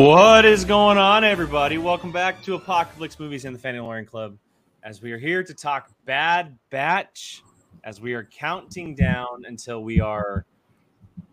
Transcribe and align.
What 0.00 0.46
is 0.46 0.64
going 0.64 0.96
on, 0.96 1.24
everybody? 1.24 1.76
Welcome 1.76 2.10
back 2.10 2.42
to 2.44 2.54
Apocalypse 2.54 3.20
Movies 3.20 3.44
and 3.44 3.54
the 3.54 3.58
Fanny 3.58 3.80
Lauren 3.80 4.06
Club. 4.06 4.38
As 4.82 5.02
we 5.02 5.12
are 5.12 5.18
here 5.18 5.44
to 5.44 5.52
talk 5.52 5.90
Bad 6.06 6.58
Batch, 6.70 7.42
as 7.84 8.00
we 8.00 8.14
are 8.14 8.24
counting 8.24 8.94
down 8.94 9.44
until 9.46 9.84
we 9.84 10.00
are 10.00 10.46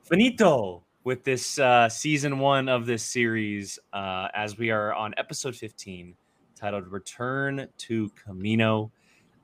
finito 0.03 0.83
with 1.05 1.23
this 1.23 1.57
uh, 1.59 1.87
season 1.87 2.39
one 2.39 2.67
of 2.67 2.85
this 2.85 3.03
series, 3.03 3.79
uh, 3.93 4.27
as 4.33 4.57
we 4.57 4.69
are 4.69 4.93
on 4.93 5.13
episode 5.15 5.55
15, 5.55 6.13
titled 6.53 6.89
Return 6.89 7.69
to 7.77 8.11
Kamino. 8.27 8.91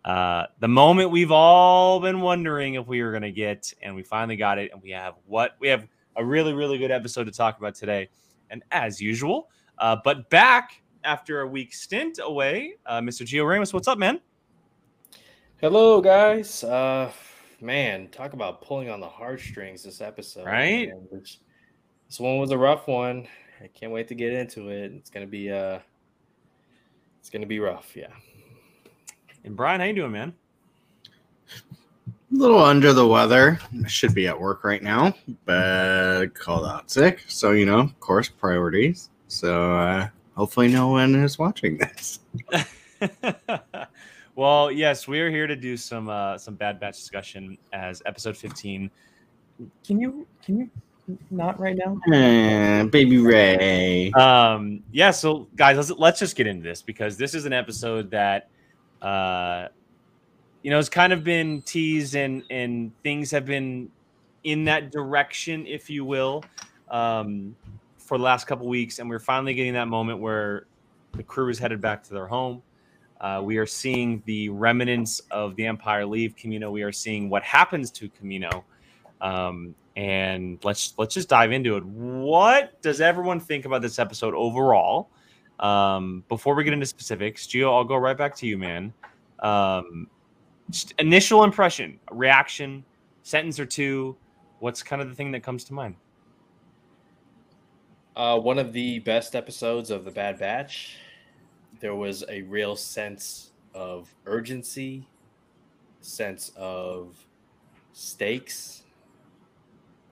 Uh, 0.03 0.47
the 0.59 0.67
moment 0.67 1.11
we've 1.11 1.31
all 1.31 2.01
been 2.01 2.19
wondering 2.19 2.73
if 2.73 2.87
we 2.87 3.01
were 3.01 3.11
going 3.11 3.23
to 3.23 3.31
get, 3.31 3.73
and 3.81 3.95
we 3.95 4.03
finally 4.03 4.35
got 4.35 4.57
it, 4.57 4.71
and 4.73 4.81
we 4.81 4.89
have 4.89 5.13
what 5.27 5.55
we 5.61 5.69
have 5.69 5.87
a 6.17 6.25
really, 6.25 6.51
really 6.51 6.77
good 6.77 6.91
episode 6.91 7.23
to 7.23 7.31
talk 7.31 7.57
about 7.57 7.73
today. 7.73 8.09
And 8.53 8.63
as 8.69 9.01
usual, 9.01 9.49
uh, 9.79 9.97
but 10.03 10.29
back 10.29 10.83
after 11.03 11.41
a 11.41 11.47
week 11.47 11.73
stint 11.73 12.19
away, 12.21 12.75
uh, 12.85 12.99
Mr. 12.99 13.25
Gio 13.25 13.49
Ramos, 13.49 13.73
what's 13.73 13.87
up, 13.87 13.97
man? 13.97 14.21
Hello, 15.59 15.99
guys. 15.99 16.63
Uh, 16.63 17.11
man, 17.61 18.09
talk 18.09 18.33
about 18.33 18.61
pulling 18.61 18.91
on 18.91 18.99
the 18.99 19.09
heartstrings 19.09 19.81
this 19.81 20.01
episode. 20.01 20.45
Right? 20.45 20.89
man. 20.89 21.07
This, 21.11 21.39
this 22.07 22.19
one 22.19 22.37
was 22.37 22.51
a 22.51 22.57
rough 22.57 22.87
one. 22.87 23.27
I 23.59 23.69
can't 23.69 23.91
wait 23.91 24.07
to 24.09 24.15
get 24.15 24.33
into 24.33 24.69
it. 24.69 24.91
It's 24.91 25.09
gonna 25.09 25.25
be 25.25 25.51
uh, 25.51 25.79
it's 27.19 27.31
gonna 27.31 27.47
be 27.47 27.59
rough. 27.59 27.95
Yeah. 27.95 28.13
And 29.43 29.55
Brian, 29.55 29.79
how 29.79 29.87
you 29.87 29.93
doing, 29.93 30.11
man? 30.11 30.33
A 32.33 32.35
little 32.35 32.63
under 32.63 32.93
the 32.93 33.05
weather. 33.05 33.59
I 33.83 33.87
should 33.87 34.15
be 34.15 34.27
at 34.27 34.39
work 34.39 34.63
right 34.63 34.81
now, 34.81 35.13
but 35.45 36.29
called 36.33 36.65
out 36.65 36.89
sick. 36.89 37.23
So, 37.27 37.51
you 37.51 37.65
know, 37.67 37.79
of 37.79 37.99
course, 37.99 38.27
priorities. 38.27 39.11
So, 39.27 39.75
uh, 39.75 40.07
hopefully, 40.35 40.67
no 40.67 40.87
one 40.87 41.13
is 41.13 41.37
watching 41.37 41.77
this. 41.77 42.21
well, 44.35 44.71
yes, 44.71 45.07
we 45.07 45.19
are 45.19 45.29
here 45.29 45.45
to 45.45 45.55
do 45.55 45.77
some 45.77 46.09
uh, 46.09 46.37
some 46.37 46.55
Bad 46.55 46.79
Batch 46.79 46.97
discussion 46.97 47.57
as 47.71 48.01
episode 48.05 48.35
15. 48.35 48.89
Can 49.85 49.99
you 49.99 50.25
can 50.43 50.57
you 50.57 50.69
not 51.29 51.59
right 51.59 51.77
now? 51.77 51.99
Eh, 52.11 52.83
baby 52.85 53.19
Ray. 53.19 54.11
Um, 54.13 54.81
yeah, 54.91 55.11
so 55.11 55.47
guys, 55.55 55.77
let's 55.77 55.91
let's 55.91 56.19
just 56.19 56.35
get 56.35 56.47
into 56.47 56.63
this 56.63 56.81
because 56.81 57.17
this 57.17 57.35
is 57.35 57.45
an 57.45 57.53
episode 57.53 58.09
that 58.11 58.49
uh 59.01 59.67
you 60.63 60.71
know, 60.71 60.79
it's 60.79 60.89
kind 60.89 61.13
of 61.13 61.23
been 61.23 61.61
teased 61.61 62.15
and 62.15 62.43
and 62.49 62.91
things 63.03 63.29
have 63.31 63.45
been 63.45 63.89
in 64.43 64.65
that 64.65 64.91
direction, 64.91 65.67
if 65.67 65.89
you 65.89 66.03
will, 66.03 66.43
um, 66.89 67.55
for 67.97 68.17
the 68.17 68.23
last 68.23 68.47
couple 68.47 68.67
weeks, 68.67 68.99
and 68.99 69.09
we're 69.09 69.19
finally 69.19 69.53
getting 69.53 69.73
that 69.73 69.87
moment 69.87 70.19
where 70.19 70.65
the 71.11 71.23
crew 71.23 71.49
is 71.49 71.59
headed 71.59 71.81
back 71.81 72.03
to 72.03 72.13
their 72.13 72.27
home. 72.27 72.61
Uh, 73.21 73.41
we 73.43 73.57
are 73.57 73.65
seeing 73.65 74.21
the 74.25 74.49
remnants 74.49 75.21
of 75.31 75.55
the 75.55 75.65
Empire 75.65 76.05
leave 76.05 76.35
Kamino. 76.35 76.71
We 76.71 76.83
are 76.83 76.91
seeing 76.91 77.29
what 77.29 77.43
happens 77.43 77.91
to 77.91 78.09
Kamino, 78.09 78.63
um, 79.21 79.75
and 79.95 80.59
let's 80.63 80.93
let's 80.97 81.13
just 81.13 81.27
dive 81.29 81.51
into 81.51 81.75
it. 81.75 81.85
What 81.85 82.81
does 82.81 83.01
everyone 83.01 83.39
think 83.39 83.65
about 83.65 83.81
this 83.81 83.99
episode 83.99 84.33
overall? 84.33 85.09
Um, 85.59 86.23
before 86.29 86.55
we 86.55 86.63
get 86.63 86.73
into 86.73 86.85
specifics, 86.85 87.47
Gio, 87.47 87.73
I'll 87.73 87.83
go 87.83 87.95
right 87.95 88.17
back 88.17 88.35
to 88.37 88.47
you, 88.47 88.57
man. 88.57 88.93
Um, 89.39 90.07
just 90.69 90.93
initial 90.99 91.43
impression, 91.43 91.99
reaction, 92.11 92.83
sentence 93.23 93.59
or 93.59 93.65
two. 93.65 94.15
What's 94.59 94.81
kind 94.81 95.01
of 95.01 95.09
the 95.09 95.15
thing 95.15 95.31
that 95.31 95.43
comes 95.43 95.63
to 95.65 95.73
mind? 95.73 95.95
Uh, 98.15 98.39
one 98.39 98.59
of 98.59 98.73
the 98.73 98.99
best 98.99 99.35
episodes 99.35 99.89
of 99.89 100.05
the 100.05 100.11
Bad 100.11 100.39
Batch. 100.39 100.97
There 101.79 101.95
was 101.95 102.23
a 102.29 102.43
real 102.43 102.75
sense 102.75 103.51
of 103.73 104.13
urgency, 104.25 105.07
sense 106.01 106.51
of 106.55 107.17
stakes. 107.91 108.83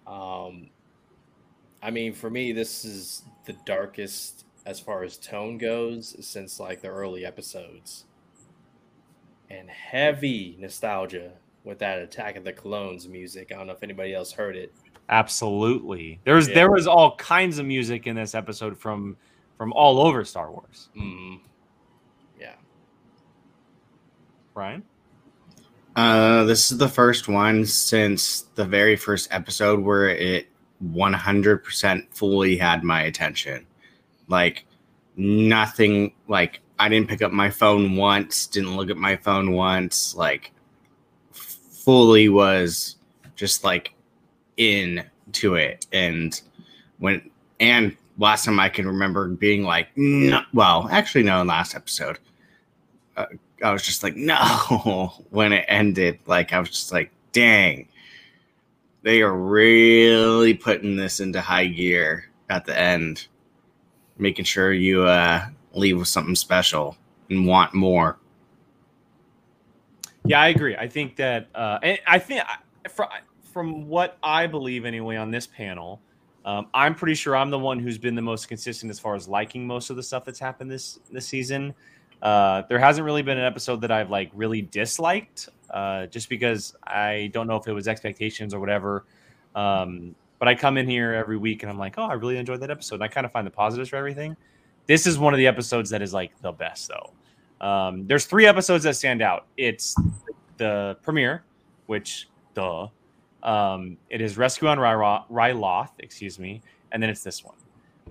Um, 0.08 0.70
I 1.84 1.92
mean, 1.92 2.14
for 2.14 2.30
me, 2.30 2.52
this 2.52 2.84
is 2.84 3.24
the 3.46 3.54
darkest 3.66 4.46
as 4.66 4.80
far 4.80 5.04
as 5.04 5.18
tone 5.18 5.58
goes 5.58 6.16
since 6.26 6.60
like 6.60 6.82
the 6.82 6.88
early 6.88 7.26
episodes. 7.26 8.06
And 9.52 9.70
heavy 9.70 10.56
nostalgia 10.60 11.32
with 11.64 11.80
that 11.80 12.00
Attack 12.00 12.38
of 12.38 12.44
the 12.44 12.54
Clones 12.54 13.08
music. 13.08 13.52
I 13.52 13.56
don't 13.58 13.68
know 13.68 13.74
if 13.74 13.84
anybody 13.84 14.14
else 14.14 14.32
heard 14.32 14.56
it. 14.56 14.74
Absolutely. 15.10 16.20
There 16.24 16.36
was 16.36 16.48
Yeah. 16.48 16.56
there 16.56 16.72
was 16.72 16.88
all 16.88 17.16
kinds 17.18 17.60
of 17.60 17.66
music 17.66 18.08
in 18.08 18.16
this 18.16 18.34
episode 18.34 18.78
from 18.80 19.18
from 19.58 19.74
all 19.74 20.00
over 20.00 20.24
Star 20.24 20.50
Wars. 20.52 20.90
Mm. 20.98 21.40
Yeah. 22.40 22.54
Brian? 24.54 24.84
Uh, 25.96 26.46
this 26.46 26.72
is 26.72 26.78
the 26.78 26.88
first 26.88 27.28
one 27.28 27.66
since 27.66 28.44
the 28.56 28.64
very 28.66 28.96
first 28.96 29.28
episode 29.32 29.82
where 29.82 30.08
it 30.08 30.48
100% 30.82 32.04
fully 32.16 32.56
had 32.58 32.84
my 32.84 33.02
attention. 33.04 33.68
Like, 34.30 34.66
nothing, 35.18 36.14
like, 36.28 36.62
I 36.82 36.90
didn't 36.90 37.10
pick 37.10 37.22
up 37.22 37.32
my 37.32 37.52
phone 37.52 37.96
once, 37.96 38.48
didn't 38.48 38.76
look 38.76 38.90
at 38.90 38.98
my 38.98 39.16
phone 39.16 39.52
once, 39.52 40.16
like, 40.16 40.52
fully 41.32 42.28
was 42.28 42.96
just 43.36 43.64
like 43.64 43.94
in 44.58 45.06
to 45.34 45.54
it. 45.56 45.86
And 45.94 46.42
when, 46.98 47.30
and 47.60 47.96
last 48.18 48.46
time 48.46 48.60
I 48.60 48.68
can 48.68 48.88
remember 48.88 49.28
being 49.28 49.62
like, 49.62 49.90
no, 49.96 50.42
well, 50.56 50.88
actually, 50.92 51.22
no, 51.24 51.42
in 51.42 51.48
last 51.48 51.76
episode. 51.76 52.18
Uh, 53.16 53.28
I 53.64 53.72
was 53.72 53.84
just 53.84 54.02
like, 54.02 54.16
no, 54.18 55.24
when 55.30 55.54
it 55.54 55.66
ended. 55.68 56.18
Like, 56.26 56.52
I 56.52 56.60
was 56.60 56.72
just 56.72 56.92
like, 56.92 57.12
dang, 57.32 57.90
they 59.04 59.22
are 59.22 59.38
really 59.38 60.56
putting 60.56 60.96
this 60.96 61.20
into 61.20 61.42
high 61.42 61.68
gear 61.68 62.26
at 62.50 62.66
the 62.66 62.76
end, 62.76 63.28
making 64.18 64.46
sure 64.46 64.74
you 64.74 65.04
uh, 65.04 65.46
leave 65.74 65.98
with 65.98 66.08
something 66.08 66.36
special 66.36 66.98
and 67.30 67.46
want 67.46 67.74
more. 67.74 68.18
Yeah, 70.26 70.42
I 70.42 70.50
agree. 70.50 70.76
I 70.76 70.88
think 70.88 71.16
that, 71.16 71.48
uh, 71.56 71.80
and 71.82 72.00
I 72.08 72.20
think 72.20 72.42
from 72.90 73.08
from 73.44 73.88
what 73.88 74.18
I 74.24 74.48
believe 74.48 74.86
anyway 74.86 75.18
on 75.18 75.30
this 75.30 75.46
panel, 75.46 76.00
um, 76.46 76.68
I'm 76.74 76.96
pretty 76.96 77.16
sure 77.16 77.36
I'm 77.36 77.50
the 77.50 77.60
one 77.60 77.80
who's 77.80 77.98
been 77.98 78.16
the 78.16 78.22
most 78.22 78.48
consistent 78.48 78.90
as 78.90 79.00
far 79.00 79.16
as 79.16 79.28
liking 79.28 79.68
most 79.68 79.90
of 79.90 79.96
the 79.96 80.04
stuff 80.04 80.26
that's 80.26 80.40
happened 80.40 80.72
this 80.72 81.00
this 81.12 81.28
season. 81.28 81.74
Uh, 82.22 82.62
there 82.70 82.78
hasn't 82.78 83.04
really 83.04 83.24
been 83.24 83.38
an 83.38 83.46
episode 83.46 83.82
that 83.82 83.92
I've 83.92 84.10
like 84.10 84.30
really 84.34 84.62
disliked, 84.62 85.50
uh, 85.72 86.06
just 86.08 86.30
because 86.30 86.76
I 86.86 87.32
don't 87.34 87.48
know 87.48 87.56
if 87.56 87.68
it 87.68 87.74
was 87.74 87.88
expectations 87.88 88.54
or 88.54 88.60
whatever. 88.60 89.06
Um, 89.56 90.16
but 90.38 90.48
I 90.48 90.56
come 90.56 90.78
in 90.78 90.88
here 90.88 91.14
every 91.14 91.38
week 91.38 91.64
and 91.64 91.72
I'm 91.72 91.78
like, 91.78 91.98
oh, 91.98 92.04
I 92.04 92.14
really 92.14 92.38
enjoyed 92.38 92.62
that 92.62 92.72
episode. 92.72 92.96
And 92.96 93.04
I 93.04 93.08
kind 93.08 93.26
of 93.26 93.32
find 93.32 93.46
the 93.46 93.52
positives 93.52 93.90
for 93.90 93.96
everything. 93.96 94.36
This 94.88 95.08
is 95.08 95.18
one 95.18 95.34
of 95.34 95.38
the 95.38 95.48
episodes 95.48 95.90
that 95.92 96.02
is 96.02 96.14
like 96.14 96.40
the 96.42 96.52
best 96.52 96.90
though. 96.90 97.66
Um, 97.66 98.08
there's 98.08 98.26
three 98.26 98.48
episodes 98.48 98.84
that 98.86 98.96
stand 98.96 99.22
out. 99.22 99.46
It's 99.58 99.96
the 100.58 100.98
premiere, 101.04 101.44
which 101.86 102.28
duh. 102.54 102.88
Um, 103.44 103.98
it 104.10 104.22
is 104.22 104.38
Rescue 104.38 104.68
on 104.68 104.78
Ryloth, 104.78 105.28
Ryloth, 105.30 105.92
excuse 106.00 106.38
me, 106.40 106.62
and 106.92 107.02
then 107.02 107.10
it's 107.10 107.24
this 107.24 107.44
one. 107.44 107.56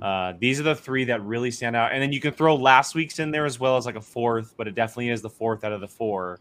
Uh, 0.01 0.33
these 0.39 0.59
are 0.59 0.63
the 0.63 0.75
three 0.75 1.05
that 1.05 1.23
really 1.25 1.51
stand 1.51 1.77
out, 1.77 1.93
and 1.93 2.03
then 2.03 2.13
you 2.13 2.21
can 2.21 2.33
throw 2.33 2.57
last 2.57 2.95
week's 2.95 3.19
in 3.19 3.31
there 3.31 3.45
as 3.45 3.61
well 3.61 3.77
as 3.77 3.87
like 3.87 3.97
a 3.97 4.01
fourth, 4.01 4.55
but 4.57 4.67
it 4.67 4.75
definitely 4.75 5.11
is 5.11 5.21
the 5.21 5.31
fourth 5.31 5.63
out 5.63 5.73
of 5.73 5.81
the 5.81 5.89
four. 5.89 6.41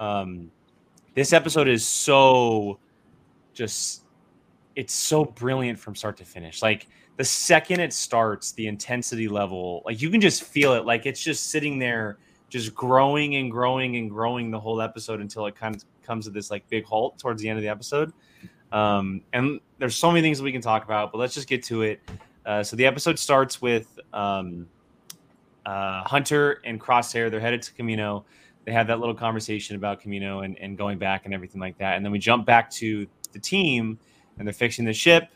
Um, 0.00 0.50
this 1.14 1.32
episode 1.32 1.68
is 1.68 1.86
so 1.86 2.78
just 3.54 4.02
it's 4.74 4.92
so 4.92 5.24
brilliant 5.24 5.78
from 5.78 5.94
start 5.94 6.16
to 6.18 6.24
finish. 6.24 6.62
Like 6.62 6.88
the 7.16 7.24
second 7.24 7.80
it 7.80 7.92
starts, 7.92 8.52
the 8.52 8.66
intensity 8.66 9.28
level, 9.28 9.82
like 9.86 10.02
you 10.02 10.10
can 10.10 10.20
just 10.20 10.42
feel 10.42 10.74
it. 10.74 10.84
Like 10.84 11.06
it's 11.06 11.22
just 11.22 11.50
sitting 11.50 11.78
there, 11.78 12.18
just 12.48 12.74
growing 12.74 13.36
and 13.36 13.50
growing 13.50 13.96
and 13.96 14.10
growing 14.10 14.50
the 14.50 14.60
whole 14.60 14.80
episode 14.80 15.20
until 15.20 15.46
it 15.46 15.56
kind 15.56 15.74
of 15.74 15.84
comes 16.02 16.26
to 16.26 16.30
this 16.30 16.50
like 16.50 16.68
big 16.68 16.84
halt 16.84 17.18
towards 17.18 17.40
the 17.40 17.48
end 17.48 17.58
of 17.58 17.62
the 17.62 17.68
episode. 17.68 18.12
Um, 18.72 19.22
and 19.32 19.60
there's 19.78 19.96
so 19.96 20.10
many 20.10 20.20
things 20.20 20.42
we 20.42 20.52
can 20.52 20.60
talk 20.60 20.84
about, 20.84 21.12
but 21.12 21.18
let's 21.18 21.34
just 21.34 21.48
get 21.48 21.62
to 21.64 21.82
it. 21.82 22.00
Uh, 22.44 22.62
so 22.62 22.76
the 22.76 22.86
episode 22.86 23.18
starts 23.18 23.62
with 23.62 23.98
um, 24.12 24.68
uh, 25.64 26.02
Hunter 26.04 26.60
and 26.64 26.80
Crosshair. 26.80 27.30
They're 27.30 27.40
headed 27.40 27.62
to 27.62 27.72
Kamino. 27.72 28.24
They 28.64 28.72
have 28.72 28.88
that 28.88 29.00
little 29.00 29.14
conversation 29.14 29.76
about 29.76 30.02
Kamino 30.02 30.44
and, 30.44 30.58
and 30.58 30.76
going 30.76 30.98
back 30.98 31.24
and 31.24 31.32
everything 31.32 31.60
like 31.60 31.78
that. 31.78 31.96
And 31.96 32.04
then 32.04 32.12
we 32.12 32.18
jump 32.18 32.44
back 32.46 32.70
to 32.72 33.06
the 33.32 33.38
team 33.38 33.98
and 34.38 34.46
they're 34.46 34.52
fixing 34.52 34.84
the 34.84 34.92
ship. 34.92 35.30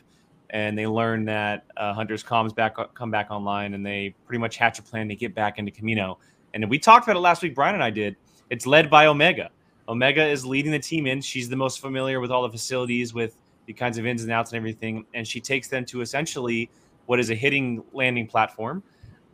And 0.51 0.77
they 0.77 0.85
learn 0.85 1.25
that 1.25 1.65
uh, 1.77 1.93
Hunter's 1.93 2.23
comms 2.23 2.53
back 2.53 2.75
come 2.93 3.09
back 3.09 3.31
online, 3.31 3.73
and 3.73 3.85
they 3.85 4.13
pretty 4.25 4.39
much 4.39 4.57
hatch 4.57 4.79
a 4.79 4.83
plan 4.83 5.07
to 5.09 5.15
get 5.15 5.33
back 5.33 5.57
into 5.57 5.71
Kamino. 5.71 6.17
And 6.53 6.69
we 6.69 6.77
talked 6.77 7.07
about 7.07 7.15
it 7.15 7.21
last 7.21 7.41
week. 7.41 7.55
Brian 7.55 7.73
and 7.73 7.83
I 7.83 7.89
did. 7.89 8.17
It's 8.49 8.67
led 8.67 8.89
by 8.89 9.05
Omega. 9.05 9.49
Omega 9.87 10.25
is 10.25 10.45
leading 10.45 10.71
the 10.71 10.79
team 10.79 11.07
in. 11.07 11.21
She's 11.21 11.49
the 11.49 11.55
most 11.55 11.79
familiar 11.79 12.19
with 12.19 12.31
all 12.31 12.43
the 12.43 12.49
facilities, 12.49 13.13
with 13.13 13.37
the 13.65 13.73
kinds 13.73 13.97
of 13.97 14.05
ins 14.05 14.23
and 14.23 14.31
outs 14.31 14.51
and 14.51 14.57
everything. 14.57 15.05
And 15.13 15.25
she 15.25 15.39
takes 15.39 15.69
them 15.69 15.85
to 15.85 16.01
essentially 16.01 16.69
what 17.05 17.19
is 17.19 17.29
a 17.29 17.35
hidden 17.35 17.83
landing 17.93 18.27
platform 18.27 18.83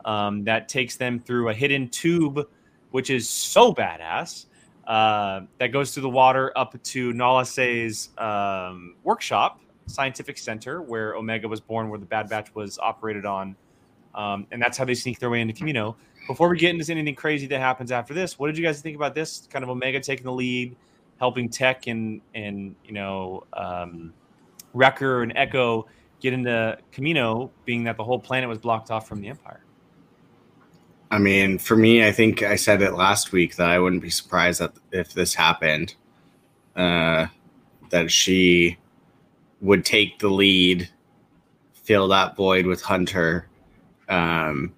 um, 0.04 0.44
that 0.44 0.68
takes 0.68 0.96
them 0.96 1.18
through 1.18 1.48
a 1.48 1.54
hidden 1.54 1.88
tube, 1.88 2.48
which 2.92 3.10
is 3.10 3.28
so 3.28 3.72
badass. 3.72 4.46
Uh, 4.86 5.42
that 5.58 5.68
goes 5.68 5.92
through 5.92 6.02
the 6.02 6.08
water 6.08 6.50
up 6.56 6.82
to 6.82 7.12
Nala 7.12 7.44
Se's 7.44 8.08
um, 8.16 8.96
workshop, 9.04 9.60
scientific 9.88 10.38
center, 10.38 10.82
where 10.82 11.14
Omega 11.14 11.48
was 11.48 11.60
born, 11.60 11.88
where 11.88 11.98
the 11.98 12.06
Bad 12.06 12.28
Batch 12.28 12.54
was 12.54 12.78
operated 12.78 13.26
on. 13.26 13.56
Um, 14.14 14.46
and 14.50 14.60
that's 14.60 14.76
how 14.78 14.84
they 14.84 14.94
sneak 14.94 15.18
their 15.18 15.30
way 15.30 15.40
into 15.40 15.54
Kamino. 15.54 15.96
Before 16.26 16.48
we 16.48 16.58
get 16.58 16.74
into 16.74 16.90
anything 16.92 17.14
crazy 17.14 17.46
that 17.46 17.60
happens 17.60 17.90
after 17.90 18.14
this, 18.14 18.38
what 18.38 18.48
did 18.48 18.58
you 18.58 18.64
guys 18.64 18.80
think 18.80 18.96
about 18.96 19.14
this? 19.14 19.48
Kind 19.50 19.62
of 19.62 19.70
Omega 19.70 20.00
taking 20.00 20.24
the 20.24 20.32
lead, 20.32 20.76
helping 21.18 21.48
Tech 21.48 21.86
and 21.86 22.20
and 22.34 22.74
you 22.84 22.92
know 22.92 23.44
um, 23.52 24.12
Wrecker 24.74 25.22
and 25.22 25.32
Echo 25.36 25.86
get 26.20 26.32
into 26.32 26.76
Kamino, 26.92 27.50
being 27.64 27.84
that 27.84 27.96
the 27.96 28.04
whole 28.04 28.18
planet 28.18 28.48
was 28.48 28.58
blocked 28.58 28.90
off 28.90 29.08
from 29.08 29.20
the 29.20 29.28
Empire. 29.28 29.60
I 31.10 31.18
mean, 31.18 31.58
for 31.58 31.76
me, 31.76 32.06
I 32.06 32.12
think 32.12 32.42
I 32.42 32.56
said 32.56 32.82
it 32.82 32.92
last 32.92 33.32
week 33.32 33.56
that 33.56 33.68
I 33.68 33.78
wouldn't 33.78 34.02
be 34.02 34.10
surprised 34.10 34.60
that 34.60 34.72
if 34.92 35.14
this 35.14 35.34
happened, 35.34 35.94
uh, 36.76 37.26
that 37.90 38.10
she 38.10 38.76
would 39.60 39.84
take 39.84 40.18
the 40.18 40.28
lead, 40.28 40.88
fill 41.72 42.08
that 42.08 42.36
void 42.36 42.66
with 42.66 42.82
Hunter. 42.82 43.48
Um, 44.08 44.72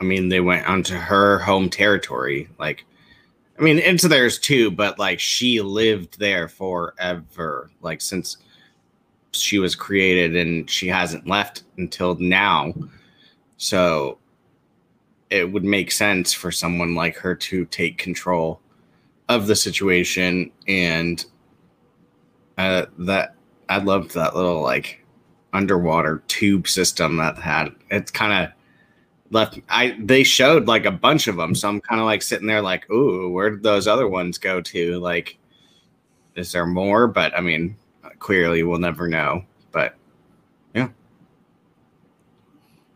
I 0.00 0.04
mean, 0.04 0.28
they 0.28 0.40
went 0.40 0.66
onto 0.66 0.94
her 0.94 1.38
home 1.38 1.68
territory. 1.68 2.48
Like, 2.58 2.84
I 3.58 3.62
mean, 3.62 3.78
into 3.78 4.08
theirs 4.08 4.38
too, 4.38 4.70
but 4.70 4.98
like 4.98 5.20
she 5.20 5.60
lived 5.60 6.18
there 6.18 6.48
forever, 6.48 7.70
like 7.82 8.00
since 8.00 8.38
she 9.32 9.58
was 9.58 9.74
created, 9.74 10.34
and 10.34 10.68
she 10.68 10.88
hasn't 10.88 11.26
left 11.26 11.64
until 11.76 12.16
now. 12.16 12.72
So 13.58 14.18
it 15.28 15.52
would 15.52 15.64
make 15.64 15.92
sense 15.92 16.32
for 16.32 16.50
someone 16.50 16.94
like 16.94 17.16
her 17.16 17.34
to 17.36 17.64
take 17.66 17.98
control 17.98 18.60
of 19.28 19.46
the 19.46 19.54
situation 19.54 20.50
and 20.66 21.24
that 22.98 23.34
I 23.68 23.78
loved 23.78 24.14
that 24.14 24.34
little 24.34 24.62
like 24.62 25.04
underwater 25.52 26.22
tube 26.28 26.68
system 26.68 27.16
that 27.16 27.38
had 27.38 27.70
it's 27.90 28.10
kind 28.10 28.44
of 28.44 28.52
left 29.30 29.60
I 29.68 29.96
they 29.98 30.22
showed 30.22 30.68
like 30.68 30.86
a 30.86 30.90
bunch 30.90 31.28
of 31.28 31.36
them 31.36 31.54
so 31.54 31.68
I'm 31.68 31.80
kind 31.80 32.00
of 32.00 32.06
like 32.06 32.22
sitting 32.22 32.46
there 32.46 32.62
like 32.62 32.88
ooh 32.90 33.30
where 33.30 33.50
did 33.50 33.62
those 33.62 33.86
other 33.86 34.08
ones 34.08 34.38
go 34.38 34.60
to 34.60 34.98
like 35.00 35.38
is 36.36 36.52
there 36.52 36.66
more 36.66 37.06
but 37.08 37.36
I 37.36 37.40
mean 37.40 37.76
clearly 38.18 38.62
we'll 38.62 38.78
never 38.78 39.08
know 39.08 39.44
but 39.72 39.96
yeah 40.74 40.88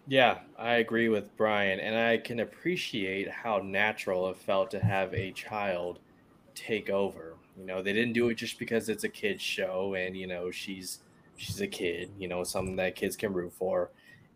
yeah 0.06 0.38
I 0.64 0.76
agree 0.76 1.10
with 1.10 1.36
Brian, 1.36 1.78
and 1.78 1.94
I 1.94 2.16
can 2.16 2.40
appreciate 2.40 3.28
how 3.30 3.58
natural 3.58 4.30
it 4.30 4.38
felt 4.38 4.70
to 4.70 4.80
have 4.80 5.12
a 5.12 5.30
child 5.32 5.98
take 6.54 6.88
over. 6.88 7.33
You 7.58 7.66
know, 7.66 7.82
they 7.82 7.92
didn't 7.92 8.14
do 8.14 8.28
it 8.28 8.34
just 8.34 8.58
because 8.58 8.88
it's 8.88 9.04
a 9.04 9.08
kids 9.08 9.42
show 9.42 9.94
and 9.94 10.16
you 10.16 10.26
know 10.26 10.50
she's 10.50 11.00
she's 11.36 11.60
a 11.60 11.66
kid, 11.66 12.10
you 12.18 12.28
know, 12.28 12.44
something 12.44 12.76
that 12.76 12.94
kids 12.96 13.16
can 13.16 13.32
root 13.32 13.52
for. 13.52 13.90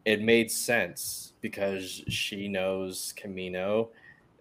It 0.05 0.23
made 0.23 0.50
sense 0.50 1.32
because 1.41 2.03
she 2.09 2.49
knows 2.49 3.12
Kamino, 3.17 3.88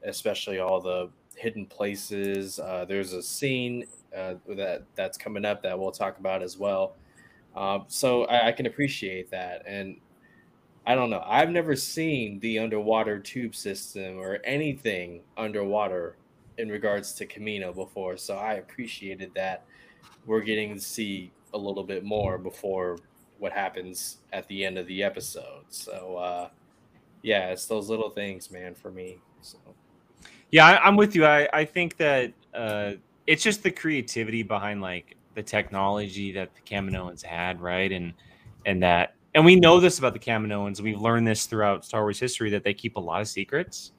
especially 0.03 0.59
all 0.59 0.79
the 0.79 1.09
hidden 1.35 1.65
places. 1.65 2.59
Uh, 2.59 2.85
there's 2.87 3.13
a 3.13 3.21
scene 3.21 3.85
uh, 4.15 4.35
that 4.47 4.83
that's 4.95 5.17
coming 5.17 5.45
up 5.45 5.61
that 5.63 5.77
we'll 5.77 5.91
talk 5.91 6.19
about 6.19 6.41
as 6.41 6.57
well. 6.57 6.95
Uh, 7.55 7.79
so 7.87 8.25
I, 8.25 8.47
I 8.47 8.51
can 8.51 8.67
appreciate 8.67 9.31
that, 9.31 9.63
and 9.65 9.97
I 10.85 10.95
don't 10.95 11.09
know. 11.09 11.23
I've 11.25 11.49
never 11.49 11.75
seen 11.75 12.39
the 12.39 12.59
underwater 12.59 13.19
tube 13.19 13.55
system 13.55 14.19
or 14.19 14.39
anything 14.43 15.21
underwater 15.35 16.15
in 16.57 16.69
regards 16.69 17.13
to 17.13 17.25
Kamino 17.25 17.73
before, 17.73 18.17
so 18.17 18.35
I 18.35 18.53
appreciated 18.53 19.31
that 19.35 19.65
we're 20.25 20.41
getting 20.41 20.75
to 20.75 20.79
see 20.79 21.31
a 21.53 21.57
little 21.57 21.83
bit 21.83 22.03
more 22.03 22.37
before 22.37 22.97
what 23.39 23.51
happens 23.51 24.17
at 24.33 24.47
the 24.47 24.65
end 24.65 24.77
of 24.77 24.87
the 24.87 25.03
episode. 25.03 25.63
So 25.69 26.17
uh 26.17 26.49
yeah, 27.23 27.49
it's 27.49 27.65
those 27.65 27.89
little 27.89 28.09
things, 28.09 28.51
man, 28.51 28.75
for 28.75 28.91
me. 28.91 29.17
So 29.41 29.57
yeah, 30.51 30.65
I, 30.65 30.87
am 30.87 30.95
with 30.95 31.15
you. 31.15 31.25
I, 31.25 31.47
I 31.53 31.65
think 31.65 31.97
that 31.97 32.33
uh 32.53 32.93
it's 33.25 33.43
just 33.43 33.63
the 33.63 33.71
creativity 33.71 34.43
behind 34.43 34.81
like 34.81 35.15
the 35.35 35.43
technology 35.43 36.31
that 36.33 36.51
the 36.55 36.61
Kaminoans 36.61 37.23
had, 37.23 37.61
right? 37.61 37.91
And 37.91 38.13
and 38.65 38.81
that 38.83 39.15
and 39.35 39.45
we 39.45 39.55
know 39.55 39.79
this 39.79 39.99
about 39.99 40.13
the 40.13 40.19
Kaminoans. 40.19 40.81
We've 40.81 40.99
learned 40.99 41.27
this 41.27 41.45
throughout 41.45 41.85
Star 41.85 42.01
Wars 42.01 42.19
history 42.19 42.49
that 42.49 42.63
they 42.63 42.73
keep 42.73 42.95
a 42.97 42.99
lot 42.99 43.21
of 43.21 43.27
secrets. 43.27 43.91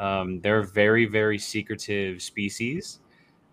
Um, 0.00 0.40
they're 0.40 0.62
very, 0.62 1.06
very 1.06 1.38
secretive 1.38 2.22
species, 2.22 3.00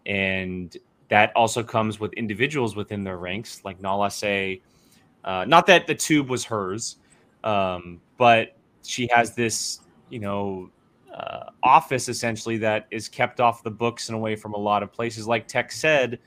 and 0.05 0.75
that 1.09 1.31
also 1.35 1.63
comes 1.63 1.99
with 1.99 2.13
individuals 2.13 2.75
within 2.75 3.03
their 3.03 3.17
ranks, 3.17 3.61
like 3.63 3.81
Nala. 3.81 4.11
Uh, 5.23 5.45
not 5.45 5.65
that 5.67 5.87
the 5.87 5.95
tube 5.95 6.29
was 6.29 6.43
hers, 6.43 6.97
um, 7.43 8.01
but 8.17 8.57
she 8.83 9.07
has 9.13 9.33
this, 9.33 9.79
you 10.09 10.19
know, 10.19 10.69
uh, 11.13 11.49
office 11.61 12.09
essentially 12.09 12.57
that 12.57 12.87
is 12.91 13.07
kept 13.07 13.39
off 13.39 13.63
the 13.63 13.71
books 13.71 14.09
and 14.09 14.15
away 14.15 14.35
from 14.35 14.53
a 14.53 14.57
lot 14.57 14.83
of 14.83 14.91
places. 14.91 15.27
Like 15.27 15.47
Tech 15.47 15.71
said, 15.71 16.19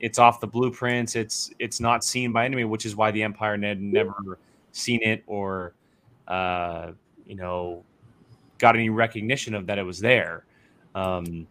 it's 0.00 0.18
off 0.18 0.40
the 0.40 0.46
blueprints. 0.46 1.16
It's 1.16 1.50
it's 1.58 1.80
not 1.80 2.04
seen 2.04 2.32
by 2.32 2.44
anybody, 2.44 2.64
which 2.64 2.84
is 2.84 2.94
why 2.94 3.10
the 3.10 3.22
Empire 3.22 3.56
never 3.56 4.38
seen 4.72 5.02
it 5.02 5.22
or 5.26 5.74
uh, 6.28 6.92
you 7.26 7.36
know 7.36 7.84
got 8.64 8.76
any 8.76 8.88
recognition 8.88 9.54
of 9.54 9.66
that 9.66 9.76
it 9.76 9.82
was 9.82 10.00
there. 10.00 10.46
Um, 10.94 11.46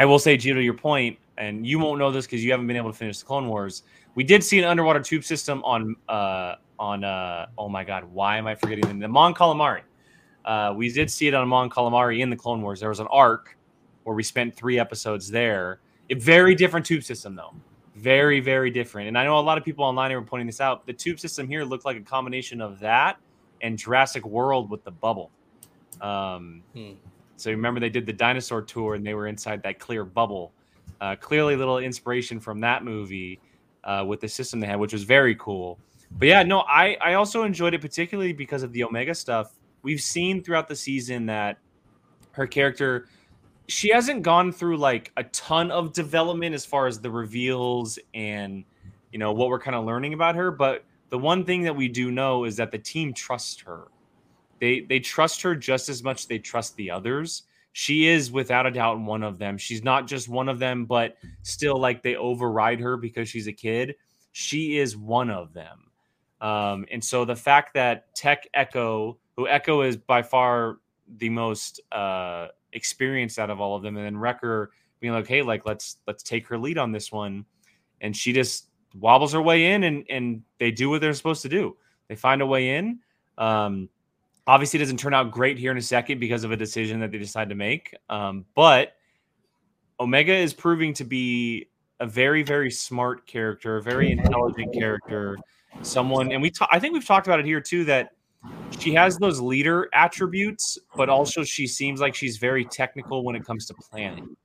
I 0.00 0.04
will 0.04 0.18
say, 0.18 0.36
Gio, 0.36 0.54
to 0.54 0.60
your 0.60 0.74
point, 0.74 1.16
and 1.38 1.64
you 1.64 1.78
won't 1.78 2.00
know 2.00 2.10
this 2.10 2.26
because 2.26 2.44
you 2.44 2.50
haven't 2.50 2.66
been 2.66 2.76
able 2.76 2.90
to 2.90 2.98
finish 2.98 3.20
the 3.20 3.24
Clone 3.24 3.46
Wars. 3.46 3.84
We 4.16 4.24
did 4.24 4.42
see 4.42 4.58
an 4.58 4.64
underwater 4.64 4.98
tube 5.00 5.22
system 5.22 5.62
on 5.62 5.94
uh, 6.08 6.56
on 6.80 7.04
uh, 7.04 7.46
oh 7.56 7.68
my 7.68 7.84
god, 7.84 8.02
why 8.12 8.36
am 8.36 8.48
I 8.48 8.56
forgetting 8.56 8.98
the 8.98 9.06
Mon 9.06 9.32
Calamari? 9.32 9.82
Uh, 10.44 10.74
we 10.76 10.92
did 10.92 11.08
see 11.08 11.28
it 11.28 11.34
on 11.34 11.46
Mon 11.46 11.70
Calamari 11.70 12.18
in 12.20 12.30
the 12.30 12.36
Clone 12.36 12.62
Wars. 12.62 12.80
There 12.80 12.88
was 12.88 12.98
an 12.98 13.06
arc 13.12 13.56
where 14.02 14.16
we 14.16 14.24
spent 14.24 14.56
three 14.56 14.80
episodes 14.80 15.30
there. 15.30 15.78
A 16.10 16.14
very 16.14 16.56
different 16.56 16.84
tube 16.84 17.04
system 17.04 17.36
though. 17.36 17.54
Very, 17.94 18.40
very 18.40 18.70
different. 18.72 19.06
And 19.06 19.16
I 19.16 19.24
know 19.24 19.38
a 19.38 19.40
lot 19.40 19.56
of 19.56 19.64
people 19.64 19.84
online 19.84 20.10
are 20.10 20.20
pointing 20.20 20.48
this 20.48 20.60
out. 20.60 20.84
The 20.84 20.92
tube 20.92 21.20
system 21.20 21.46
here 21.46 21.62
looked 21.62 21.84
like 21.84 21.96
a 21.96 22.06
combination 22.14 22.60
of 22.60 22.80
that 22.80 23.18
and 23.62 23.78
Jurassic 23.78 24.26
World 24.26 24.68
with 24.68 24.82
the 24.82 24.90
bubble. 24.90 25.30
Um, 26.00 26.62
hmm. 26.74 26.92
So 27.36 27.50
remember 27.50 27.80
they 27.80 27.90
did 27.90 28.06
the 28.06 28.12
dinosaur 28.12 28.62
tour 28.62 28.94
and 28.94 29.06
they 29.06 29.14
were 29.14 29.26
inside 29.26 29.62
that 29.62 29.78
clear 29.78 30.04
bubble. 30.04 30.52
Uh, 31.00 31.14
clearly, 31.16 31.54
a 31.54 31.56
little 31.58 31.78
inspiration 31.78 32.40
from 32.40 32.60
that 32.60 32.82
movie 32.82 33.38
uh, 33.84 34.04
with 34.06 34.20
the 34.20 34.28
system 34.28 34.60
they 34.60 34.66
had, 34.66 34.78
which 34.78 34.94
was 34.94 35.04
very 35.04 35.34
cool. 35.36 35.78
But 36.12 36.28
yeah, 36.28 36.42
no, 36.42 36.60
I 36.60 36.96
I 37.02 37.14
also 37.14 37.42
enjoyed 37.42 37.74
it 37.74 37.80
particularly 37.80 38.32
because 38.32 38.62
of 38.62 38.72
the 38.72 38.84
Omega 38.84 39.14
stuff. 39.14 39.58
We've 39.82 40.00
seen 40.00 40.42
throughout 40.42 40.68
the 40.68 40.76
season 40.76 41.26
that 41.26 41.58
her 42.32 42.46
character 42.46 43.08
she 43.68 43.90
hasn't 43.90 44.22
gone 44.22 44.52
through 44.52 44.76
like 44.76 45.10
a 45.16 45.24
ton 45.24 45.70
of 45.70 45.92
development 45.92 46.54
as 46.54 46.64
far 46.64 46.86
as 46.86 47.00
the 47.00 47.10
reveals 47.10 47.98
and 48.14 48.64
you 49.12 49.18
know 49.18 49.32
what 49.32 49.48
we're 49.48 49.58
kind 49.58 49.74
of 49.74 49.84
learning 49.84 50.14
about 50.14 50.36
her 50.36 50.50
but 50.50 50.84
the 51.08 51.18
one 51.18 51.44
thing 51.44 51.62
that 51.62 51.74
we 51.74 51.88
do 51.88 52.10
know 52.10 52.44
is 52.44 52.56
that 52.56 52.70
the 52.70 52.78
team 52.78 53.12
trusts 53.12 53.60
her 53.62 53.88
they 54.60 54.80
they 54.80 55.00
trust 55.00 55.42
her 55.42 55.54
just 55.54 55.88
as 55.88 56.02
much 56.02 56.28
they 56.28 56.38
trust 56.38 56.76
the 56.76 56.90
others 56.90 57.44
she 57.72 58.06
is 58.06 58.30
without 58.30 58.66
a 58.66 58.70
doubt 58.70 58.98
one 59.00 59.22
of 59.22 59.38
them 59.38 59.58
she's 59.58 59.82
not 59.82 60.06
just 60.06 60.28
one 60.28 60.48
of 60.48 60.58
them 60.58 60.84
but 60.84 61.16
still 61.42 61.78
like 61.78 62.02
they 62.02 62.16
override 62.16 62.80
her 62.80 62.96
because 62.96 63.28
she's 63.28 63.46
a 63.46 63.52
kid 63.52 63.94
she 64.32 64.78
is 64.78 64.96
one 64.96 65.30
of 65.30 65.52
them 65.52 65.90
um, 66.40 66.84
and 66.90 67.02
so 67.02 67.24
the 67.24 67.36
fact 67.36 67.74
that 67.74 68.14
tech 68.14 68.46
echo 68.52 69.18
who 69.36 69.48
echo 69.48 69.82
is 69.82 69.96
by 69.96 70.22
far 70.22 70.78
the 71.18 71.28
most 71.28 71.80
uh, 71.92 72.48
experienced 72.72 73.38
out 73.38 73.50
of 73.50 73.60
all 73.60 73.76
of 73.76 73.82
them. 73.82 73.96
And 73.96 74.04
then 74.04 74.16
Wrecker 74.16 74.70
being 75.00 75.12
like, 75.12 75.26
hey, 75.26 75.42
like 75.42 75.66
let's 75.66 75.98
let's 76.06 76.22
take 76.22 76.46
her 76.48 76.58
lead 76.58 76.78
on 76.78 76.92
this 76.92 77.12
one. 77.12 77.44
And 78.00 78.16
she 78.16 78.32
just 78.32 78.68
wobbles 78.94 79.32
her 79.32 79.42
way 79.42 79.72
in 79.72 79.84
and 79.84 80.04
and 80.08 80.42
they 80.58 80.70
do 80.70 80.90
what 80.90 81.00
they're 81.00 81.14
supposed 81.14 81.42
to 81.42 81.48
do. 81.48 81.76
They 82.08 82.16
find 82.16 82.42
a 82.42 82.46
way 82.46 82.76
in. 82.76 83.00
Um 83.38 83.88
obviously 84.46 84.78
it 84.78 84.82
doesn't 84.82 84.98
turn 84.98 85.14
out 85.14 85.30
great 85.30 85.58
here 85.58 85.70
in 85.70 85.76
a 85.76 85.82
second 85.82 86.20
because 86.20 86.44
of 86.44 86.52
a 86.52 86.56
decision 86.56 87.00
that 87.00 87.10
they 87.10 87.18
decide 87.18 87.48
to 87.48 87.54
make. 87.54 87.94
Um, 88.08 88.44
but 88.54 88.94
Omega 89.98 90.34
is 90.34 90.52
proving 90.54 90.92
to 90.94 91.04
be 91.04 91.68
a 92.00 92.06
very, 92.06 92.42
very 92.42 92.70
smart 92.70 93.26
character, 93.26 93.76
a 93.76 93.82
very 93.82 94.12
intelligent 94.12 94.72
character, 94.74 95.36
someone, 95.82 96.32
and 96.32 96.42
we 96.42 96.50
ta- 96.50 96.68
I 96.70 96.78
think 96.78 96.92
we've 96.92 97.06
talked 97.06 97.26
about 97.26 97.40
it 97.40 97.46
here 97.46 97.60
too 97.60 97.84
that 97.84 98.12
she 98.78 98.92
has 98.94 99.16
those 99.16 99.40
leader 99.40 99.88
attributes, 99.92 100.78
but 100.94 101.08
also 101.08 101.42
she 101.42 101.66
seems 101.66 102.00
like 102.00 102.14
she's 102.14 102.36
very 102.36 102.64
technical 102.64 103.24
when 103.24 103.34
it 103.34 103.44
comes 103.44 103.66
to 103.66 103.74
planning. 103.74 104.36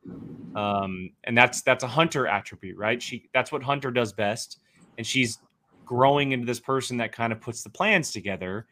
Um, 0.56 1.12
and 1.26 1.38
that's 1.38 1.62
that's 1.62 1.84
a 1.84 1.88
hunter 1.88 2.28
attribute, 2.28 2.78
right? 2.78 3.02
She 3.02 3.30
that's 3.34 3.52
what 3.52 3.62
hunter 3.64 3.92
does 3.92 4.14
best, 4.14 4.60
and 4.98 5.06
she's 5.06 5.40
growing 5.86 6.32
into 6.32 6.46
this 6.46 6.60
person 6.60 6.98
that 6.98 7.12
kind 7.12 7.34
of 7.34 7.42
puts 7.42 7.64
the 7.64 7.70
plans 7.70 8.12
together. 8.12 8.66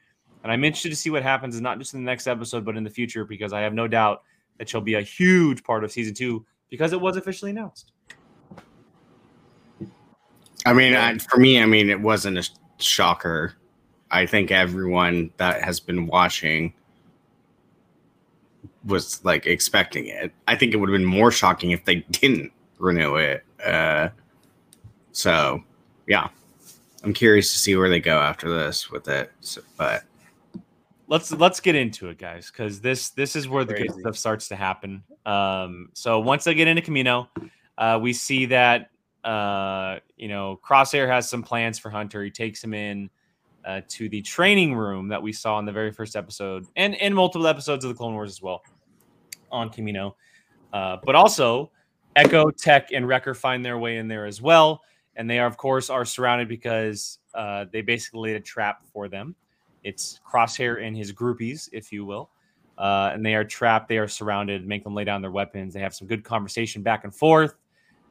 And 0.43 0.51
I'm 0.51 0.63
interested 0.63 0.89
to 0.89 0.95
see 0.95 1.09
what 1.09 1.23
happens, 1.23 1.59
not 1.59 1.79
just 1.79 1.93
in 1.93 2.03
the 2.03 2.05
next 2.05 2.27
episode, 2.27 2.63
but 2.63 2.77
in 2.77 2.83
the 2.83 2.89
future, 2.89 3.25
because 3.25 3.51
I 3.53 3.61
have 3.61 3.73
no 3.73 3.87
doubt 3.87 4.23
that 4.57 4.69
she'll 4.69 4.81
be 4.81 4.95
a 4.95 5.01
huge 5.01 5.63
part 5.63 5.83
of 5.83 5.91
season 5.91 6.13
two 6.13 6.45
because 6.69 6.93
it 6.93 7.01
was 7.01 7.17
officially 7.17 7.51
announced. 7.51 7.91
I 10.65 10.73
mean, 10.73 10.93
I, 10.93 11.17
for 11.17 11.39
me, 11.39 11.61
I 11.61 11.65
mean, 11.65 11.89
it 11.89 11.99
wasn't 11.99 12.37
a 12.37 12.49
shocker. 12.77 13.53
I 14.11 14.25
think 14.25 14.51
everyone 14.51 15.31
that 15.37 15.63
has 15.63 15.79
been 15.79 16.05
watching 16.07 16.73
was 18.85 19.23
like 19.23 19.45
expecting 19.45 20.07
it. 20.07 20.33
I 20.47 20.55
think 20.55 20.73
it 20.73 20.77
would 20.77 20.89
have 20.89 20.97
been 20.97 21.05
more 21.05 21.31
shocking 21.31 21.71
if 21.71 21.85
they 21.85 21.97
didn't 22.11 22.51
renew 22.77 23.15
it. 23.15 23.43
Uh, 23.63 24.09
so, 25.11 25.63
yeah, 26.07 26.29
I'm 27.03 27.13
curious 27.13 27.51
to 27.51 27.57
see 27.57 27.75
where 27.75 27.89
they 27.89 27.99
go 27.99 28.19
after 28.19 28.49
this 28.49 28.91
with 28.91 29.07
it. 29.07 29.31
So, 29.41 29.61
but 29.77 30.03
let's 31.09 31.31
let's 31.31 31.59
get 31.59 31.75
into 31.75 32.07
it, 32.07 32.17
guys, 32.17 32.49
because 32.49 32.79
this 32.79 33.09
this 33.09 33.35
is 33.35 33.49
where 33.49 33.65
the 33.65 33.73
Crazy. 33.73 33.87
good 33.89 33.99
stuff 33.99 34.17
starts 34.17 34.47
to 34.49 34.55
happen. 34.55 35.03
Um, 35.25 35.89
so 35.93 36.19
once 36.19 36.45
they 36.45 36.53
get 36.53 36.67
into 36.67 36.81
Kamino, 36.81 37.27
uh, 37.77 37.99
we 38.01 38.13
see 38.13 38.45
that 38.45 38.91
uh, 39.23 39.97
you 40.15 40.29
know 40.29 40.59
Crosshair 40.63 41.07
has 41.07 41.29
some 41.29 41.43
plans 41.43 41.77
for 41.77 41.89
Hunter. 41.89 42.23
He 42.23 42.31
takes 42.31 42.63
him 42.63 42.73
in 42.73 43.09
uh, 43.65 43.81
to 43.89 44.07
the 44.07 44.21
training 44.21 44.75
room 44.75 45.09
that 45.09 45.21
we 45.21 45.33
saw 45.33 45.59
in 45.59 45.65
the 45.65 45.73
very 45.73 45.91
first 45.91 46.15
episode, 46.15 46.65
and 46.75 46.93
in 46.95 47.13
multiple 47.13 47.47
episodes 47.47 47.83
of 47.83 47.89
the 47.89 47.95
Clone 47.95 48.13
Wars 48.13 48.29
as 48.29 48.41
well 48.41 48.63
on 49.51 49.69
Kamino. 49.69 50.13
Uh, 50.71 50.97
but 51.03 51.15
also, 51.15 51.71
Echo, 52.15 52.51
Tech, 52.51 52.91
and 52.93 53.07
Wrecker 53.07 53.33
find 53.33 53.65
their 53.65 53.79
way 53.79 53.97
in 53.97 54.07
there 54.07 54.25
as 54.25 54.41
well, 54.41 54.83
and 55.15 55.27
they 55.29 55.39
are, 55.39 55.47
of 55.47 55.57
course 55.57 55.89
are 55.89 56.05
surrounded 56.05 56.47
because 56.47 57.17
uh, 57.33 57.65
they 57.71 57.81
basically 57.81 58.31
laid 58.31 58.35
a 58.35 58.39
trap 58.39 58.85
for 58.93 59.07
them. 59.07 59.35
It's 59.83 60.19
Crosshair 60.29 60.85
and 60.85 60.95
his 60.95 61.11
groupies, 61.13 61.69
if 61.71 61.91
you 61.91 62.05
will. 62.05 62.29
Uh, 62.77 63.11
and 63.13 63.25
they 63.25 63.35
are 63.35 63.43
trapped. 63.43 63.89
They 63.89 63.97
are 63.97 64.07
surrounded. 64.07 64.65
Make 64.65 64.83
them 64.83 64.93
lay 64.95 65.03
down 65.03 65.21
their 65.21 65.31
weapons. 65.31 65.73
They 65.73 65.81
have 65.81 65.93
some 65.93 66.07
good 66.07 66.23
conversation 66.23 66.81
back 66.81 67.03
and 67.03 67.13
forth. 67.13 67.55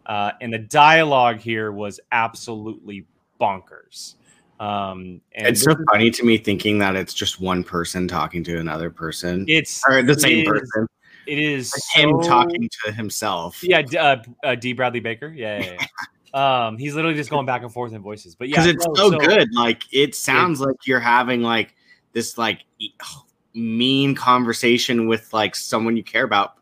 Uh, 0.06 0.32
and 0.40 0.52
the 0.52 0.58
dialogue 0.58 1.38
here 1.38 1.72
was 1.72 2.00
absolutely 2.12 3.06
bonkers. 3.40 4.14
Um, 4.60 5.20
and 5.34 5.46
it's 5.46 5.62
so 5.62 5.76
funny 5.90 6.10
to 6.10 6.24
me 6.24 6.36
thinking 6.36 6.78
that 6.78 6.96
it's 6.96 7.14
just 7.14 7.40
one 7.40 7.62
person 7.62 8.08
talking 8.08 8.42
to 8.44 8.58
another 8.58 8.90
person 8.90 9.44
it's 9.46 9.82
or 9.88 10.02
the 10.02 10.18
same 10.18 10.38
it 10.38 10.42
is- 10.42 10.48
person. 10.48 10.86
it 11.26 11.38
is 11.38 11.72
Like 11.96 12.04
him 12.04 12.20
talking 12.22 12.68
to 12.84 12.92
himself. 12.92 13.62
Yeah, 13.62 13.82
D, 13.82 13.96
uh, 13.96 14.16
uh, 14.42 14.54
D. 14.56 14.72
Bradley 14.72 15.00
Baker. 15.00 15.28
Yeah, 15.28 15.58
yeah, 15.62 15.72
yeah. 15.80 15.86
um, 16.34 16.78
he's 16.78 16.94
literally 16.94 17.16
just 17.16 17.30
going 17.30 17.46
back 17.46 17.62
and 17.62 17.72
forth 17.72 17.92
in 17.92 18.02
voices. 18.02 18.34
But 18.34 18.48
yeah, 18.48 18.56
because 18.56 18.66
it's 18.66 18.86
no, 18.86 19.10
so, 19.10 19.18
good. 19.18 19.48
Like 19.54 19.82
it 19.92 20.14
sounds 20.14 20.60
like 20.60 20.86
you're 20.86 21.00
having 21.00 21.42
like 21.42 21.74
this 22.12 22.38
like 22.38 22.60
mean 23.54 24.14
conversation 24.14 25.08
with 25.08 25.32
like 25.32 25.56
someone 25.56 25.96
you 25.96 26.04
care 26.04 26.24
about. 26.24 26.54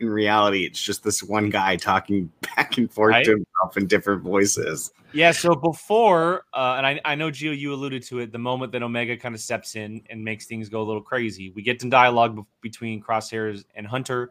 In 0.00 0.10
reality, 0.10 0.64
it's 0.64 0.82
just 0.82 1.04
this 1.04 1.22
one 1.22 1.48
guy 1.48 1.76
talking 1.76 2.30
back 2.56 2.76
and 2.76 2.92
forth 2.92 3.12
Right? 3.12 3.24
to 3.24 3.30
himself 3.30 3.76
in 3.76 3.86
different 3.86 4.22
voices. 4.22 4.90
Yeah, 5.12 5.30
so 5.30 5.54
before, 5.54 6.44
uh, 6.54 6.74
and 6.78 6.86
I, 6.86 7.00
I 7.04 7.14
know 7.14 7.30
Gio, 7.30 7.56
you 7.56 7.74
alluded 7.74 8.02
to 8.04 8.20
it, 8.20 8.32
the 8.32 8.38
moment 8.38 8.72
that 8.72 8.82
Omega 8.82 9.16
kind 9.16 9.34
of 9.34 9.40
steps 9.42 9.76
in 9.76 10.02
and 10.08 10.24
makes 10.24 10.46
things 10.46 10.70
go 10.70 10.80
a 10.80 10.84
little 10.84 11.02
crazy, 11.02 11.50
we 11.50 11.62
get 11.62 11.80
some 11.80 11.90
dialogue 11.90 12.34
be- 12.34 12.42
between 12.62 13.02
Crosshairs 13.02 13.64
and 13.74 13.86
Hunter 13.86 14.30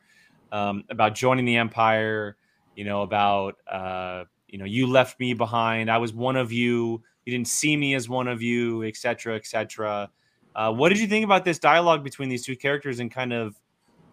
um, 0.52 0.84
about 0.90 1.14
joining 1.14 1.46
the 1.46 1.56
Empire. 1.56 2.36
You 2.76 2.86
know 2.86 3.02
about 3.04 3.58
uh, 3.70 4.24
you 4.52 4.58
know 4.58 4.66
you 4.66 4.86
left 4.86 5.20
me 5.20 5.34
behind. 5.34 5.90
I 5.90 5.98
was 5.98 6.14
one 6.14 6.36
of 6.36 6.52
you. 6.52 7.02
You 7.26 7.32
didn't 7.32 7.48
see 7.48 7.76
me 7.76 7.96
as 7.96 8.08
one 8.10 8.28
of 8.28 8.42
you, 8.42 8.84
etc., 8.84 9.36
etc. 9.36 10.12
Uh, 10.54 10.72
what 10.72 10.90
did 10.90 11.00
you 11.00 11.08
think 11.08 11.24
about 11.26 11.46
this 11.46 11.58
dialogue 11.58 12.04
between 12.04 12.30
these 12.30 12.46
two 12.46 12.56
characters 12.56 13.00
and 13.00 13.10
kind 13.10 13.32
of 13.32 13.60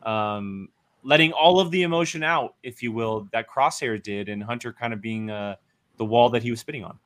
um, 0.05 0.69
letting 1.03 1.33
all 1.33 1.59
of 1.59 1.71
the 1.71 1.83
emotion 1.83 2.23
out, 2.23 2.55
if 2.63 2.83
you 2.83 2.93
will, 2.93 3.29
that 3.33 3.49
Crosshair 3.49 4.01
did, 4.01 4.29
and 4.29 4.43
Hunter 4.43 4.73
kind 4.73 4.93
of 4.93 5.01
being 5.01 5.31
uh, 5.31 5.57
the 5.97 6.05
wall 6.05 6.31
that 6.31 6.43
he 6.43 6.51
was 6.51 6.61
spitting 6.61 6.85
on? 6.85 6.99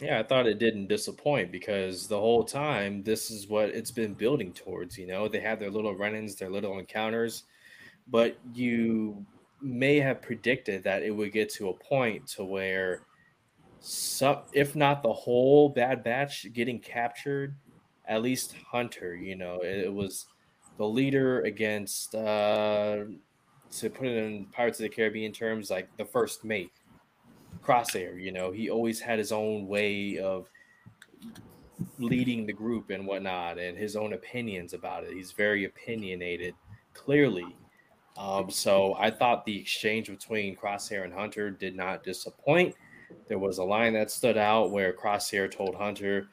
Yeah, 0.00 0.18
I 0.18 0.22
thought 0.22 0.46
it 0.46 0.58
didn't 0.58 0.86
disappoint 0.86 1.52
because 1.52 2.06
the 2.06 2.18
whole 2.18 2.42
time 2.42 3.02
this 3.02 3.30
is 3.30 3.48
what 3.48 3.68
it's 3.70 3.90
been 3.90 4.14
building 4.14 4.52
towards. 4.52 4.96
You 4.96 5.06
know, 5.06 5.28
they 5.28 5.40
had 5.40 5.60
their 5.60 5.70
little 5.70 5.94
run 5.94 6.14
ins, 6.14 6.36
their 6.36 6.50
little 6.50 6.78
encounters, 6.78 7.44
but 8.08 8.38
you 8.54 9.24
may 9.62 10.00
have 10.00 10.22
predicted 10.22 10.84
that 10.84 11.02
it 11.02 11.10
would 11.10 11.32
get 11.32 11.52
to 11.54 11.68
a 11.68 11.74
point 11.74 12.26
to 12.26 12.44
where 12.44 13.02
some, 13.80 14.40
if 14.52 14.76
not 14.76 15.02
the 15.02 15.12
whole 15.12 15.68
Bad 15.68 16.02
Batch 16.04 16.46
getting 16.52 16.78
captured, 16.78 17.56
at 18.06 18.22
least 18.22 18.54
Hunter, 18.70 19.14
you 19.14 19.36
know, 19.36 19.60
it, 19.60 19.84
it 19.86 19.92
was 19.92 20.26
the 20.78 20.86
leader 20.86 21.42
against, 21.42 22.14
uh, 22.14 23.04
to 23.72 23.90
put 23.90 24.06
it 24.06 24.16
in 24.16 24.46
Pirates 24.46 24.80
of 24.80 24.84
the 24.84 24.88
Caribbean 24.88 25.32
terms, 25.32 25.70
like 25.70 25.88
the 25.96 26.04
first 26.04 26.44
mate. 26.44 26.72
Crosshair, 27.62 28.20
you 28.20 28.32
know, 28.32 28.50
he 28.50 28.70
always 28.70 29.00
had 29.00 29.18
his 29.18 29.32
own 29.32 29.66
way 29.66 30.18
of 30.18 30.48
leading 31.98 32.46
the 32.46 32.52
group 32.52 32.90
and 32.90 33.06
whatnot, 33.06 33.58
and 33.58 33.76
his 33.76 33.96
own 33.96 34.14
opinions 34.14 34.72
about 34.72 35.04
it. 35.04 35.12
He's 35.12 35.32
very 35.32 35.64
opinionated, 35.66 36.54
clearly. 36.94 37.56
Um, 38.16 38.50
so 38.50 38.94
I 38.98 39.10
thought 39.10 39.44
the 39.44 39.58
exchange 39.58 40.08
between 40.08 40.56
Crosshair 40.56 41.04
and 41.04 41.12
Hunter 41.12 41.50
did 41.50 41.76
not 41.76 42.02
disappoint. 42.02 42.74
There 43.28 43.38
was 43.38 43.58
a 43.58 43.64
line 43.64 43.94
that 43.94 44.10
stood 44.10 44.36
out 44.36 44.70
where 44.70 44.92
Crosshair 44.92 45.50
told 45.50 45.74
Hunter, 45.74 46.28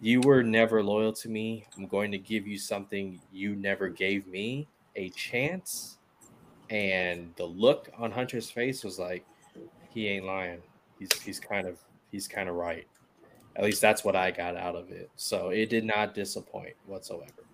You 0.00 0.20
were 0.20 0.42
never 0.42 0.82
loyal 0.82 1.12
to 1.14 1.28
me. 1.28 1.66
I'm 1.76 1.86
going 1.86 2.12
to 2.12 2.18
give 2.18 2.46
you 2.46 2.58
something 2.58 3.20
you 3.32 3.56
never 3.56 3.88
gave 3.88 4.26
me 4.26 4.68
a 4.96 5.08
chance. 5.10 5.98
And 6.70 7.32
the 7.36 7.44
look 7.44 7.90
on 7.98 8.10
Hunter's 8.10 8.50
face 8.50 8.84
was 8.84 8.98
like, 8.98 9.24
he 9.92 10.08
ain't 10.08 10.24
lying. 10.24 10.62
He's 10.98 11.12
he's 11.22 11.40
kind 11.40 11.66
of 11.66 11.78
he's 12.10 12.26
kind 12.26 12.48
of 12.48 12.54
right. 12.54 12.86
At 13.56 13.64
least 13.64 13.82
that's 13.82 14.04
what 14.04 14.16
I 14.16 14.30
got 14.30 14.56
out 14.56 14.76
of 14.76 14.90
it. 14.90 15.10
So 15.16 15.50
it 15.50 15.68
did 15.68 15.84
not 15.84 16.14
disappoint 16.14 16.74
whatsoever. 16.86 17.44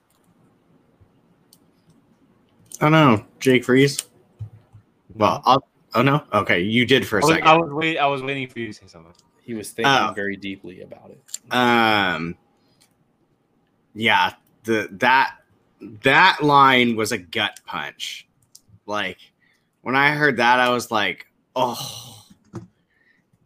Oh 2.80 2.88
no, 2.88 3.24
Jake 3.40 3.64
Freeze. 3.64 4.06
Well, 5.14 5.42
I'll, 5.44 5.66
oh 5.94 6.02
no, 6.02 6.22
okay, 6.32 6.60
you 6.60 6.86
did 6.86 7.06
for 7.06 7.18
a 7.18 7.22
I 7.22 7.26
was, 7.26 7.34
second. 7.34 7.48
I 7.48 7.56
was 7.56 7.72
wait. 7.72 7.98
I 7.98 8.06
was 8.06 8.22
waiting 8.22 8.46
for 8.48 8.58
you 8.60 8.68
to 8.68 8.72
say 8.72 8.86
something. 8.86 9.12
He 9.42 9.54
was 9.54 9.70
thinking 9.70 9.92
Oh. 9.92 10.12
very 10.14 10.36
deeply 10.36 10.82
about 10.82 11.10
it. 11.10 11.20
um, 11.52 12.36
yeah, 13.94 14.32
the 14.64 14.88
that 14.92 15.34
that 16.02 16.38
line 16.42 16.94
was 16.96 17.12
a 17.12 17.18
gut 17.18 17.58
punch. 17.66 18.28
Like 18.86 19.18
when 19.82 19.96
I 19.96 20.10
heard 20.10 20.36
that, 20.36 20.60
I 20.60 20.68
was 20.70 20.90
like, 20.90 21.26
oh, 21.56 22.24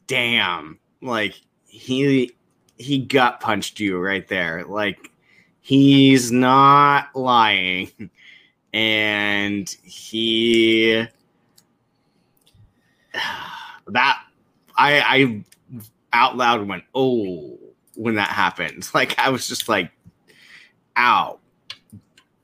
damn! 0.07 0.79
Like 1.01 1.41
he 1.67 2.33
he 2.77 2.99
gut 2.99 3.41
punched 3.41 3.81
you 3.81 3.99
right 3.99 4.27
there. 4.29 4.65
Like 4.65 5.11
he's 5.61 6.33
not 6.33 7.15
lying, 7.15 7.91
and 8.73 9.69
he 9.83 11.05
that 13.89 14.23
I 14.77 15.01
I 15.01 15.45
out 16.13 16.37
loud 16.37 16.67
went 16.67 16.85
oh 16.95 17.59
when 17.95 18.15
that 18.17 18.29
happened. 18.31 18.89
Like 18.95 19.19
I 19.19 19.29
was 19.31 19.47
just 19.49 19.69
like, 19.69 19.91
ow, 20.97 21.39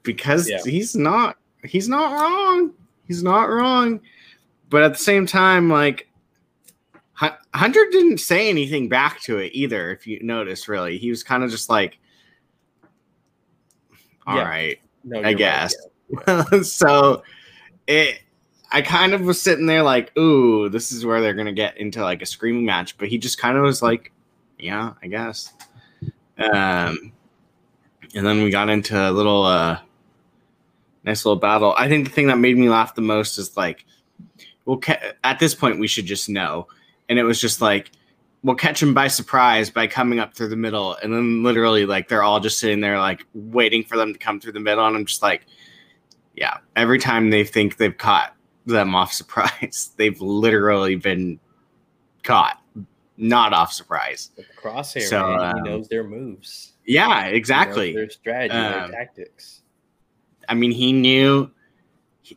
because 0.03 0.49
Yeah. 0.49 0.59
he's 0.65 0.95
not 0.97 1.37
he's 1.65 1.89
not 1.89 2.13
wrong. 2.21 2.73
He's 3.07 3.23
not 3.23 3.45
wrong. 3.45 4.01
But 4.71 4.83
at 4.83 4.93
the 4.93 4.99
same 4.99 5.27
time, 5.27 5.71
like 5.71 6.05
Hunter 7.55 7.85
didn't 7.91 8.19
say 8.19 8.49
anything 8.49 8.89
back 8.89 9.21
to 9.23 9.39
it 9.39 9.51
either. 9.55 9.91
If 9.91 10.07
you 10.07 10.21
notice, 10.23 10.69
really, 10.69 10.99
he 10.99 11.11
was 11.11 11.25
kind 11.25 11.43
of 11.43 11.51
just 11.51 11.69
like, 11.69 11.99
"All 14.27 14.37
Yeah. 14.37 14.49
right." 14.49 14.79
No, 15.03 15.17
I 15.17 15.21
you're 15.21 15.25
right, 15.31 15.37
guess. 15.39 15.75
yeah. 15.83 15.89
so 16.63 17.23
it 17.87 18.21
I 18.71 18.83
kind 18.83 19.15
of 19.15 19.23
was 19.23 19.41
sitting 19.41 19.67
there 19.67 19.83
like, 19.83 20.17
ooh, 20.19 20.69
this 20.69 20.93
is 20.93 21.05
where 21.05 21.21
they're 21.21 21.35
gonna 21.35 21.53
get 21.53 21.79
into 21.79 22.03
like 22.03 22.23
a 22.23 22.27
screaming 22.27 22.65
match, 22.65 22.99
but 22.99 23.09
he 23.09 23.19
just 23.19 23.39
kind 23.39 23.57
of 23.57 23.63
was 23.65 23.83
like, 23.83 24.13
yeah, 24.59 24.93
I 25.03 25.07
guess. 25.07 25.53
Um 26.39 27.13
and 28.15 28.27
then 28.27 28.43
we 28.43 28.51
got 28.51 28.71
into 28.71 28.99
a 28.99 29.11
little 29.11 29.45
uh 29.45 29.79
nice 31.05 31.25
little 31.25 31.41
battle. 31.41 31.75
I 31.77 31.89
think 31.89 32.07
the 32.07 32.13
thing 32.13 32.27
that 32.29 32.39
made 32.39 32.57
me 32.57 32.69
laugh 32.69 32.95
the 32.95 33.03
most 33.03 33.39
is 33.39 33.57
like 33.57 33.85
well 34.65 34.79
ca- 34.79 35.13
at 35.25 35.39
this 35.39 35.55
point 35.55 35.79
we 35.79 35.89
should 35.89 36.07
just 36.07 36.29
know. 36.29 36.67
And 37.09 37.19
it 37.19 37.25
was 37.25 37.41
just 37.41 37.61
like 37.61 37.91
we'll 38.43 38.57
catch 38.57 38.83
him 38.83 38.95
by 38.95 39.09
surprise 39.09 39.71
by 39.71 39.87
coming 39.87 40.21
up 40.21 40.35
through 40.35 40.49
the 40.49 40.57
middle 40.57 40.97
and 41.03 41.13
then 41.13 41.43
literally 41.43 41.87
like 41.87 42.09
they're 42.09 42.23
all 42.23 42.39
just 42.41 42.59
sitting 42.59 42.81
there 42.81 42.99
like 42.99 43.27
waiting 43.35 43.83
for 43.83 43.97
them 43.97 44.13
to 44.13 44.19
come 44.19 44.39
through 44.39 44.53
the 44.53 44.61
middle 44.61 44.87
and 44.87 44.97
I'm 44.97 45.05
just 45.05 45.23
like 45.23 45.47
yeah, 46.39 46.59
every 46.77 46.99
time 47.01 47.31
they 47.31 47.43
think 47.43 47.77
they've 47.77 47.97
caught 47.97 48.35
them 48.65 48.95
off 48.95 49.13
surprise, 49.23 49.91
they've 49.97 50.21
literally 50.21 50.95
been 50.95 51.41
caught 52.23 52.63
not 53.17 53.53
off 53.53 53.73
surprise. 53.73 54.31
With 54.37 54.47
Crosshair, 54.63 55.03
So, 55.03 55.37
man, 55.37 55.55
he 55.57 55.61
um, 55.61 55.63
knows 55.65 55.89
their 55.89 56.05
moves. 56.05 56.75
Yeah, 56.87 57.25
He 57.25 57.31
knows 57.31 57.37
exactly. 57.37 57.93
their 57.93 58.09
strategy, 58.09 58.55
Um, 58.55 58.93
their 58.93 59.01
tactics. 59.01 59.63
I 60.49 60.55
mean, 60.55 60.71
he 60.71 60.93
knew 60.93 61.51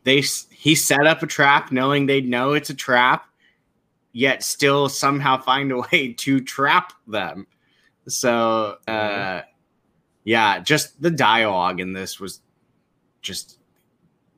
they 0.04 0.22
he 0.50 0.74
set 0.74 1.06
up 1.06 1.22
a 1.22 1.28
trap 1.28 1.72
knowing 1.72 2.06
they'd 2.08 2.28
know 2.28 2.54
it's 2.54 2.70
a 2.72 2.74
trap, 2.74 3.26
yet 4.12 4.42
still 4.42 4.90
somehow 4.90 5.38
find 5.40 5.72
a 5.72 5.82
way 5.92 6.14
to 6.14 6.42
trap 6.42 6.94
them. 7.08 7.46
So, 8.08 8.78
uh, 8.88 9.42
yeah, 10.24 10.60
just 10.60 11.00
the 11.02 11.12
dialogue 11.12 11.80
in 11.80 11.94
this 11.94 12.20
was 12.20 12.42
just 13.22 13.60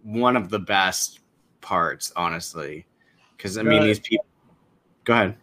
one 0.03 0.35
of 0.35 0.49
the 0.49 0.59
best 0.59 1.19
parts, 1.61 2.11
honestly. 2.15 2.85
Because 3.37 3.57
I 3.57 3.63
mean, 3.63 3.79
Good. 3.79 3.87
these 3.89 3.99
people. 3.99 4.25
Go 5.05 5.13
ahead. 5.13 5.35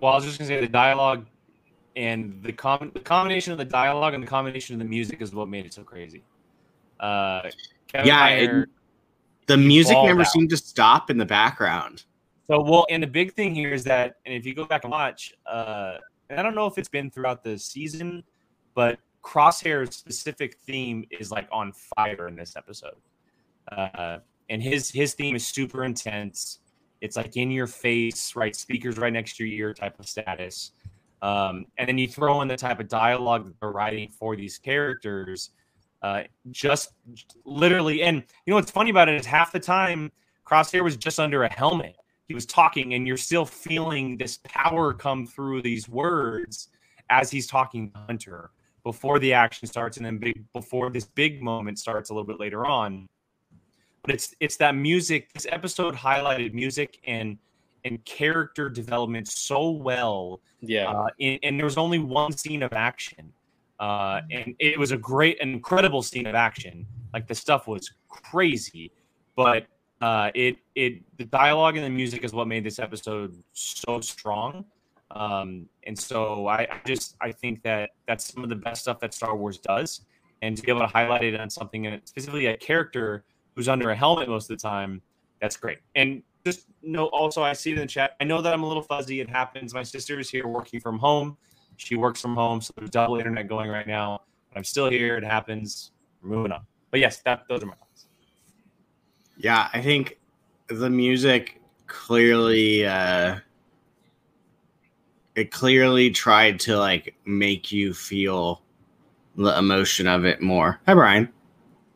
Well, 0.00 0.12
I 0.12 0.16
was 0.16 0.24
just 0.24 0.38
gonna 0.38 0.48
say 0.48 0.60
the 0.60 0.68
dialogue 0.68 1.26
and 1.96 2.40
the 2.42 2.52
com- 2.52 2.90
the 2.94 3.00
combination 3.00 3.52
of 3.52 3.58
the 3.58 3.64
dialogue 3.64 4.14
and 4.14 4.22
the 4.22 4.26
combination 4.28 4.74
of 4.74 4.78
the 4.78 4.84
music 4.84 5.20
is 5.20 5.34
what 5.34 5.48
made 5.48 5.66
it 5.66 5.74
so 5.74 5.82
crazy. 5.82 6.22
Uh, 7.00 7.42
Kevin 7.88 8.06
Yeah, 8.06 8.28
Kiner- 8.30 8.62
it- 8.64 8.68
The 9.46 9.56
music 9.56 9.96
never 10.04 10.20
out. 10.20 10.26
seemed 10.28 10.50
to 10.50 10.56
stop 10.56 11.10
in 11.10 11.16
the 11.16 11.24
background. 11.26 12.04
So 12.48 12.60
well, 12.62 12.86
and 12.90 13.02
the 13.02 13.06
big 13.06 13.32
thing 13.34 13.54
here 13.54 13.72
is 13.72 13.82
that, 13.84 14.16
and 14.24 14.34
if 14.34 14.46
you 14.46 14.54
go 14.54 14.64
back 14.64 14.84
and 14.84 14.90
watch, 14.90 15.34
uh, 15.46 15.98
and 16.30 16.38
I 16.38 16.42
don't 16.42 16.54
know 16.54 16.66
if 16.66 16.78
it's 16.78 16.88
been 16.88 17.10
throughout 17.10 17.42
the 17.42 17.58
season, 17.58 18.22
but 18.74 18.98
Crosshair's 19.22 19.96
specific 19.96 20.56
theme 20.66 21.06
is 21.10 21.30
like 21.32 21.48
on 21.50 21.72
fire 21.96 22.28
in 22.28 22.36
this 22.36 22.56
episode, 22.56 22.94
uh, 23.72 24.18
and 24.50 24.62
his 24.62 24.90
his 24.90 25.14
theme 25.14 25.36
is 25.36 25.46
super 25.46 25.84
intense. 25.84 26.60
It's 27.00 27.16
like 27.16 27.36
in 27.36 27.50
your 27.50 27.66
face, 27.66 28.34
right? 28.34 28.54
Speakers 28.54 28.98
right 28.98 29.12
next 29.12 29.36
to 29.36 29.44
your 29.44 29.68
ear 29.68 29.74
type 29.74 29.98
of 30.00 30.08
status. 30.08 30.72
Um, 31.22 31.66
and 31.76 31.88
then 31.88 31.98
you 31.98 32.08
throw 32.08 32.42
in 32.42 32.48
the 32.48 32.56
type 32.56 32.80
of 32.80 32.88
dialogue 32.88 33.46
that 33.46 33.54
they're 33.60 33.70
writing 33.70 34.08
for 34.08 34.36
these 34.36 34.58
characters, 34.58 35.50
uh, 36.02 36.22
just 36.50 36.92
literally. 37.44 38.02
And 38.02 38.16
you 38.46 38.52
know 38.52 38.56
what's 38.56 38.70
funny 38.70 38.90
about 38.90 39.08
it 39.08 39.20
is 39.20 39.26
half 39.26 39.52
the 39.52 39.60
time 39.60 40.10
Crosshair 40.46 40.82
was 40.82 40.96
just 40.96 41.20
under 41.20 41.44
a 41.44 41.52
helmet 41.52 41.96
he 42.28 42.34
was 42.34 42.46
talking 42.46 42.94
and 42.94 43.06
you're 43.06 43.16
still 43.16 43.46
feeling 43.46 44.16
this 44.16 44.38
power 44.44 44.92
come 44.92 45.26
through 45.26 45.62
these 45.62 45.88
words 45.88 46.68
as 47.10 47.30
he's 47.30 47.46
talking 47.46 47.90
to 47.90 47.98
hunter 48.00 48.50
before 48.84 49.18
the 49.18 49.32
action 49.32 49.66
starts 49.66 49.96
and 49.96 50.06
then 50.06 50.18
big 50.18 50.44
before 50.52 50.90
this 50.90 51.06
big 51.06 51.42
moment 51.42 51.78
starts 51.78 52.10
a 52.10 52.12
little 52.12 52.26
bit 52.26 52.38
later 52.38 52.66
on 52.66 53.06
but 54.02 54.12
it's 54.14 54.34
it's 54.40 54.56
that 54.56 54.74
music 54.74 55.32
this 55.32 55.46
episode 55.50 55.94
highlighted 55.94 56.52
music 56.54 56.98
and 57.06 57.38
and 57.84 58.04
character 58.04 58.68
development 58.68 59.28
so 59.28 59.70
well 59.70 60.40
Yeah. 60.60 60.90
uh, 60.90 61.06
and, 61.20 61.38
and 61.42 61.58
there 61.58 61.64
was 61.64 61.78
only 61.78 61.98
one 61.98 62.32
scene 62.32 62.62
of 62.62 62.72
action 62.72 63.32
uh, 63.80 64.20
and 64.30 64.54
it 64.58 64.78
was 64.78 64.90
a 64.92 64.96
great 64.96 65.40
an 65.40 65.50
incredible 65.50 66.02
scene 66.02 66.26
of 66.26 66.34
action. 66.34 66.84
Like 67.14 67.28
the 67.28 67.34
stuff 67.34 67.68
was 67.68 67.92
crazy 68.08 68.90
but 69.36 69.66
uh, 70.00 70.30
it 70.34 70.56
it 70.74 71.02
the 71.16 71.24
dialogue 71.24 71.76
and 71.76 71.84
the 71.84 71.90
music 71.90 72.24
is 72.24 72.32
what 72.32 72.46
made 72.48 72.64
this 72.64 72.78
episode 72.78 73.40
so 73.52 74.00
strong. 74.00 74.64
Um, 75.12 75.68
and 75.86 75.98
so 75.98 76.46
I, 76.48 76.62
I 76.70 76.80
just 76.86 77.16
i 77.20 77.32
think 77.32 77.62
that 77.62 77.90
that's 78.06 78.30
some 78.32 78.42
of 78.42 78.50
the 78.50 78.56
best 78.56 78.82
stuff 78.82 78.98
that 79.00 79.14
star 79.14 79.36
wars 79.36 79.58
does. 79.58 80.02
And 80.42 80.56
to 80.56 80.62
be 80.62 80.70
able 80.70 80.82
to 80.82 80.86
highlight 80.86 81.24
it 81.24 81.40
on 81.40 81.50
something 81.50 81.86
and 81.86 82.00
specifically 82.04 82.46
a 82.46 82.56
character 82.56 83.24
who's 83.58 83.68
under 83.68 83.90
a 83.90 83.96
helmet 83.96 84.28
most 84.28 84.48
of 84.48 84.56
the 84.56 84.62
time 84.62 85.02
that's 85.40 85.56
great 85.56 85.78
and 85.96 86.22
just 86.46 86.66
know 86.80 87.06
also 87.06 87.42
i 87.42 87.52
see 87.52 87.72
it 87.72 87.74
in 87.74 87.80
the 87.80 87.86
chat 87.88 88.12
i 88.20 88.24
know 88.24 88.40
that 88.40 88.52
i'm 88.52 88.62
a 88.62 88.68
little 88.68 88.84
fuzzy 88.84 89.20
it 89.20 89.28
happens 89.28 89.74
my 89.74 89.82
sister 89.82 90.20
is 90.20 90.30
here 90.30 90.46
working 90.46 90.78
from 90.78 90.96
home 90.96 91.36
she 91.76 91.96
works 91.96 92.20
from 92.20 92.36
home 92.36 92.60
so 92.60 92.72
there's 92.76 92.88
double 92.88 93.16
internet 93.16 93.48
going 93.48 93.68
right 93.68 93.88
now 93.88 94.20
but 94.48 94.58
i'm 94.58 94.62
still 94.62 94.88
here 94.88 95.16
it 95.16 95.24
happens 95.24 95.90
we're 96.22 96.28
moving 96.28 96.52
on 96.52 96.60
but 96.92 97.00
yes 97.00 97.20
that 97.22 97.42
those 97.48 97.60
are 97.64 97.66
my 97.66 97.74
thoughts 97.74 98.06
Yeah, 99.38 99.68
I 99.72 99.80
think 99.80 100.18
the 100.68 100.88
music 100.88 101.60
clearly 101.88 102.86
uh 102.86 103.38
it 105.34 105.50
clearly 105.50 106.10
tried 106.10 106.60
to 106.60 106.76
like 106.76 107.16
make 107.24 107.72
you 107.72 107.92
feel 107.92 108.62
the 109.36 109.56
emotion 109.58 110.06
of 110.06 110.24
it 110.24 110.40
more. 110.40 110.80
Hi 110.86 110.94
Brian. 110.94 111.28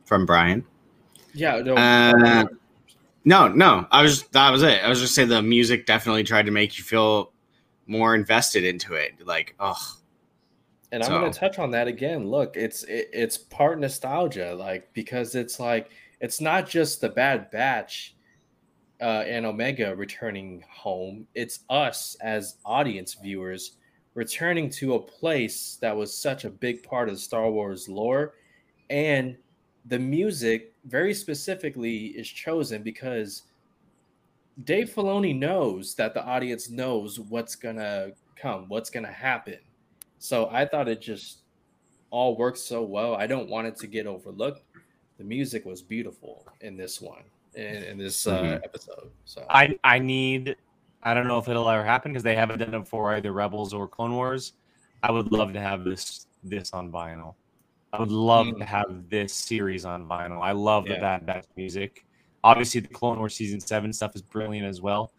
From 0.04 0.26
Brian. 0.26 0.64
Yeah. 1.34 1.60
No, 1.60 1.74
Uh, 1.76 2.44
No, 3.24 3.48
no. 3.48 3.86
I 3.90 4.02
was 4.02 4.24
that 4.28 4.50
was 4.50 4.62
it. 4.62 4.82
I 4.82 4.88
was 4.88 5.00
just 5.00 5.14
saying 5.14 5.28
the 5.28 5.42
music 5.42 5.86
definitely 5.86 6.24
tried 6.24 6.46
to 6.46 6.52
make 6.52 6.76
you 6.78 6.84
feel 6.84 7.32
more 7.86 8.14
invested 8.14 8.64
into 8.64 8.94
it. 8.94 9.26
Like, 9.26 9.54
oh 9.60 9.96
and 10.92 11.02
I'm 11.02 11.08
so- 11.08 11.30
to 11.30 11.30
touch 11.38 11.58
on 11.58 11.70
that 11.72 11.88
again. 11.88 12.28
Look, 12.28 12.56
it's 12.56 12.84
it, 12.84 13.08
it's 13.12 13.38
part 13.38 13.80
nostalgia, 13.80 14.54
like 14.54 14.92
because 14.92 15.34
it's 15.34 15.58
like 15.58 15.90
it's 16.20 16.40
not 16.40 16.68
just 16.68 17.00
the 17.00 17.08
Bad 17.08 17.50
Batch 17.50 18.14
uh, 19.00 19.24
and 19.26 19.46
Omega 19.46 19.96
returning 19.96 20.62
home. 20.70 21.26
It's 21.34 21.60
us 21.70 22.16
as 22.20 22.56
audience 22.64 23.14
viewers 23.14 23.72
returning 24.14 24.68
to 24.68 24.94
a 24.94 25.00
place 25.00 25.78
that 25.80 25.96
was 25.96 26.14
such 26.14 26.44
a 26.44 26.50
big 26.50 26.82
part 26.82 27.08
of 27.08 27.18
Star 27.18 27.50
Wars 27.50 27.88
lore, 27.88 28.34
and 28.90 29.36
the 29.86 29.98
music 29.98 30.72
very 30.84 31.12
specifically 31.14 32.06
is 32.08 32.28
chosen 32.28 32.82
because 32.82 33.42
Dave 34.64 34.90
Filoni 34.90 35.36
knows 35.36 35.94
that 35.94 36.14
the 36.14 36.24
audience 36.24 36.70
knows 36.70 37.18
what's 37.18 37.56
gonna 37.56 38.12
come, 38.36 38.66
what's 38.68 38.90
gonna 38.90 39.10
happen. 39.12 39.58
So 40.18 40.48
I 40.52 40.66
thought 40.66 40.88
it 40.88 41.00
just 41.00 41.38
all 42.10 42.36
worked 42.36 42.58
so 42.58 42.82
well. 42.82 43.14
I 43.14 43.26
don't 43.26 43.48
want 43.48 43.66
it 43.66 43.76
to 43.78 43.86
get 43.86 44.06
overlooked. 44.06 44.62
The 45.18 45.24
music 45.24 45.64
was 45.64 45.82
beautiful 45.82 46.46
in 46.60 46.76
this 46.76 47.00
one, 47.00 47.22
in, 47.54 47.82
in 47.82 47.98
this 47.98 48.26
uh, 48.26 48.42
Mhm. 48.42 48.64
episode. 48.64 49.10
So 49.24 49.46
I 49.48 49.78
I 49.82 49.98
need 49.98 50.56
I 51.02 51.14
don't 51.14 51.26
know 51.26 51.38
if 51.38 51.48
it'll 51.48 51.68
ever 51.68 51.84
happen 51.84 52.12
because 52.12 52.22
they 52.22 52.36
haven't 52.36 52.60
done 52.60 52.74
it 52.74 52.86
for 52.86 53.12
either 53.14 53.32
Rebels 53.32 53.74
or 53.74 53.88
Clone 53.88 54.14
Wars. 54.14 54.52
I 55.02 55.10
would 55.10 55.32
love 55.32 55.52
to 55.54 55.60
have 55.60 55.82
this 55.84 56.26
this 56.44 56.72
on 56.72 56.92
vinyl. 56.92 57.34
I 57.92 58.00
would 58.00 58.10
love 58.10 58.46
Mm. 58.46 58.58
to 58.58 58.64
have 58.64 59.08
this 59.10 59.34
series 59.34 59.84
on 59.84 60.06
vinyl. 60.06 60.40
I 60.40 60.52
love 60.52 60.84
the 60.84 60.94
Yeah. 60.94 61.00
Bad 61.00 61.26
Batch 61.26 61.46
music. 61.56 62.06
Obviously, 62.44 62.80
the 62.80 62.88
Clone 62.88 63.18
Wars 63.18 63.34
season 63.34 63.60
seven 63.60 63.92
stuff 63.92 64.16
is 64.16 64.22
brilliant 64.22 64.66
as 64.66 64.80
well, 64.80 65.12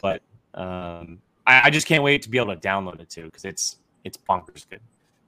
but 0.00 0.22
um, 0.54 1.20
I, 1.46 1.62
I 1.66 1.70
just 1.70 1.86
can't 1.86 2.02
wait 2.02 2.22
to 2.22 2.28
be 2.28 2.38
able 2.38 2.54
to 2.54 2.60
download 2.60 3.00
it 3.00 3.08
too 3.10 3.24
because 3.24 3.44
it's 3.44 3.78
it's 4.04 4.18
bonkers 4.28 4.68
good, 4.68 4.80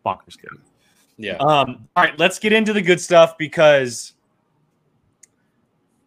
bonkers 0.05 0.39
good. 0.41 0.61
yeah, 1.17 1.37
Um, 1.37 1.89
all 1.97 2.05
right, 2.05 2.19
let's 2.19 2.39
get 2.39 2.53
into 2.53 2.73
the 2.73 2.83
good 2.83 3.01
stuff 3.01 3.37
because 3.39 4.15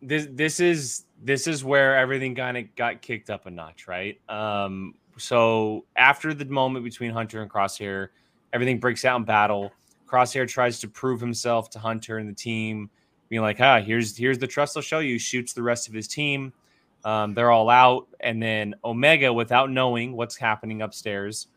this 0.01 0.27
this 0.31 0.59
is 0.59 1.05
this 1.23 1.47
is 1.47 1.63
where 1.63 1.97
everything 1.97 2.35
kind 2.35 2.57
of 2.57 2.73
got 2.75 3.01
kicked 3.01 3.29
up 3.29 3.45
a 3.45 3.51
notch, 3.51 3.87
right? 3.87 4.19
Um, 4.29 4.93
so 5.17 5.85
after 5.95 6.33
the 6.33 6.45
moment 6.45 6.85
between 6.85 7.11
Hunter 7.11 7.41
and 7.41 7.49
Crosshair, 7.49 8.09
everything 8.53 8.79
breaks 8.79 9.03
out 9.05 9.17
in 9.17 9.23
battle. 9.25 9.71
Crosshair 10.05 10.47
tries 10.47 10.79
to 10.79 10.87
prove 10.87 11.19
himself 11.19 11.69
to 11.71 11.79
Hunter 11.79 12.17
and 12.17 12.29
the 12.29 12.33
team, 12.33 12.89
being 13.29 13.41
like, 13.41 13.59
"Ah, 13.59 13.81
here's 13.81 14.15
here's 14.17 14.37
the 14.37 14.47
trust 14.47 14.77
I'll 14.77 14.83
show 14.83 14.99
you." 14.99 15.17
Shoots 15.17 15.53
the 15.53 15.63
rest 15.63 15.87
of 15.87 15.93
his 15.93 16.07
team. 16.07 16.53
Um, 17.03 17.33
they're 17.33 17.51
all 17.51 17.69
out, 17.69 18.07
and 18.19 18.41
then 18.41 18.75
Omega, 18.83 19.31
without 19.31 19.69
knowing 19.69 20.13
what's 20.15 20.35
happening 20.35 20.81
upstairs, 20.81 21.47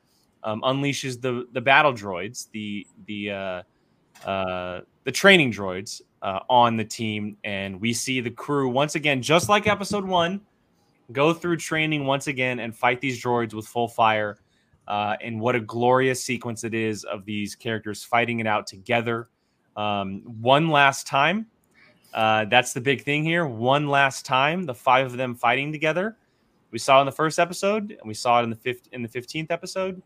um, 0.44 0.62
unleashes 0.62 1.20
the 1.20 1.46
the 1.52 1.60
battle 1.60 1.92
droids, 1.92 2.50
the 2.52 2.86
the 3.06 3.30
uh, 3.30 3.62
uh, 4.26 4.80
the 5.04 5.12
training 5.12 5.52
droids 5.52 6.02
uh, 6.22 6.40
on 6.48 6.76
the 6.76 6.84
team, 6.84 7.36
and 7.44 7.80
we 7.80 7.92
see 7.92 8.20
the 8.20 8.30
crew 8.30 8.68
once 8.68 8.94
again, 8.94 9.22
just 9.22 9.48
like 9.48 9.66
episode 9.66 10.04
one, 10.04 10.40
go 11.12 11.32
through 11.32 11.56
training 11.56 12.04
once 12.04 12.26
again 12.26 12.60
and 12.60 12.76
fight 12.76 13.00
these 13.00 13.22
droids 13.22 13.54
with 13.54 13.66
full 13.66 13.88
fire. 13.88 14.38
Uh, 14.88 15.16
and 15.22 15.40
what 15.40 15.54
a 15.54 15.60
glorious 15.60 16.24
sequence 16.24 16.64
it 16.64 16.74
is 16.74 17.04
of 17.04 17.24
these 17.24 17.54
characters 17.54 18.02
fighting 18.02 18.40
it 18.40 18.46
out 18.46 18.66
together. 18.66 19.28
Um, 19.76 20.22
one 20.40 20.68
last 20.68 21.06
time. 21.06 21.46
Uh, 22.14 22.46
that's 22.46 22.72
the 22.72 22.80
big 22.80 23.04
thing 23.04 23.22
here. 23.22 23.46
One 23.46 23.86
last 23.86 24.24
time, 24.24 24.64
the 24.64 24.74
five 24.74 25.06
of 25.06 25.16
them 25.16 25.34
fighting 25.34 25.70
together. 25.70 26.16
We 26.70 26.78
saw 26.78 26.98
it 26.98 27.02
in 27.02 27.06
the 27.06 27.12
first 27.12 27.38
episode, 27.38 27.90
and 27.90 28.00
we 28.08 28.14
saw 28.14 28.40
it 28.40 28.44
in 28.44 28.50
the 28.50 28.56
fifth 28.56 28.88
in 28.92 29.02
the 29.02 29.08
fifteenth 29.08 29.50
episode, 29.50 30.02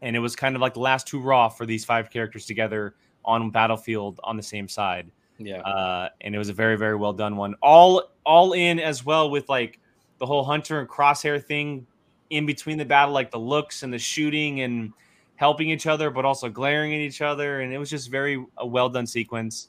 and 0.00 0.14
it 0.14 0.20
was 0.20 0.36
kind 0.36 0.54
of 0.54 0.62
like 0.62 0.74
the 0.74 0.80
last 0.80 1.10
hurrah 1.10 1.48
for 1.48 1.66
these 1.66 1.84
five 1.84 2.08
characters 2.08 2.46
together 2.46 2.94
on 3.24 3.50
battlefield 3.50 4.20
on 4.22 4.36
the 4.36 4.42
same 4.42 4.68
side 4.68 5.10
yeah, 5.38 5.60
uh, 5.60 6.08
and 6.20 6.34
it 6.34 6.38
was 6.38 6.48
a 6.48 6.52
very 6.52 6.76
very 6.76 6.96
well 6.96 7.12
done 7.12 7.36
one 7.36 7.54
all 7.62 8.12
all 8.24 8.52
in 8.52 8.78
as 8.78 9.04
well 9.04 9.30
with 9.30 9.48
like 9.48 9.80
the 10.18 10.26
whole 10.26 10.44
hunter 10.44 10.80
and 10.80 10.88
crosshair 10.88 11.42
thing 11.42 11.86
in 12.34 12.46
between 12.46 12.78
the 12.78 12.84
battle 12.84 13.12
like 13.14 13.30
the 13.30 13.38
looks 13.38 13.82
and 13.82 13.92
the 13.92 13.98
shooting 13.98 14.60
and 14.60 14.92
helping 15.36 15.70
each 15.70 15.86
other 15.86 16.10
but 16.10 16.24
also 16.24 16.48
glaring 16.48 16.92
at 16.94 17.00
each 17.00 17.20
other 17.20 17.60
and 17.60 17.72
it 17.72 17.78
was 17.78 17.90
just 17.90 18.10
very 18.10 18.44
a 18.58 18.66
well 18.66 18.88
done 18.88 19.06
sequence 19.06 19.68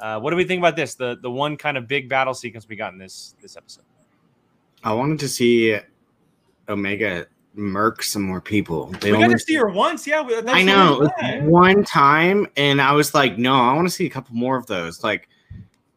uh, 0.00 0.20
what 0.20 0.30
do 0.30 0.36
we 0.36 0.44
think 0.44 0.58
about 0.58 0.76
this 0.76 0.94
the 0.94 1.16
the 1.22 1.30
one 1.30 1.56
kind 1.56 1.76
of 1.76 1.88
big 1.88 2.08
battle 2.08 2.34
sequence 2.34 2.68
we 2.68 2.76
got 2.76 2.92
in 2.92 2.98
this 2.98 3.34
this 3.40 3.56
episode 3.56 3.84
I 4.84 4.92
wanted 4.92 5.18
to 5.20 5.28
see 5.28 5.78
Omega 6.68 7.26
murk 7.56 8.02
some 8.02 8.22
more 8.22 8.40
people. 8.40 8.86
They 9.00 9.12
we 9.12 9.18
got 9.18 9.30
to 9.30 9.38
see 9.38 9.54
her 9.54 9.68
once. 9.68 10.06
Yeah, 10.06 10.22
I 10.46 10.62
know 10.62 11.08
one 11.42 11.84
time, 11.84 12.46
and 12.56 12.80
I 12.80 12.92
was 12.92 13.14
like, 13.14 13.38
no, 13.38 13.54
I 13.54 13.72
want 13.74 13.88
to 13.88 13.94
see 13.94 14.06
a 14.06 14.10
couple 14.10 14.36
more 14.36 14.56
of 14.56 14.66
those. 14.66 15.02
Like 15.02 15.28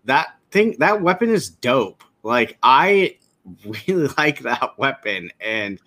that 0.06 0.36
thing, 0.52 0.76
that 0.80 1.02
weapon 1.02 1.30
is 1.30 1.50
dope. 1.50 2.04
Like 2.24 2.58
I 2.64 3.18
really 3.88 4.08
like 4.18 4.40
that 4.40 4.78
weapon, 4.78 5.30
and 5.40 5.80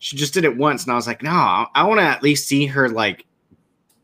she 0.00 0.16
just 0.16 0.34
did 0.34 0.44
it 0.44 0.56
once, 0.56 0.82
and 0.82 0.92
I 0.92 0.96
was 0.96 1.06
like, 1.06 1.22
no, 1.22 1.66
I 1.74 1.84
want 1.84 2.00
to 2.00 2.04
at 2.04 2.22
least 2.22 2.48
see 2.48 2.66
her 2.66 2.88
like 2.88 3.26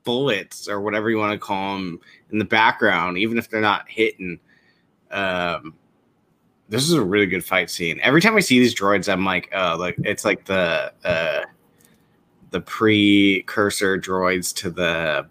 bullets 0.04 0.68
or 0.68 0.80
whatever 0.80 1.10
you 1.10 1.16
want 1.16 1.32
to 1.32 1.38
call 1.38 1.74
them 1.74 2.00
in 2.30 2.38
the 2.38 2.44
background, 2.44 3.18
even 3.18 3.38
if 3.38 3.48
they're 3.48 3.60
not 3.62 3.88
hitting. 3.88 4.38
Um, 5.10 5.74
this 6.68 6.82
is 6.82 6.92
a 6.92 7.02
really 7.02 7.26
good 7.26 7.44
fight 7.44 7.70
scene. 7.70 7.98
Every 8.02 8.20
time 8.20 8.36
I 8.36 8.40
see 8.40 8.58
these 8.58 8.74
droids, 8.74 9.10
I'm 9.10 9.24
like, 9.24 9.48
oh, 9.54 9.76
like 9.78 9.96
it's 10.04 10.24
like 10.24 10.44
the 10.44 10.92
uh 11.04 11.42
the 12.50 12.60
precursor 12.60 13.98
droids 13.98 14.54
to 14.56 14.70
the 14.70 15.26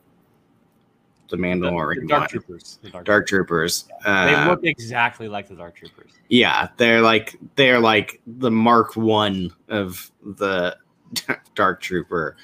the 1.29 1.37
The- 1.37 1.43
Mandalorian 1.43 2.01
the 2.01 2.07
Dark 2.07 2.21
one. 2.21 2.27
Troopers. 2.29 2.79
The 2.81 2.89
Dark, 2.89 3.05
Dark 3.05 3.27
Troopers. 3.27 3.85
They 4.03 4.09
Uh, 4.11 4.49
look 4.49 4.59
exactly 4.63 5.27
like 5.27 5.47
the 5.47 5.55
Dark 5.55 5.75
Troopers. 5.75 6.11
yeah, 6.29 6.69
they're 6.77 7.01
like 7.01 7.35
they're 7.55 7.79
like 7.79 8.21
the 8.25 8.51
Mark 8.51 8.95
One 8.95 9.51
of 9.69 10.11
the 10.23 10.77
Dark 11.55 11.81
Trooper. 11.81 12.35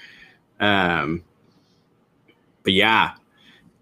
Um, 0.59 1.23
but 2.63 2.73
yeah, 2.73 3.11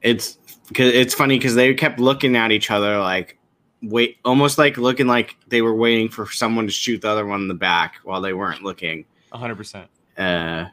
it's 0.02 0.38
because 0.70 0.94
it's 0.94 1.14
funny 1.14 1.38
because 1.38 1.56
they 1.56 1.74
kept 1.74 2.00
looking 2.00 2.36
at 2.36 2.52
each 2.52 2.72
other 2.72 3.00
like 3.00 3.38
wait, 3.82 4.18
almost 4.26 4.58
like 4.58 4.78
looking 4.78 5.08
like 5.08 5.38
they 5.48 5.62
were 5.62 5.74
waiting 5.76 6.10
for 6.10 6.30
someone 6.30 6.66
to 6.68 6.72
shoot 6.74 7.02
the 7.02 7.08
other 7.10 7.26
one 7.26 7.42
in 7.42 7.48
the 7.48 7.54
back 7.54 7.96
while 8.04 8.20
they 8.22 8.34
weren't 8.34 8.62
looking. 8.64 9.06
hundred 9.32 9.56
percent. 9.56 9.88
Uh, 10.18 10.66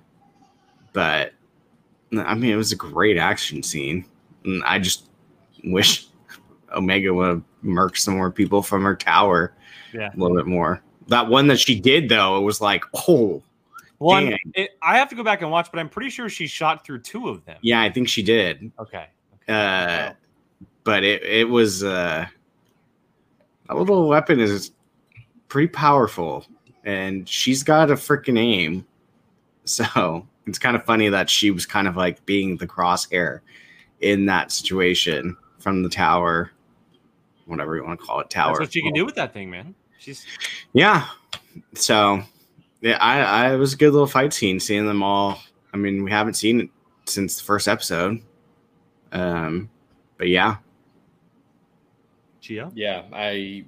but 0.93 1.33
I 2.17 2.35
mean, 2.35 2.51
it 2.53 2.57
was 2.57 2.73
a 2.73 2.77
great 2.77 3.17
action 3.17 3.63
scene. 3.63 4.05
And 4.47 4.63
I 4.65 4.79
just 4.79 5.09
wish 5.65 6.07
Omega 6.75 7.13
would 7.13 7.29
have 7.29 7.43
murked 7.65 7.99
some 7.99 8.15
more 8.17 8.31
people 8.31 8.63
from 8.63 8.83
her 8.85 8.97
tower 8.97 9.53
Yeah. 9.93 10.11
a 10.15 10.17
little 10.17 10.37
bit 10.37 10.47
more. 10.47 10.81
That 11.09 11.29
one 11.29 11.47
that 11.49 11.59
she 11.61 11.79
did, 11.79 12.09
though, 12.09 12.39
it 12.39 12.41
was 12.43 12.61
like, 12.61 12.85
oh, 13.09 13.43
One, 13.99 14.37
I 14.83 14.97
have 14.99 15.09
to 15.11 15.15
go 15.15 15.23
back 15.23 15.43
and 15.43 15.51
watch, 15.51 15.69
but 15.71 15.79
I'm 15.79 15.89
pretty 15.89 16.11
sure 16.11 16.29
she 16.29 16.47
shot 16.47 16.85
through 16.85 17.01
two 17.01 17.29
of 17.29 17.45
them. 17.45 17.59
yeah, 17.63 17.81
I 17.81 17.91
think 17.91 18.09
she 18.09 18.23
did. 18.23 18.71
Okay. 18.79 19.07
Uh, 19.49 20.13
but 20.85 21.05
it, 21.05 21.23
it 21.23 21.49
was 21.49 21.83
uh, 21.85 22.27
a 23.69 23.75
little 23.77 24.09
weapon 24.09 24.41
is 24.41 24.73
pretty 25.49 25.69
powerful, 25.69 26.45
and 26.85 27.29
she's 27.29 27.63
got 27.63 27.91
a 27.91 27.95
freaking 27.95 28.39
aim. 28.39 28.87
So 29.69 30.25
it's 30.47 30.61
kind 30.61 30.77
of 30.77 30.85
funny 30.85 31.09
that 31.09 31.29
she 31.29 31.51
was 31.51 31.67
kind 31.67 31.89
of 31.89 31.97
like 31.97 32.25
being 32.25 32.57
the 32.57 32.69
crosshair 32.69 33.41
in 34.01 34.27
that 34.27 34.53
situation 34.53 35.37
from 35.59 35.83
the 35.83 35.89
tower, 35.89 36.51
whatever 37.47 37.77
you 37.77 37.85
want 37.85 37.99
to 37.99 38.07
call 38.07 38.21
it, 38.21 38.31
tower. 38.31 38.53
That's 38.53 38.61
what 38.61 38.73
she 38.73 38.83
can 38.83 38.93
do 38.93 39.05
with 39.05 39.15
that 39.15 39.33
thing, 39.33 39.51
man. 39.51 39.75
She's 39.99 40.25
Yeah. 40.73 41.07
So 41.75 42.23
yeah, 42.81 42.99
I, 43.01 43.21
I 43.21 43.55
it 43.55 43.57
was 43.57 43.73
a 43.73 43.77
good 43.77 43.93
little 43.93 44.07
fight 44.07 44.33
scene 44.33 44.61
seeing 44.61 44.87
them 44.87 45.03
all. 45.03 45.41
I 45.73 45.77
mean, 45.77 46.05
we 46.05 46.11
haven't 46.11 46.35
seen 46.35 46.61
it 46.61 46.71
since 47.07 47.37
the 47.37 47.45
first 47.45 47.69
episode. 47.69 48.23
Um, 49.13 49.71
but 50.19 50.29
yeah, 50.29 50.57
Gio. 52.43 52.71
Yeah, 52.75 53.03
I 53.13 53.65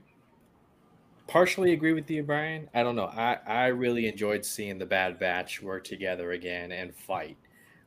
partially 1.27 1.73
agree 1.73 1.93
with 1.93 2.11
you, 2.11 2.23
Brian. 2.23 2.69
I 2.75 2.83
don't 2.83 2.97
know. 2.97 3.07
I, 3.07 3.38
I 3.47 3.67
really 3.67 4.07
enjoyed 4.07 4.45
seeing 4.45 4.79
the 4.79 4.87
Bad 4.87 5.19
Batch 5.19 5.62
work 5.62 5.85
together 5.85 6.33
again 6.33 6.73
and 6.73 6.95
fight. 6.95 7.37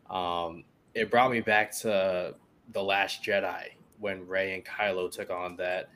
Um, 0.10 0.64
it 0.94 1.10
brought 1.12 1.32
me 1.32 1.42
back 1.42 1.72
to 1.80 2.36
The 2.72 2.84
Last 2.84 3.24
Jedi 3.24 3.70
when 4.00 4.28
Rey 4.28 4.56
and 4.56 4.66
Kylo 4.66 5.12
took 5.12 5.30
on 5.30 5.56
that 5.58 5.90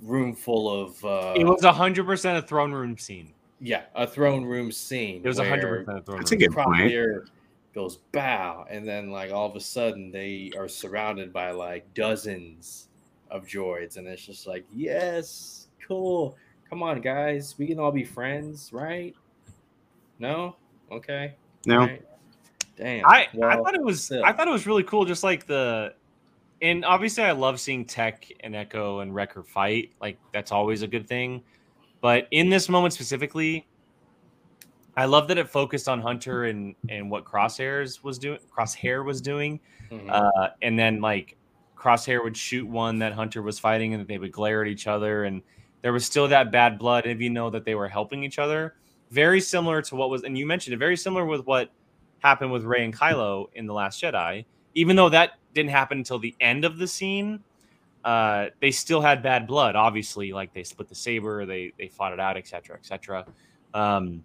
room 0.00 0.34
full 0.34 0.68
of 0.82 1.04
uh, 1.04 1.34
It 1.36 1.44
was 1.44 1.64
hundred 1.64 2.06
percent 2.06 2.38
a 2.38 2.42
throne 2.46 2.72
room 2.72 2.96
scene. 2.98 3.32
yeah 3.60 3.82
a 3.94 4.06
throne 4.06 4.44
room 4.44 4.70
scene. 4.72 5.22
It 5.24 5.28
was 5.28 5.38
where 5.38 5.48
hundred 5.48 5.84
percent 5.86 5.98
a 5.98 6.02
throne 6.02 6.18
That's 6.18 6.32
a 6.32 6.36
room. 6.36 6.40
good 6.40 6.52
point. 6.52 6.92
Crosshair 6.92 7.26
goes 7.74 7.96
bow, 8.12 8.66
and 8.70 8.86
then 8.86 9.10
like 9.10 9.32
all 9.32 9.48
of 9.50 9.56
a 9.56 9.60
sudden 9.60 10.10
they 10.10 10.52
are 10.56 10.68
surrounded 10.68 11.32
by 11.32 11.50
like 11.50 11.92
dozens 11.94 12.88
of 13.30 13.46
droids, 13.46 13.96
and 13.96 14.06
it's 14.06 14.24
just 14.24 14.46
like 14.46 14.64
yes, 14.72 15.68
cool. 15.86 16.36
Come 16.70 16.82
on, 16.82 17.00
guys, 17.00 17.54
we 17.58 17.66
can 17.66 17.78
all 17.78 17.92
be 17.92 18.04
friends, 18.04 18.72
right? 18.72 19.14
No, 20.18 20.56
okay, 20.90 21.34
no, 21.66 21.80
All 21.80 21.86
right. 21.86 22.04
Damn, 22.76 23.06
I, 23.06 23.28
I 23.42 23.56
thought 23.56 23.74
it 23.74 23.82
was 23.82 24.04
still. 24.04 24.24
I 24.24 24.32
thought 24.32 24.48
it 24.48 24.50
was 24.50 24.66
really 24.66 24.82
cool. 24.82 25.04
Just 25.04 25.22
like 25.22 25.46
the, 25.46 25.94
and 26.60 26.84
obviously 26.84 27.22
I 27.24 27.32
love 27.32 27.60
seeing 27.60 27.84
Tech 27.84 28.26
and 28.40 28.56
Echo 28.56 29.00
and 29.00 29.14
Wrecker 29.14 29.42
fight. 29.42 29.92
Like 30.00 30.18
that's 30.32 30.50
always 30.52 30.82
a 30.82 30.86
good 30.88 31.06
thing. 31.08 31.42
But 32.00 32.26
in 32.32 32.48
this 32.48 32.68
moment 32.68 32.92
specifically, 32.94 33.66
I 34.96 35.06
love 35.06 35.28
that 35.28 35.38
it 35.38 35.48
focused 35.48 35.88
on 35.88 36.00
Hunter 36.00 36.44
and 36.44 36.74
and 36.88 37.10
what 37.10 37.24
Crosshairs 37.24 38.02
was 38.02 38.18
doing. 38.18 38.38
Crosshair 38.56 39.04
was 39.04 39.20
doing, 39.20 39.60
Mhm. 39.90 40.10
uh, 40.10 40.50
and 40.62 40.78
then 40.78 41.00
like 41.00 41.36
Crosshair 41.76 42.22
would 42.24 42.36
shoot 42.36 42.66
one 42.66 42.98
that 42.98 43.12
Hunter 43.12 43.42
was 43.42 43.58
fighting, 43.58 43.94
and 43.94 44.06
they 44.08 44.18
would 44.18 44.32
glare 44.32 44.62
at 44.62 44.68
each 44.68 44.86
other, 44.86 45.24
and 45.24 45.42
there 45.82 45.92
was 45.92 46.04
still 46.04 46.26
that 46.28 46.50
bad 46.50 46.78
blood. 46.78 47.06
If 47.06 47.20
you 47.20 47.30
know 47.30 47.50
that 47.50 47.64
they 47.64 47.74
were 47.74 47.88
helping 47.88 48.24
each 48.24 48.38
other, 48.38 48.74
very 49.10 49.40
similar 49.40 49.82
to 49.82 49.96
what 49.96 50.10
was, 50.10 50.22
and 50.24 50.36
you 50.36 50.46
mentioned 50.46 50.74
it, 50.74 50.78
very 50.78 50.96
similar 50.96 51.24
with 51.26 51.44
what 51.46 51.70
happened 52.24 52.50
with 52.50 52.64
Rey 52.64 52.84
and 52.84 52.96
Kylo 52.96 53.46
in 53.54 53.66
the 53.66 53.74
Last 53.74 54.02
Jedi. 54.02 54.46
Even 54.74 54.96
though 54.96 55.10
that 55.10 55.32
didn't 55.52 55.70
happen 55.70 55.98
until 55.98 56.18
the 56.18 56.34
end 56.40 56.64
of 56.64 56.78
the 56.78 56.88
scene, 56.88 57.40
uh, 58.04 58.46
they 58.60 58.70
still 58.70 59.00
had 59.00 59.22
bad 59.22 59.46
blood. 59.46 59.76
Obviously, 59.76 60.32
like 60.32 60.52
they 60.52 60.64
split 60.64 60.88
the 60.88 60.94
saber, 60.94 61.46
they 61.46 61.72
they 61.78 61.86
fought 61.86 62.12
it 62.12 62.20
out, 62.20 62.36
etc., 62.36 62.76
etc. 62.76 63.26
Um, 63.74 64.24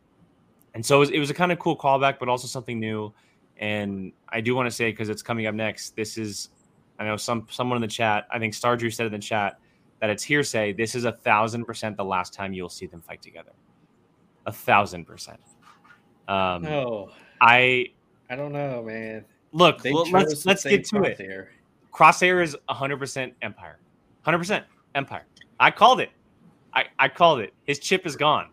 and 0.74 0.86
so 0.86 0.98
it 0.98 1.00
was, 1.00 1.10
it 1.12 1.20
was 1.20 1.30
a 1.30 1.34
kind 1.34 1.52
of 1.52 1.60
cool 1.60 1.78
callback, 1.78 2.20
but 2.20 2.30
also 2.30 2.48
something 2.48 2.80
new. 2.80 3.14
And 3.58 4.14
I 4.30 4.42
do 4.42 4.56
want 4.56 4.68
to 4.68 4.72
say 4.72 4.92
because 4.92 5.10
it's 5.10 5.22
coming 5.22 5.46
up 5.46 5.54
next, 5.54 5.96
this 5.96 6.18
is 6.18 6.50
I 6.98 7.06
know 7.06 7.18
some 7.18 7.48
someone 7.50 7.76
in 7.76 7.82
the 7.82 7.88
chat, 7.88 8.28
I 8.32 8.40
think 8.40 8.54
Star 8.54 8.78
Drew 8.78 8.90
said 8.90 9.06
in 9.08 9.12
the 9.12 9.20
chat 9.20 9.60
that 10.00 10.10
it's 10.10 10.24
hearsay. 10.24 10.74
This 10.74 10.96
is 10.96 11.04
a 11.04 11.12
thousand 11.12 11.66
percent 11.66 11.98
the 11.98 12.06
last 12.06 12.34
time 12.34 12.54
you'll 12.54 12.70
see 12.70 12.86
them 12.86 13.02
fight 13.02 13.22
together. 13.22 13.52
A 14.46 14.52
thousand 14.52 15.06
percent. 15.06 15.40
Um, 16.30 16.66
oh, 16.66 17.10
I 17.41 17.88
I 18.30 18.36
don't 18.36 18.52
know, 18.52 18.84
man. 18.84 19.25
look. 19.52 19.82
Well, 19.84 20.10
let's 20.12 20.45
let's 20.45 20.63
get 20.63 20.86
to 20.86 21.04
it. 21.04 21.17
Crosshair. 21.17 21.47
Crosshair 21.91 22.43
is 22.43 22.56
100% 22.69 23.34
Empire. 23.41 23.80
100% 24.25 24.63
Empire. 24.95 25.25
I 25.60 25.71
called 25.71 25.99
it. 25.99 26.12
I, 26.73 26.86
I 26.99 27.08
called 27.10 27.39
it. 27.39 27.54
His 27.65 27.80
chip 27.80 28.06
is 28.06 28.15
gone. 28.15 28.49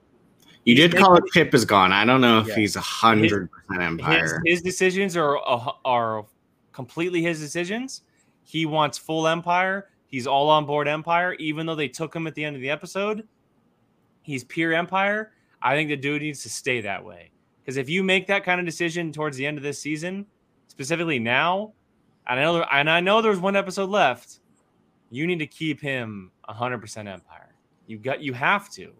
you 0.64 0.74
he's 0.74 0.90
did 0.90 0.96
call 0.98 1.16
it 1.16 1.24
Chip 1.32 1.54
is 1.54 1.64
gone. 1.66 1.92
I 1.92 2.04
don't 2.06 2.20
know 2.22 2.40
if 2.40 2.48
Yeah. 2.48 2.54
he's 2.56 2.76
a 2.76 2.80
hundred 2.80 3.50
percent 3.50 3.82
His, 3.82 3.86
Empire. 3.90 4.42
his 4.46 4.62
decisions 4.62 5.16
are 5.16 5.36
uh, 5.46 5.72
are 5.84 6.24
completely 6.72 7.22
his 7.22 7.38
decisions. 7.40 8.02
He 8.42 8.64
wants 8.64 8.96
full 8.96 9.26
Empire. 9.28 9.90
He's 10.06 10.26
all 10.26 10.48
on 10.48 10.64
board 10.66 10.88
Empire, 10.88 11.34
even 11.34 11.66
though 11.66 11.74
they 11.74 11.88
took 11.88 12.14
him 12.16 12.26
at 12.26 12.34
the 12.34 12.44
end 12.44 12.56
of 12.56 12.62
the 12.62 12.70
episode. 12.70 13.26
He's 14.22 14.44
pure 14.44 14.72
Empire. 14.72 15.32
I 15.62 15.74
think 15.74 15.88
the 15.90 15.96
dude 15.96 16.22
needs 16.22 16.42
to 16.44 16.48
stay 16.50 16.80
that 16.80 17.04
way. 17.04 17.30
Because 17.66 17.78
if 17.78 17.88
you 17.88 18.04
make 18.04 18.28
that 18.28 18.44
kind 18.44 18.60
of 18.60 18.64
decision 18.64 19.10
towards 19.10 19.36
the 19.36 19.44
end 19.44 19.58
of 19.58 19.64
this 19.64 19.80
season, 19.80 20.26
specifically 20.68 21.18
now, 21.18 21.72
and 22.28 22.38
I 22.38 22.44
know 22.44 22.62
and 22.62 22.88
I 22.88 23.00
know 23.00 23.20
there's 23.20 23.40
one 23.40 23.56
episode 23.56 23.90
left, 23.90 24.38
you 25.10 25.26
need 25.26 25.40
to 25.40 25.48
keep 25.48 25.80
him 25.80 26.30
100% 26.48 26.96
Empire. 27.08 27.56
You 27.88 27.98
got 27.98 28.22
you 28.22 28.34
have 28.34 28.70
to. 28.74 28.92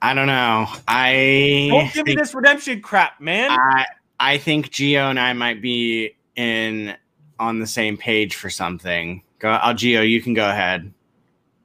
I 0.00 0.14
don't 0.14 0.26
know. 0.26 0.68
I 0.86 1.68
Don't 1.70 1.92
give 1.92 2.06
me 2.06 2.14
this 2.14 2.34
redemption 2.34 2.80
crap, 2.80 3.20
man. 3.20 3.50
I 3.50 3.84
I 4.18 4.38
think 4.38 4.70
Gio 4.70 5.10
and 5.10 5.20
I 5.20 5.34
might 5.34 5.60
be 5.60 6.16
in 6.34 6.96
on 7.38 7.58
the 7.58 7.66
same 7.66 7.98
page 7.98 8.36
for 8.36 8.48
something. 8.48 9.22
Go, 9.38 9.50
uh, 9.50 9.74
Gio, 9.74 10.08
you 10.08 10.22
can 10.22 10.32
go 10.32 10.48
ahead. 10.48 10.94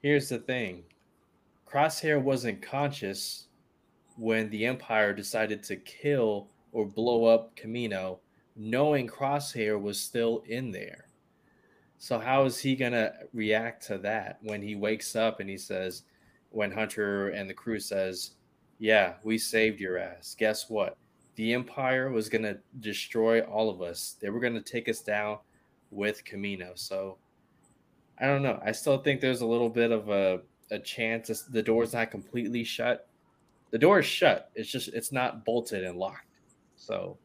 Here's 0.02 0.28
the 0.28 0.40
thing 0.40 0.84
Crosshair 1.66 2.22
wasn't 2.22 2.62
conscious 2.62 3.48
when 4.18 4.50
the 4.50 4.66
Empire 4.66 5.14
decided 5.14 5.64
to 5.64 5.76
kill 5.76 6.48
or 6.72 6.86
blow 6.86 7.26
up 7.26 7.56
Kamino, 7.56 8.20
knowing 8.56 9.08
Crosshair 9.08 9.82
was 9.82 10.00
still 10.00 10.44
in 10.48 10.72
there. 10.72 11.08
So, 11.98 12.20
how 12.20 12.46
is 12.46 12.60
he 12.60 12.76
to 12.92 13.14
react 13.34 13.88
to 13.88 13.98
that 14.00 14.40
when 14.42 14.62
he 14.62 14.76
wakes 14.76 15.16
up 15.16 15.40
and 15.40 15.50
he 15.50 15.58
says, 15.58 16.04
when 16.50 16.72
Hunter 16.72 17.30
and 17.30 17.50
the 17.50 17.54
crew 17.54 17.80
says, 17.80 18.32
Yeah, 18.78 19.14
we 19.24 19.38
saved 19.38 19.80
your 19.80 19.98
ass. 19.98 20.36
Guess 20.38 20.70
what? 20.70 20.98
The 21.36 21.54
Empire 21.54 22.12
was 22.12 22.30
to 22.44 22.60
destroy 22.80 23.42
all 23.42 23.70
of 23.70 23.82
us. 23.82 24.18
They 24.20 24.30
were 24.30 24.40
to 24.54 24.62
take 24.62 24.88
us 24.88 25.02
down 25.02 25.40
with 25.90 26.26
Kamino. 26.26 26.78
So, 26.78 27.18
I 28.20 28.28
don't 28.28 28.44
know. 28.44 28.60
I 28.64 28.72
still 28.72 29.00
think 29.00 29.20
there's 29.20 29.42
a 29.42 29.48
little 29.48 29.70
bit 29.70 29.92
of 29.92 30.10
a, 30.10 30.42
a 30.72 30.80
chance. 30.80 31.30
The 31.44 31.64
door's 31.64 31.94
not 31.94 32.12
completely 32.12 32.64
shut, 32.64 33.08
The 33.74 33.80
door 33.80 34.00
is 34.00 34.06
shut. 34.06 34.52
It's 34.54 34.70
just 34.70 34.90
it's 34.90 35.12
not 35.12 35.44
bolted 35.46 35.84
and 35.84 35.98
locked. 35.98 36.28
So 36.76 37.18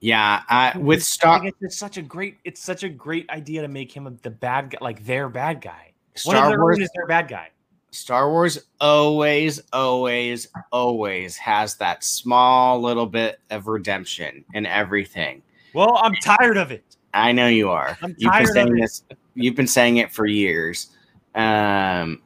Yeah, 0.00 0.42
I, 0.48 0.76
with 0.76 0.96
It's- 0.98 1.08
Star 1.10 1.38
like, 1.38 1.48
it's, 1.50 1.56
it's 1.62 1.78
such 1.78 1.96
a 1.96 2.02
great 2.02 2.38
it's 2.42 2.60
such 2.60 2.82
a 2.82 2.88
great 2.88 3.30
idea 3.30 3.62
to 3.62 3.68
make 3.68 3.92
him 3.96 4.18
the 4.22 4.30
bad 4.30 4.70
guy, 4.70 4.78
like 4.80 5.04
their 5.06 5.28
bad 5.28 5.60
guy. 5.60 5.92
One 6.24 6.34
of 6.34 6.40
Star 6.40 6.48
their 6.48 6.58
Wars 6.60 6.80
is 6.80 6.90
their 6.96 7.06
bad 7.06 7.28
guy. 7.28 7.50
Star 7.92 8.30
Wars 8.30 8.58
always, 8.80 9.60
always, 9.72 10.48
always 10.72 11.36
has 11.36 11.76
that 11.76 12.02
small 12.02 12.80
little 12.80 13.06
bit 13.06 13.38
of 13.50 13.68
redemption 13.68 14.44
in 14.54 14.66
everything. 14.66 15.40
Well, 15.72 15.98
I'm 16.02 16.14
tired 16.16 16.56
of 16.56 16.72
it. 16.72 16.96
I 17.14 17.30
know 17.32 17.46
you 17.46 17.70
are. 17.70 17.96
I'm 18.02 18.14
You've 18.18 18.32
tired 18.32 18.42
been 18.42 18.48
of 18.48 18.54
saying 18.54 18.78
it. 18.78 18.80
this. 18.80 19.04
You've 19.34 19.54
been 19.56 19.66
saying 19.68 19.96
it 19.98 20.12
for 20.12 20.26
years. 20.26 20.90
Um, 21.36 22.22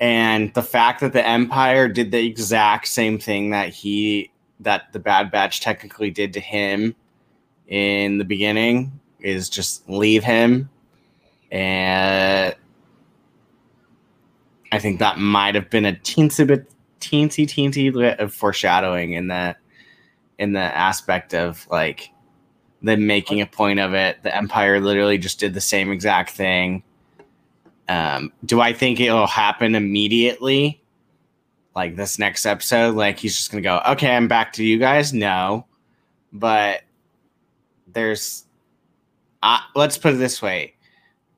and 0.00 0.52
the 0.54 0.62
fact 0.62 1.00
that 1.00 1.12
the 1.12 1.26
Empire 1.26 1.88
did 1.88 2.10
the 2.10 2.24
exact 2.24 2.88
same 2.88 3.18
thing 3.18 3.50
that 3.50 3.70
he 3.70 4.30
that 4.60 4.92
the 4.92 4.98
Bad 4.98 5.30
Batch 5.30 5.60
technically 5.60 6.10
did 6.10 6.32
to 6.32 6.40
him 6.40 6.94
in 7.68 8.18
the 8.18 8.24
beginning 8.24 8.98
is 9.20 9.48
just 9.48 9.88
leave 9.88 10.24
him. 10.24 10.68
And 11.50 12.54
I 14.70 14.78
think 14.78 14.98
that 14.98 15.18
might 15.18 15.54
have 15.54 15.70
been 15.70 15.84
a 15.84 15.92
teensy 15.92 16.46
bit, 16.46 16.70
teensy, 17.00 17.46
teensy 17.46 17.92
bit 17.92 18.18
of 18.20 18.34
foreshadowing 18.34 19.12
in 19.12 19.28
that, 19.28 19.58
in 20.38 20.52
the 20.52 20.60
aspect 20.60 21.34
of 21.34 21.66
like 21.70 22.10
them 22.82 23.06
making 23.06 23.40
a 23.40 23.46
point 23.46 23.80
of 23.80 23.94
it. 23.94 24.22
The 24.22 24.34
Empire 24.34 24.80
literally 24.80 25.18
just 25.18 25.40
did 25.40 25.54
the 25.54 25.60
same 25.60 25.90
exact 25.90 26.30
thing. 26.30 26.82
Um, 27.88 28.32
do 28.44 28.60
I 28.60 28.72
think 28.72 29.00
it'll 29.00 29.26
happen 29.26 29.74
immediately? 29.74 30.82
Like 31.74 31.96
this 31.96 32.18
next 32.18 32.44
episode, 32.44 32.94
like 32.96 33.18
he's 33.18 33.36
just 33.36 33.50
gonna 33.50 33.62
go, 33.62 33.80
okay, 33.88 34.14
I'm 34.14 34.28
back 34.28 34.52
to 34.54 34.64
you 34.64 34.78
guys. 34.78 35.12
No, 35.12 35.66
but 36.32 36.82
there's, 37.86 38.44
uh, 39.42 39.60
let's 39.74 39.96
put 39.96 40.14
it 40.14 40.16
this 40.16 40.42
way. 40.42 40.74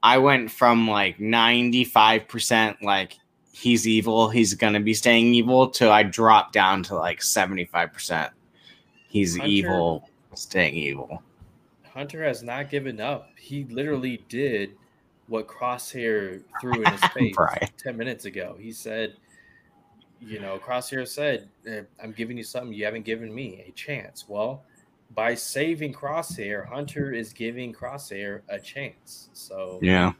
I 0.02 0.18
went 0.18 0.50
from 0.50 0.88
like 0.88 1.18
95% 1.18 2.80
like 2.82 3.18
he's 3.52 3.86
evil, 3.86 4.30
he's 4.30 4.54
gonna 4.54 4.80
be 4.80 4.94
staying 4.94 5.34
evil, 5.34 5.68
to 5.70 5.90
I 5.90 6.02
dropped 6.02 6.54
down 6.54 6.82
to 6.84 6.94
like 6.94 7.20
75%. 7.20 8.30
He's 9.08 9.36
Hunter- 9.36 9.50
evil, 9.50 10.08
staying 10.34 10.74
evil. 10.74 11.22
Hunter 11.92 12.24
has 12.24 12.42
not 12.42 12.70
given 12.70 13.00
up. 13.00 13.28
He 13.36 13.64
literally 13.64 14.24
did 14.28 14.76
what 15.30 15.46
Crosshair 15.46 16.42
threw 16.60 16.74
in 16.82 16.84
his 16.92 17.00
face 17.14 17.34
Brian. 17.36 17.68
10 17.78 17.96
minutes 17.96 18.24
ago. 18.24 18.56
He 18.58 18.72
said, 18.72 19.14
you 20.20 20.40
know, 20.40 20.58
Crosshair 20.58 21.06
said, 21.08 21.48
"Eh, 21.66 21.82
I'm 22.02 22.12
giving 22.12 22.36
you 22.36 22.42
something 22.44 22.72
you 22.72 22.84
haven't 22.84 23.04
given 23.04 23.32
me 23.34 23.64
a 23.66 23.70
chance. 23.72 24.28
Well, 24.28 24.64
by 25.14 25.34
saving 25.34 25.94
Crosshair, 25.94 26.66
Hunter 26.68 27.12
is 27.12 27.32
giving 27.32 27.72
Crosshair 27.72 28.42
a 28.48 28.58
chance. 28.58 29.30
So, 29.32 29.78
Yeah. 29.80 30.12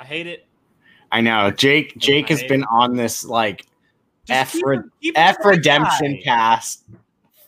I 0.00 0.04
hate 0.04 0.26
it. 0.26 0.46
I 1.12 1.20
know. 1.20 1.50
Jake 1.52 1.96
Jake 1.96 2.28
has 2.28 2.42
I- 2.42 2.48
been 2.48 2.64
on 2.64 2.96
this 2.96 3.24
like 3.24 3.64
F, 4.28 4.52
keep 4.52 4.66
re- 4.66 4.78
keep 5.00 5.14
F 5.16 5.36
redemption 5.44 6.16
guy. 6.16 6.20
cast 6.24 6.84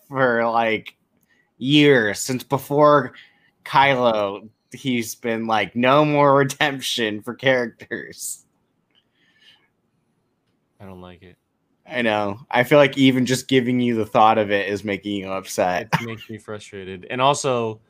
for 0.08 0.48
like 0.48 0.94
years 1.58 2.20
since 2.20 2.44
before 2.44 3.12
Kylo. 3.64 4.48
He's 4.72 5.14
been 5.14 5.46
like 5.46 5.74
no 5.74 6.04
more 6.04 6.34
redemption 6.38 7.22
for 7.22 7.34
characters. 7.34 8.44
I 10.80 10.84
don't 10.84 11.00
like 11.00 11.22
it. 11.22 11.36
I 11.90 12.02
know. 12.02 12.38
I 12.50 12.64
feel 12.64 12.78
like 12.78 12.98
even 12.98 13.24
just 13.24 13.48
giving 13.48 13.80
you 13.80 13.94
the 13.96 14.04
thought 14.04 14.36
of 14.36 14.50
it 14.50 14.68
is 14.68 14.84
making 14.84 15.16
you 15.16 15.30
upset. 15.30 15.88
It 15.94 16.04
makes 16.04 16.28
me 16.28 16.36
frustrated. 16.36 17.06
And 17.08 17.20
also, 17.20 17.80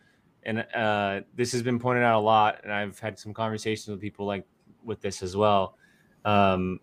and 0.44 0.64
uh, 0.74 1.22
this 1.34 1.50
has 1.52 1.62
been 1.62 1.80
pointed 1.80 2.04
out 2.04 2.18
a 2.18 2.22
lot, 2.22 2.60
and 2.62 2.72
I've 2.72 2.98
had 3.00 3.18
some 3.18 3.34
conversations 3.34 3.88
with 3.88 4.00
people 4.00 4.24
like 4.24 4.46
with 4.84 5.00
this 5.00 5.22
as 5.22 5.36
well. 5.36 5.76
Um, 6.24 6.78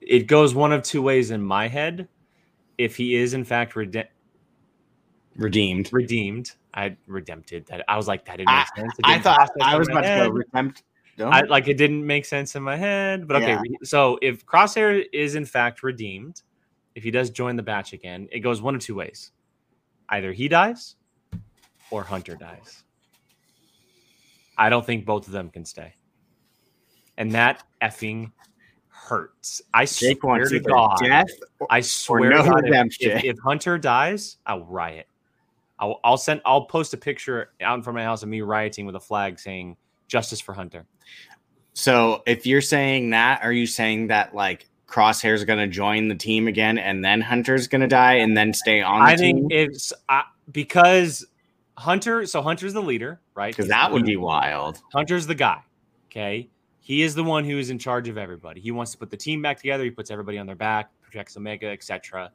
it 0.00 0.26
goes 0.26 0.54
one 0.54 0.72
of 0.72 0.82
two 0.82 1.02
ways 1.02 1.32
in 1.32 1.42
my 1.42 1.66
head. 1.68 2.08
If 2.78 2.96
he 2.96 3.16
is 3.16 3.34
in 3.34 3.44
fact 3.44 3.74
rede- 3.76 4.08
Redeemed. 5.36 5.92
redeemed, 5.92 6.52
I 6.74 6.96
redempted 7.06 7.66
that. 7.66 7.84
I 7.88 7.96
was 7.96 8.08
like, 8.08 8.24
that 8.24 8.38
didn't 8.38 8.54
make 8.54 8.66
sense. 8.76 8.94
I 9.04 9.18
thought 9.18 9.50
I 9.60 9.76
was 9.76 9.88
about 9.88 10.02
to 10.02 10.06
go 10.06 10.08
head. 10.08 10.30
redempt. 10.30 10.82
I 11.20 11.42
like 11.42 11.68
it 11.68 11.74
didn't 11.74 12.06
make 12.06 12.24
sense 12.24 12.56
in 12.56 12.62
my 12.62 12.76
head, 12.76 13.28
but 13.28 13.36
okay. 13.36 13.52
Yeah. 13.52 13.76
So 13.82 14.18
if 14.22 14.46
Crosshair 14.46 15.04
is 15.12 15.34
in 15.34 15.44
fact 15.44 15.82
redeemed, 15.82 16.42
if 16.94 17.02
he 17.04 17.10
does 17.10 17.30
join 17.30 17.56
the 17.56 17.62
batch 17.62 17.92
again, 17.92 18.28
it 18.32 18.40
goes 18.40 18.62
one 18.62 18.74
of 18.74 18.80
two 18.80 18.94
ways: 18.94 19.32
either 20.08 20.32
he 20.32 20.48
dies, 20.48 20.96
or 21.90 22.02
Hunter 22.02 22.34
dies. 22.34 22.84
I 24.56 24.70
don't 24.70 24.84
think 24.84 25.04
both 25.04 25.26
of 25.26 25.32
them 25.32 25.50
can 25.50 25.66
stay, 25.66 25.92
and 27.18 27.32
that 27.32 27.62
effing 27.82 28.32
hurts. 28.88 29.60
I 29.74 29.84
Jake 29.84 30.20
swear 30.20 30.48
to 30.48 30.60
God, 30.60 30.98
death 31.02 31.28
I 31.68 31.82
swear 31.82 32.30
no 32.30 32.42
to 32.42 32.50
God, 32.50 32.64
if, 33.00 33.24
if 33.24 33.38
Hunter 33.38 33.76
dies, 33.76 34.38
I'll 34.46 34.64
riot. 34.64 35.06
I'll, 35.82 35.98
I'll 36.04 36.16
send. 36.16 36.40
I'll 36.46 36.66
post 36.66 36.94
a 36.94 36.96
picture 36.96 37.50
out 37.60 37.74
in 37.74 37.82
front 37.82 37.98
of 37.98 38.02
my 38.02 38.04
house 38.04 38.22
of 38.22 38.28
me 38.28 38.40
rioting 38.40 38.86
with 38.86 38.94
a 38.94 39.00
flag 39.00 39.40
saying 39.40 39.76
"Justice 40.06 40.40
for 40.40 40.52
Hunter." 40.52 40.86
So 41.74 42.22
if 42.24 42.46
you're 42.46 42.60
saying 42.60 43.10
that, 43.10 43.42
are 43.42 43.52
you 43.52 43.66
saying 43.66 44.06
that 44.06 44.32
like 44.32 44.68
Crosshair's 44.86 45.44
going 45.44 45.58
to 45.58 45.66
join 45.66 46.06
the 46.06 46.14
team 46.14 46.46
again, 46.46 46.78
and 46.78 47.04
then 47.04 47.20
Hunter's 47.20 47.66
going 47.66 47.80
to 47.80 47.88
die, 47.88 48.14
and 48.14 48.36
then 48.36 48.54
stay 48.54 48.80
on 48.80 49.00
the 49.00 49.06
I 49.06 49.16
team? 49.16 49.48
think 49.48 49.52
it's 49.52 49.92
uh, 50.08 50.22
because 50.52 51.26
Hunter. 51.76 52.26
So 52.26 52.42
Hunter's 52.42 52.74
the 52.74 52.82
leader, 52.82 53.20
right? 53.34 53.52
Because 53.52 53.68
that 53.68 53.90
would 53.90 54.06
be 54.06 54.16
wild. 54.16 54.80
Hunter's 54.92 55.26
the 55.26 55.34
guy. 55.34 55.62
Okay, 56.12 56.48
he 56.78 57.02
is 57.02 57.16
the 57.16 57.24
one 57.24 57.44
who 57.44 57.58
is 57.58 57.70
in 57.70 57.78
charge 57.80 58.08
of 58.08 58.16
everybody. 58.16 58.60
He 58.60 58.70
wants 58.70 58.92
to 58.92 58.98
put 58.98 59.10
the 59.10 59.16
team 59.16 59.42
back 59.42 59.56
together. 59.56 59.82
He 59.82 59.90
puts 59.90 60.12
everybody 60.12 60.38
on 60.38 60.46
their 60.46 60.54
back, 60.54 60.92
protects 61.02 61.36
Omega, 61.36 61.66
etc. 61.66 62.30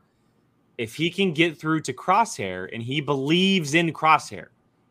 If 0.78 0.96
he 0.96 1.10
can 1.10 1.34
get 1.34 1.58
through 1.58 1.82
to 1.82 1.94
Crosshair, 1.94 2.70
and 2.72 2.84
he 2.84 3.02
believes 3.02 3.74
in 3.74 3.92
Crosshair, 3.94 4.48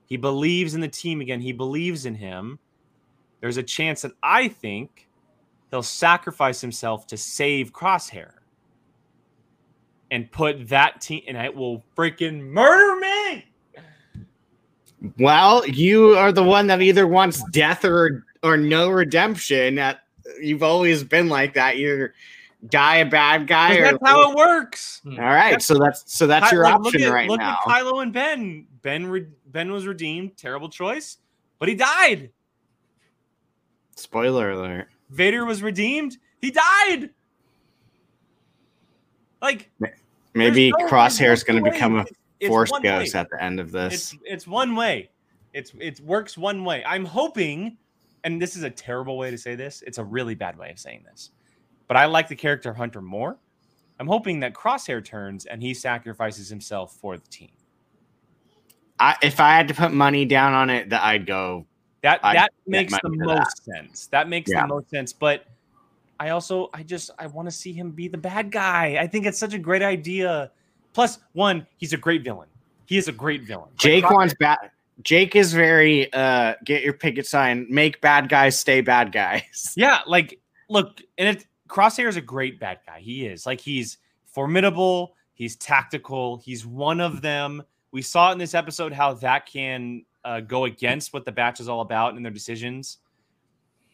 he 0.07 0.17
believes 0.17 0.75
in 0.75 0.81
the 0.81 0.89
team 0.89 1.21
again. 1.21 1.41
He 1.41 1.53
believes 1.53 2.07
in 2.07 2.15
him. 2.15 2.59
There's 3.41 3.57
a 3.57 3.63
chance 3.63 4.03
that 4.03 4.13
I 4.23 4.49
think 4.49 5.09
he'll 5.71 5.83
sacrifice 5.83 6.61
himself 6.61 7.07
to 7.09 7.17
save 7.17 7.73
Crosshair 7.73 8.31
and 10.11 10.31
put 10.31 10.69
that 10.69 11.01
team, 11.01 11.23
and 11.29 11.37
it 11.37 11.55
will 11.55 11.85
freaking 11.97 12.41
murder 12.41 13.01
me. 13.01 13.45
Well, 15.19 15.67
you 15.67 16.17
are 16.17 16.33
the 16.33 16.43
one 16.43 16.67
that 16.69 16.81
either 16.81 17.07
wants 17.07 17.43
death 17.51 17.85
or 17.85 18.25
or 18.43 18.57
no 18.57 18.89
redemption. 18.89 19.75
That 19.77 20.01
you've 20.41 20.63
always 20.63 21.05
been 21.05 21.29
like 21.29 21.55
that. 21.55 21.77
Either 21.77 22.15
die 22.69 22.97
a 22.97 23.05
bad 23.07 23.47
guy, 23.47 23.77
or 23.77 23.83
That's 23.93 23.99
how 24.05 24.31
it 24.31 24.37
works. 24.37 25.01
Hmm. 25.05 25.19
all 25.21 25.27
right. 25.27 25.61
So 25.63 25.75
that's 25.79 26.03
so 26.13 26.27
that's 26.27 26.51
Ky- 26.51 26.57
your 26.57 26.65
like, 26.65 26.75
look 26.79 26.87
option 26.87 27.03
at- 27.05 27.13
right 27.13 27.29
look 27.29 27.39
now. 27.41 27.53
at 27.53 27.59
Kylo 27.61 28.03
and 28.03 28.13
Ben. 28.13 28.67
Ben 28.83 29.07
re- 29.07 29.27
Ben 29.47 29.71
was 29.71 29.87
redeemed. 29.87 30.37
Terrible 30.37 30.69
choice, 30.69 31.19
but 31.59 31.69
he 31.69 31.75
died. 31.75 32.31
Spoiler 33.97 34.51
alert. 34.51 34.89
Vader 35.11 35.45
was 35.45 35.63
redeemed. 35.63 36.17
He 36.41 36.51
died. 36.51 37.11
Like 39.43 39.71
Maybe 40.35 40.71
there's 40.71 40.91
no- 40.91 40.97
Crosshair's 40.97 41.19
there's 41.19 41.45
going 41.45 41.65
to 41.65 41.71
become 41.71 41.97
a 41.97 42.01
It's- 42.01 42.15
it's 42.41 42.49
Force 42.49 42.71
Ghost 42.83 43.15
way. 43.15 43.21
at 43.21 43.31
the 43.31 43.43
end 43.43 43.59
of 43.61 43.73
this. 43.73 43.95
It's 44.13 44.17
it's 44.25 44.47
one 44.47 44.77
way. 44.77 45.09
It's 45.55 45.73
it 45.81 46.01
works 46.01 46.37
one 46.37 46.65
way. 46.65 46.85
I'm 46.85 47.05
hoping, 47.07 47.79
and 48.25 48.41
this 48.43 48.57
is 48.57 48.63
a 48.63 48.69
terrible 48.71 49.17
way 49.17 49.31
to 49.31 49.39
say 49.39 49.55
this. 49.55 49.83
It's 49.87 49.97
a 49.99 50.05
really 50.05 50.35
bad 50.35 50.59
way 50.59 50.71
of 50.71 50.79
saying 50.79 51.05
this, 51.11 51.31
but 51.89 51.97
I 51.97 52.07
like 52.07 52.29
the 52.29 52.37
character 52.37 52.73
Hunter 52.73 53.01
more. 53.01 53.37
I'm 53.99 54.07
hoping 54.07 54.41
that 54.41 54.55
Crosshair 54.55 55.05
turns 55.05 55.47
and 55.47 55.63
he 55.63 55.73
sacrifices 55.73 56.49
himself 56.49 56.95
for 56.97 57.17
the 57.17 57.27
team. 57.29 57.51
I, 58.99 59.17
if 59.23 59.41
I 59.41 59.55
had 59.55 59.69
to 59.69 59.75
put 59.75 59.93
money 59.93 60.25
down 60.25 60.53
on 60.53 60.71
it, 60.71 60.91
that 60.91 61.03
I'd 61.03 61.27
go. 61.27 61.67
That 62.03 62.21
I'd 62.23 62.37
that 62.37 62.53
makes 62.67 62.93
the 62.93 63.11
most 63.11 63.65
sense. 63.65 64.07
That 64.09 64.29
makes 64.29 64.51
Yeah. 64.51 64.63
the 64.63 64.69
most 64.69 64.91
sense. 64.91 65.13
But 65.13 65.45
I 66.19 66.31
also 66.31 66.71
I 66.73 66.83
just 66.83 67.11
I 67.19 67.27
want 67.27 67.47
to 67.49 67.53
see 67.53 67.73
him 67.73 67.91
be 67.91 68.09
the 68.09 68.19
bad 68.19 68.51
guy. 68.51 68.99
I 69.01 69.07
think 69.07 69.27
it's 69.27 69.39
such 69.39 69.55
a 69.55 69.59
great 69.59 69.83
idea. 69.83 70.51
Plus, 70.93 71.19
one, 71.33 71.67
he's 71.77 71.93
a 71.93 71.97
great 71.99 72.23
villain. 72.23 72.49
He 72.87 72.97
is 72.97 73.09
a 73.09 73.13
great 73.13 73.43
villain. 73.43 73.71
Jake 73.77 74.09
wants 74.09 74.35
bad. 74.39 74.59
Jake 75.03 75.37
is 75.37 75.53
very 75.53 76.11
uh 76.13 76.55
get 76.65 76.83
your 76.83 76.95
picket 76.95 77.27
sign, 77.27 77.67
make 77.69 78.01
bad 78.01 78.29
guys 78.29 78.59
stay 78.59 78.81
bad 78.81 79.13
guys. 79.13 79.73
Yeah, 79.77 80.01
like 80.07 80.41
look, 80.71 81.03
and 81.19 81.29
it 81.37 81.47
Crosshair 81.69 82.09
is 82.09 82.17
a 82.17 82.21
great 82.21 82.59
bad 82.61 82.79
guy. 82.87 83.01
He 83.01 83.27
is 83.27 83.47
like 83.47 83.61
he's 83.61 83.99
formidable. 84.25 85.15
He's 85.35 85.57
tactical. 85.57 86.39
He's 86.39 86.65
one 86.67 87.01
of 87.01 87.21
them. 87.21 87.63
We 87.93 88.03
saw 88.03 88.33
in 88.33 88.39
this 88.39 88.55
episode 88.55 88.93
how 88.93 89.15
that 89.15 89.47
can 89.47 90.05
uh, 90.25 90.41
go 90.41 90.65
against 90.65 91.13
what 91.13 91.25
the 91.25 91.33
batch 91.33 91.61
is 91.61 91.69
all 91.69 91.81
about 91.83 92.15
and 92.15 92.25
their 92.25 92.33
decisions. 92.33 92.99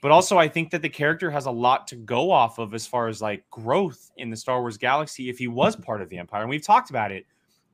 but 0.03 0.11
also 0.11 0.37
I 0.37 0.49
think 0.49 0.71
that 0.73 0.83
the 0.83 0.89
character 0.89 1.31
has 1.31 1.47
a 1.47 1.51
lot 1.51 1.87
to 1.89 1.97
go 1.97 2.31
off 2.31 2.59
of 2.59 2.75
as 2.75 2.87
far 2.87 3.09
as 3.09 3.23
like 3.23 3.49
growth 3.51 4.11
in 4.17 4.31
the 4.31 4.37
Star 4.37 4.61
Wars 4.61 4.77
galaxy 4.77 5.31
if 5.31 5.39
he 5.39 5.47
was 5.49 5.77
part 5.77 6.03
of 6.03 6.09
the 6.09 6.19
Empire. 6.19 6.43
And 6.43 6.51
we've 6.51 6.65
talked 6.65 6.91
about 6.91 7.13
it. 7.13 7.25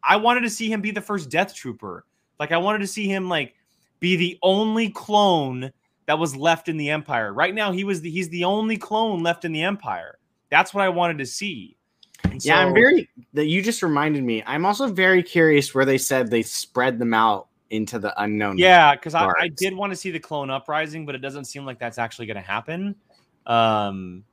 I 0.04 0.16
wanted 0.16 0.42
to 0.42 0.50
see 0.50 0.70
him 0.70 0.80
be 0.80 0.90
the 0.90 1.00
first 1.00 1.30
Death 1.30 1.54
Trooper. 1.54 2.04
Like 2.38 2.52
I 2.52 2.58
wanted 2.58 2.80
to 2.80 2.86
see 2.86 3.08
him 3.08 3.28
like 3.28 3.54
be 3.98 4.14
the 4.16 4.38
only 4.42 4.90
clone 4.90 5.72
that 6.08 6.18
was 6.18 6.34
left 6.34 6.70
in 6.70 6.78
the 6.78 6.88
Empire. 6.88 7.34
Right 7.34 7.54
now, 7.54 7.70
he 7.70 7.84
was 7.84 8.00
the, 8.00 8.10
he's 8.10 8.30
the 8.30 8.44
only 8.44 8.78
clone 8.78 9.22
left 9.22 9.44
in 9.44 9.52
the 9.52 9.62
Empire. 9.62 10.18
That's 10.48 10.72
what 10.72 10.82
I 10.82 10.88
wanted 10.88 11.18
to 11.18 11.26
see. 11.26 11.76
And 12.24 12.42
yeah, 12.42 12.62
so, 12.62 12.68
I'm 12.68 12.74
very. 12.74 13.10
That 13.34 13.44
you 13.44 13.60
just 13.60 13.82
reminded 13.82 14.24
me. 14.24 14.42
I'm 14.46 14.64
also 14.64 14.86
very 14.86 15.22
curious 15.22 15.74
where 15.74 15.84
they 15.84 15.98
said 15.98 16.30
they 16.30 16.40
spread 16.40 16.98
them 16.98 17.12
out 17.12 17.48
into 17.68 17.98
the 17.98 18.18
unknown. 18.22 18.56
Yeah, 18.56 18.94
because 18.94 19.14
I, 19.14 19.26
I, 19.38 19.48
did 19.48 19.74
want 19.74 19.92
to 19.92 19.96
see 19.96 20.10
the 20.10 20.18
clone 20.18 20.48
uprising, 20.48 21.04
but 21.04 21.14
it 21.14 21.18
doesn't 21.18 21.44
seem 21.44 21.66
like 21.66 21.78
that's 21.78 21.98
actually 21.98 22.24
going 22.24 22.36
to 22.36 22.40
happen. 22.40 22.96
Um, 23.44 24.24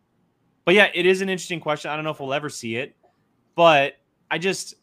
but 0.63 0.75
yeah, 0.75 0.87
it 0.93 1.05
is 1.05 1.19
an 1.19 1.27
interesting 1.27 1.59
question. 1.59 1.91
I 1.91 1.95
don't 1.95 2.05
know 2.05 2.11
if 2.11 2.21
we'll 2.21 2.33
ever 2.33 2.47
see 2.47 2.77
it, 2.77 2.95
but 3.53 3.97
I 4.31 4.37
just, 4.37 4.75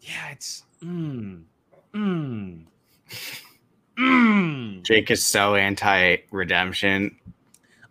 yeah, 0.00 0.30
it's. 0.30 0.62
Mm, 0.80 1.42
mm, 1.92 2.62
mm. 3.98 4.82
Jake 4.82 5.10
is 5.10 5.24
so 5.24 5.54
anti 5.54 6.16
redemption. 6.30 7.16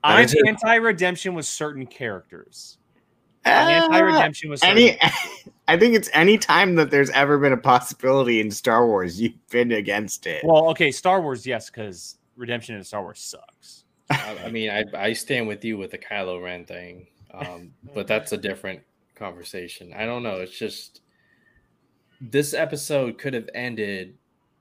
I'm 0.03 0.27
anti 0.45 0.75
redemption 0.75 1.33
with 1.33 1.45
certain 1.45 1.85
characters. 1.85 2.77
Uh, 3.45 3.49
anti 3.49 3.99
redemption 3.99 4.49
with 4.49 4.63
any. 4.63 4.97
I 5.69 5.77
think 5.77 5.95
it's 5.95 6.09
any 6.13 6.37
time 6.37 6.75
that 6.75 6.91
there's 6.91 7.09
ever 7.09 7.37
been 7.37 7.51
a 7.51 7.57
possibility 7.57 8.39
in 8.39 8.51
Star 8.51 8.87
Wars, 8.87 9.19
you've 9.19 9.49
been 9.49 9.73
against 9.73 10.25
it. 10.25 10.41
Well, 10.45 10.69
okay, 10.69 10.91
Star 10.91 11.21
Wars, 11.21 11.45
yes, 11.45 11.69
because 11.69 12.17
redemption 12.37 12.75
in 12.75 12.83
Star 12.83 13.01
Wars 13.01 13.19
sucks. 13.19 13.83
I, 14.09 14.37
I, 14.45 14.49
mean, 14.49 14.69
I, 14.69 14.85
I 14.95 15.11
stand 15.11 15.47
with 15.47 15.65
you 15.65 15.77
with 15.77 15.91
the 15.91 15.97
Kylo 15.97 16.41
Ren 16.41 16.63
thing, 16.63 17.07
um, 17.33 17.73
but 17.93 18.07
that's 18.07 18.31
a 18.31 18.37
different 18.37 18.81
conversation. 19.15 19.93
I 19.93 20.05
don't 20.05 20.23
know. 20.23 20.35
It's 20.35 20.57
just 20.57 21.01
this 22.21 22.53
episode 22.53 23.17
could 23.17 23.33
have 23.33 23.49
ended 23.53 24.17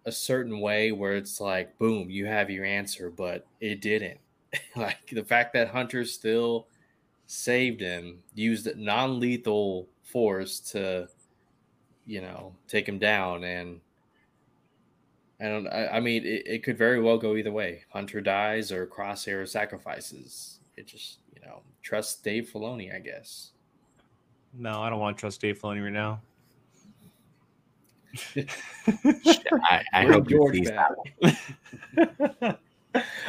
a 0.06 0.12
certain 0.12 0.60
way 0.60 0.92
where 0.92 1.16
it's 1.16 1.40
like, 1.40 1.76
boom, 1.78 2.08
you 2.08 2.26
have 2.26 2.48
your 2.48 2.64
answer, 2.64 3.10
but 3.10 3.44
it 3.60 3.80
didn't. 3.80 4.20
like 4.76 5.10
the 5.10 5.24
fact 5.24 5.52
that 5.52 5.68
Hunter 5.68 6.04
still 6.04 6.68
saved 7.26 7.80
him, 7.80 8.20
used 8.34 8.68
non 8.76 9.18
lethal 9.18 9.88
force 10.04 10.60
to, 10.60 11.08
you 12.06 12.20
know, 12.20 12.54
take 12.68 12.88
him 12.88 13.00
down. 13.00 13.42
And 13.42 13.80
I 15.40 15.48
don't, 15.48 15.66
I, 15.66 15.88
I 15.88 16.00
mean, 16.00 16.24
it, 16.24 16.46
it 16.46 16.62
could 16.62 16.78
very 16.78 17.00
well 17.00 17.18
go 17.18 17.34
either 17.34 17.52
way. 17.52 17.82
Hunter 17.90 18.20
dies 18.20 18.70
or 18.70 18.86
Crosshair 18.86 19.46
sacrifices. 19.46 20.60
It 20.76 20.86
just, 20.86 21.18
you 21.34 21.44
know, 21.44 21.62
trust 21.82 22.22
Dave 22.22 22.48
Filoni, 22.52 22.94
I 22.94 23.00
guess. 23.00 23.50
No, 24.54 24.82
I 24.82 24.88
don't 24.88 25.00
want 25.00 25.16
to 25.16 25.20
trust 25.20 25.40
Dave 25.40 25.60
Filoni 25.60 25.82
right 25.82 25.92
now. 25.92 26.20
I, 29.64 29.83
I 29.92 30.07
hope 30.07 30.29
George 30.29 30.61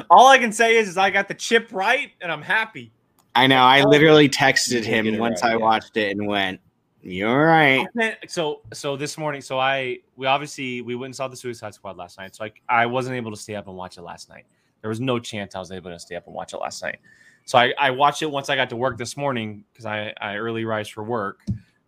All 0.09 0.27
I 0.27 0.37
can 0.37 0.51
say 0.51 0.77
is, 0.77 0.87
is 0.87 0.97
I 0.97 1.09
got 1.09 1.27
the 1.27 1.33
chip 1.33 1.69
right, 1.71 2.11
and 2.21 2.31
I'm 2.31 2.41
happy. 2.41 2.91
I 3.35 3.47
know. 3.47 3.63
I 3.63 3.83
literally 3.83 4.29
texted 4.29 4.83
him 4.83 5.17
once 5.17 5.43
right, 5.43 5.49
I 5.49 5.57
yeah. 5.57 5.57
watched 5.57 5.97
it 5.97 6.17
and 6.17 6.25
went, 6.25 6.61
"You're 7.01 7.45
right." 7.45 7.85
So, 8.27 8.61
so 8.73 8.95
this 8.95 9.17
morning, 9.17 9.41
so 9.41 9.59
I 9.59 9.99
we 10.15 10.25
obviously 10.25 10.81
we 10.81 10.95
went 10.95 11.07
and 11.07 11.15
saw 11.15 11.27
the 11.27 11.35
Suicide 11.35 11.73
Squad 11.73 11.97
last 11.97 12.17
night. 12.17 12.35
So 12.35 12.45
I 12.45 12.51
I 12.69 12.85
wasn't 12.85 13.17
able 13.17 13.31
to 13.31 13.37
stay 13.37 13.55
up 13.55 13.67
and 13.67 13.75
watch 13.75 13.97
it 13.97 14.03
last 14.03 14.29
night. 14.29 14.45
There 14.81 14.89
was 14.89 15.01
no 15.01 15.19
chance 15.19 15.55
I 15.55 15.59
was 15.59 15.71
able 15.71 15.91
to 15.91 15.99
stay 15.99 16.15
up 16.15 16.27
and 16.27 16.35
watch 16.35 16.53
it 16.53 16.57
last 16.57 16.81
night. 16.81 16.99
So 17.47 17.57
I, 17.57 17.73
I 17.79 17.91
watched 17.91 18.21
it 18.21 18.29
once 18.29 18.49
I 18.49 18.55
got 18.57 18.69
to 18.71 18.75
work 18.75 18.97
this 18.97 19.15
morning 19.15 19.63
because 19.71 19.85
I, 19.85 20.13
I 20.19 20.35
early 20.35 20.65
rise 20.65 20.89
for 20.89 21.03
work. 21.03 21.39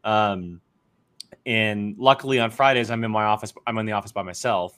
Um, 0.05 0.61
and 1.45 1.95
luckily 1.97 2.39
on 2.39 2.51
Fridays 2.51 2.89
I'm 2.91 3.03
in 3.03 3.11
my 3.11 3.25
office. 3.25 3.53
I'm 3.67 3.77
in 3.77 3.85
the 3.85 3.93
office 3.93 4.11
by 4.11 4.23
myself. 4.23 4.77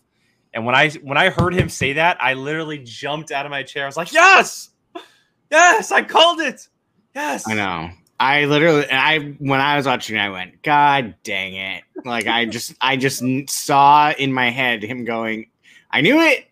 And 0.54 0.66
when 0.66 0.76
I 0.76 0.90
when 1.02 1.18
I 1.18 1.30
heard 1.30 1.54
him 1.54 1.70
say 1.70 1.94
that, 1.94 2.18
I 2.22 2.34
literally 2.34 2.80
jumped 2.80 3.32
out 3.32 3.46
of 3.46 3.50
my 3.50 3.64
chair. 3.64 3.84
I 3.84 3.88
was 3.88 3.98
like, 3.98 4.12
"Yes, 4.12 4.70
yes, 5.50 5.92
I 5.92 6.02
called 6.02 6.42
it. 6.42 6.68
Yes." 7.16 7.48
I 7.48 7.54
know. 7.54 7.90
I 8.20 8.46
literally, 8.46 8.86
I 8.92 9.36
when 9.40 9.60
I 9.60 9.78
was 9.78 9.86
watching, 9.86 10.18
I 10.18 10.30
went, 10.30 10.62
"God 10.62 11.16
dang 11.24 11.56
it!" 11.56 11.84
Like 12.06 12.28
I 12.28 12.46
just, 12.46 12.76
I 12.82 12.98
just 12.98 13.24
saw 13.50 14.12
in 14.12 14.32
my 14.34 14.50
head 14.50 14.84
him 14.84 15.06
going, 15.06 15.50
"I 15.90 16.02
knew 16.02 16.20
it, 16.22 16.48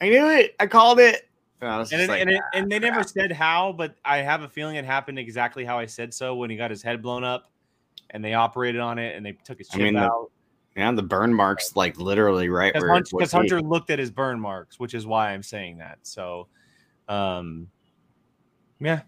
I 0.00 0.08
knew 0.08 0.30
it, 0.30 0.54
I 0.60 0.66
called 0.66 1.00
it." 1.00 1.28
And, 1.92 2.00
and, 2.00 2.08
like, 2.08 2.20
and, 2.22 2.30
it, 2.30 2.40
ah, 2.42 2.48
and, 2.54 2.72
they 2.72 2.78
never 2.78 3.02
said 3.02 3.32
how, 3.32 3.74
but 3.74 3.94
I 4.02 4.18
have 4.18 4.40
a 4.40 4.48
feeling 4.48 4.76
it 4.76 4.86
happened 4.86 5.18
exactly 5.18 5.62
how 5.62 5.78
I 5.78 5.84
said 5.84 6.14
so 6.14 6.34
when 6.34 6.48
he 6.48 6.56
got 6.56 6.70
his 6.70 6.82
head 6.82 7.02
blown 7.02 7.22
up 7.22 7.50
and 8.10 8.24
they 8.24 8.34
operated 8.34 8.80
on 8.80 8.98
it 8.98 9.16
and 9.16 9.24
they 9.24 9.32
took 9.32 9.58
his 9.58 9.68
chip 9.68 9.80
I 9.80 9.84
mean, 9.84 9.96
out. 9.96 10.30
The, 10.74 10.80
yeah, 10.80 10.92
the 10.92 11.02
burn 11.02 11.34
marks 11.34 11.74
like 11.74 11.98
literally 11.98 12.48
right 12.48 12.74
where 12.74 13.00
because 13.00 13.32
Hunter, 13.32 13.56
Hunter 13.56 13.68
looked 13.68 13.90
at 13.90 13.98
his 13.98 14.10
burn 14.10 14.40
marks, 14.40 14.78
which 14.78 14.94
is 14.94 15.06
why 15.06 15.30
I'm 15.30 15.42
saying 15.42 15.78
that. 15.78 15.98
So, 16.02 16.48
um, 17.08 17.68
yeah, 18.78 19.02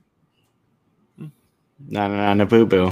no, 1.88 2.08
no, 2.08 2.16
no, 2.16 2.34
no, 2.34 2.46
boo 2.46 2.66
boo. 2.66 2.90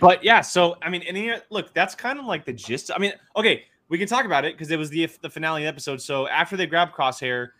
But 0.00 0.24
yeah, 0.24 0.40
so 0.40 0.76
I 0.82 0.90
mean, 0.90 1.02
and 1.02 1.42
look, 1.50 1.72
that's 1.74 1.94
kind 1.94 2.18
of 2.18 2.24
like 2.24 2.44
the 2.44 2.52
gist. 2.52 2.90
I 2.94 2.98
mean, 2.98 3.12
okay, 3.36 3.64
we 3.88 3.98
can 3.98 4.08
talk 4.08 4.24
about 4.24 4.44
it 4.44 4.54
because 4.54 4.70
it 4.70 4.78
was 4.78 4.90
the 4.90 5.08
the 5.22 5.30
finale 5.30 5.66
episode. 5.66 6.00
So 6.00 6.26
after 6.28 6.56
they 6.56 6.66
grab 6.66 6.92
Crosshair, 6.92 7.50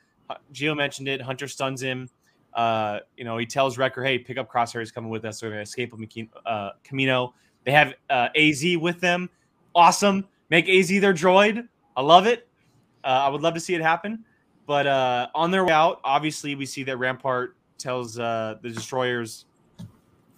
Gio 0.52 0.76
mentioned 0.76 1.08
it. 1.08 1.20
Hunter 1.20 1.48
stuns 1.48 1.82
him. 1.82 2.08
Uh, 2.54 3.00
you 3.16 3.24
know, 3.24 3.38
he 3.38 3.46
tells 3.46 3.78
Wrecker, 3.78 4.02
"Hey, 4.02 4.18
pick 4.18 4.38
up 4.38 4.50
Crosshair. 4.50 4.80
He's 4.80 4.90
coming 4.90 5.10
with 5.10 5.24
us. 5.24 5.42
We're 5.42 5.50
gonna 5.50 5.62
escape 5.62 5.92
with 5.92 6.08
uh, 6.46 6.70
Kamino." 6.84 7.32
They 7.64 7.72
have 7.72 7.94
uh, 8.08 8.28
Az 8.34 8.64
with 8.80 9.00
them. 9.00 9.28
Awesome. 9.74 10.26
Make 10.50 10.68
Az 10.68 10.88
their 10.88 11.12
droid. 11.12 11.68
I 11.96 12.00
love 12.00 12.26
it. 12.26 12.48
Uh, 13.04 13.08
I 13.08 13.28
would 13.28 13.42
love 13.42 13.54
to 13.54 13.60
see 13.60 13.74
it 13.74 13.82
happen. 13.82 14.24
But 14.66 14.86
uh, 14.86 15.28
on 15.34 15.50
their 15.50 15.64
way 15.64 15.72
out, 15.72 16.00
obviously, 16.04 16.54
we 16.54 16.66
see 16.66 16.82
that 16.84 16.98
Rampart 16.98 17.56
tells 17.78 18.18
uh, 18.18 18.56
the 18.62 18.70
destroyers, 18.70 19.46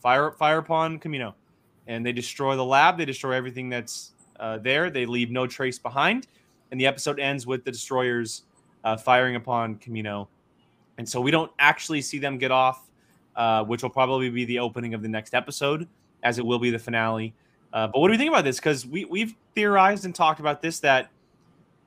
"Fire, 0.01 0.33
fire 0.33 0.59
upon 0.59 0.99
Kamino," 0.99 1.35
and 1.87 2.05
they 2.05 2.13
destroy 2.13 2.57
the 2.57 2.65
lab. 2.65 2.99
They 2.99 3.05
destroy 3.05 3.33
everything 3.33 3.69
that's 3.69 4.13
uh, 4.39 4.59
there. 4.59 4.91
They 4.91 5.07
leave 5.07 5.31
no 5.31 5.47
trace 5.47 5.79
behind, 5.79 6.27
and 6.71 6.81
the 6.81 6.87
episode 6.87 7.19
ends 7.19 7.47
with 7.47 7.65
the 7.65 7.73
destroyers 7.73 8.45
uh, 8.85 8.97
firing 8.97 9.37
upon 9.37 9.77
Kamino 9.77 10.29
and 11.01 11.09
so 11.09 11.19
we 11.19 11.31
don't 11.31 11.51
actually 11.59 12.03
see 12.03 12.19
them 12.19 12.37
get 12.37 12.51
off, 12.51 12.91
uh, 13.35 13.65
which 13.65 13.83
will 13.83 13.89
probably 13.89 14.29
be 14.29 14.45
the 14.45 14.59
opening 14.59 14.93
of 14.93 15.01
the 15.01 15.09
next 15.09 15.33
episode, 15.33 15.89
as 16.23 16.39
it 16.39 16.45
will 16.45 16.59
be 16.59 16.69
the 16.69 16.79
finale. 16.79 17.33
Uh, 17.73 17.87
but 17.87 18.01
what 18.01 18.09
do 18.09 18.13
we 18.13 18.19
think 18.19 18.29
about 18.29 18.45
this? 18.45 18.59
Because 18.59 18.87
we 18.87 19.07
we've 19.07 19.35
theorized 19.55 20.05
and 20.05 20.15
talked 20.15 20.41
about 20.41 20.61
this 20.61 20.79
that 20.81 21.11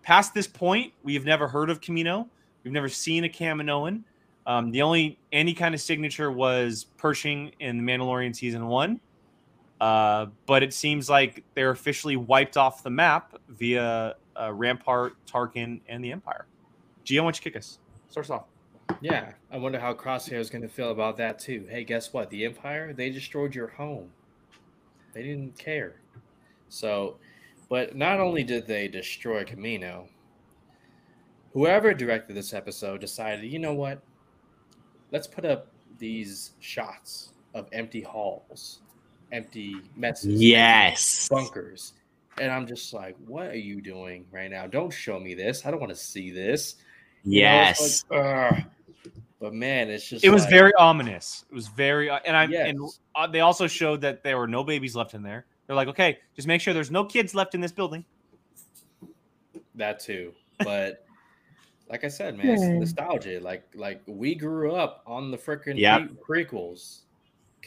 past 0.02 0.34
this 0.34 0.48
point 0.48 0.94
we've 1.04 1.26
never 1.26 1.48
heard 1.48 1.70
of 1.70 1.80
Kamino. 1.80 2.28
we've 2.64 2.74
never 2.74 2.90
seen 2.90 3.24
a 3.24 3.30
Kaminoan. 3.30 4.02
Um, 4.48 4.72
the 4.72 4.82
only 4.82 5.20
any 5.32 5.54
kind 5.54 5.76
of 5.76 5.82
signature 5.82 6.32
was 6.32 6.88
Pershing 6.98 7.52
in 7.60 7.78
the 7.78 7.84
Mandalorian 7.84 8.36
season 8.36 8.66
one. 8.66 9.00
Uh, 9.80 10.26
but 10.48 10.64
it 10.64 10.74
seems 10.74 11.08
like 11.08 11.44
they're 11.54 11.70
officially 11.70 12.16
wiped 12.16 12.58
off 12.58 12.82
the 12.82 12.90
map 12.90 13.36
via 13.50 14.16
uh, 14.42 14.52
Rampart, 14.52 15.14
Tarkin, 15.28 15.82
and 15.88 16.04
the 16.04 16.12
Empire. 16.12 16.48
Gio, 17.06 17.20
why 17.20 17.26
don't 17.26 17.38
you 17.38 17.44
kick 17.44 17.56
us? 17.56 17.78
Start 18.10 18.26
us 18.26 18.30
off. 18.32 18.53
Yeah, 19.02 19.34
I 19.52 19.58
wonder 19.58 19.80
how 19.80 19.94
Crosshair 19.94 20.40
is 20.40 20.50
going 20.50 20.62
to 20.62 20.68
feel 20.68 20.92
about 20.92 21.18
that 21.18 21.40
too. 21.40 21.66
Hey, 21.70 21.84
guess 21.84 22.14
what? 22.14 22.30
The 22.30 22.46
Empire 22.46 22.94
they 22.94 23.10
destroyed 23.10 23.54
your 23.54 23.68
home. 23.68 24.10
They 25.14 25.24
didn't 25.24 25.58
care. 25.58 25.96
So, 26.70 27.18
but 27.70 27.96
not 27.96 28.20
only 28.20 28.44
did 28.44 28.66
they 28.66 28.88
destroy 28.88 29.44
Kamino, 29.44 30.08
whoever 31.54 31.94
directed 31.94 32.36
this 32.36 32.54
episode 32.54 33.02
decided, 33.02 33.46
you 33.46 33.60
know 33.60 33.74
what? 33.74 34.02
Let's 35.12 35.28
put 35.28 35.46
up 35.46 35.68
these 36.00 36.52
shots 36.60 37.34
of 37.54 37.68
empty 37.72 38.02
halls, 38.02 38.80
empty 39.32 39.76
messes, 39.96 40.42
yes, 40.42 41.30
bunkers. 41.30 41.94
And 42.40 42.52
I'm 42.52 42.66
just 42.66 42.94
like, 42.94 43.16
what 43.28 43.48
are 43.48 43.56
you 43.56 43.80
doing 43.80 44.26
right 44.32 44.50
now? 44.50 44.66
Don't 44.66 44.92
show 44.92 45.20
me 45.20 45.36
this. 45.36 45.68
I 45.68 45.72
don't 45.72 45.80
want 45.80 45.92
to 45.92 45.96
see 45.96 46.32
this. 46.32 46.78
Yes. 47.24 48.04
You 48.10 48.18
know, 48.18 48.50
like, 48.52 48.66
but 49.44 49.54
man, 49.54 49.90
it's 49.90 50.08
just 50.08 50.24
it 50.24 50.30
was 50.30 50.44
like, 50.44 50.52
very 50.52 50.74
ominous. 50.76 51.44
It 51.52 51.54
was 51.54 51.68
very, 51.68 52.10
uh, 52.10 52.20
and 52.26 52.34
I 52.38 52.46
yes. 52.46 52.70
and 52.70 52.80
uh, 53.14 53.28
they 53.28 53.42
also 53.42 53.68
showed 53.68 54.00
that 54.00 54.24
there 54.24 54.38
were 54.38 54.48
no 54.48 54.64
babies 54.64 54.96
left 54.96 55.16
in 55.16 55.22
there. 55.22 55.46
They're 55.68 55.76
like, 55.76 55.90
okay, 55.90 56.20
just 56.34 56.48
make 56.48 56.62
sure 56.62 56.74
there's 56.74 56.90
no 56.90 57.04
kids 57.04 57.36
left 57.36 57.54
in 57.54 57.60
this 57.60 57.74
building. 57.74 58.06
That 59.76 60.00
too, 60.00 60.32
but 60.60 61.06
like 61.90 62.06
I 62.06 62.08
said, 62.08 62.38
man, 62.38 62.52
it's 62.52 62.64
nostalgia. 62.64 63.42
Like 63.42 63.66
like 63.76 64.02
we 64.06 64.34
grew 64.34 64.76
up 64.76 65.04
on 65.06 65.30
the 65.30 65.38
freaking 65.38 65.78
yep. 65.78 66.10
prequels, 66.26 67.02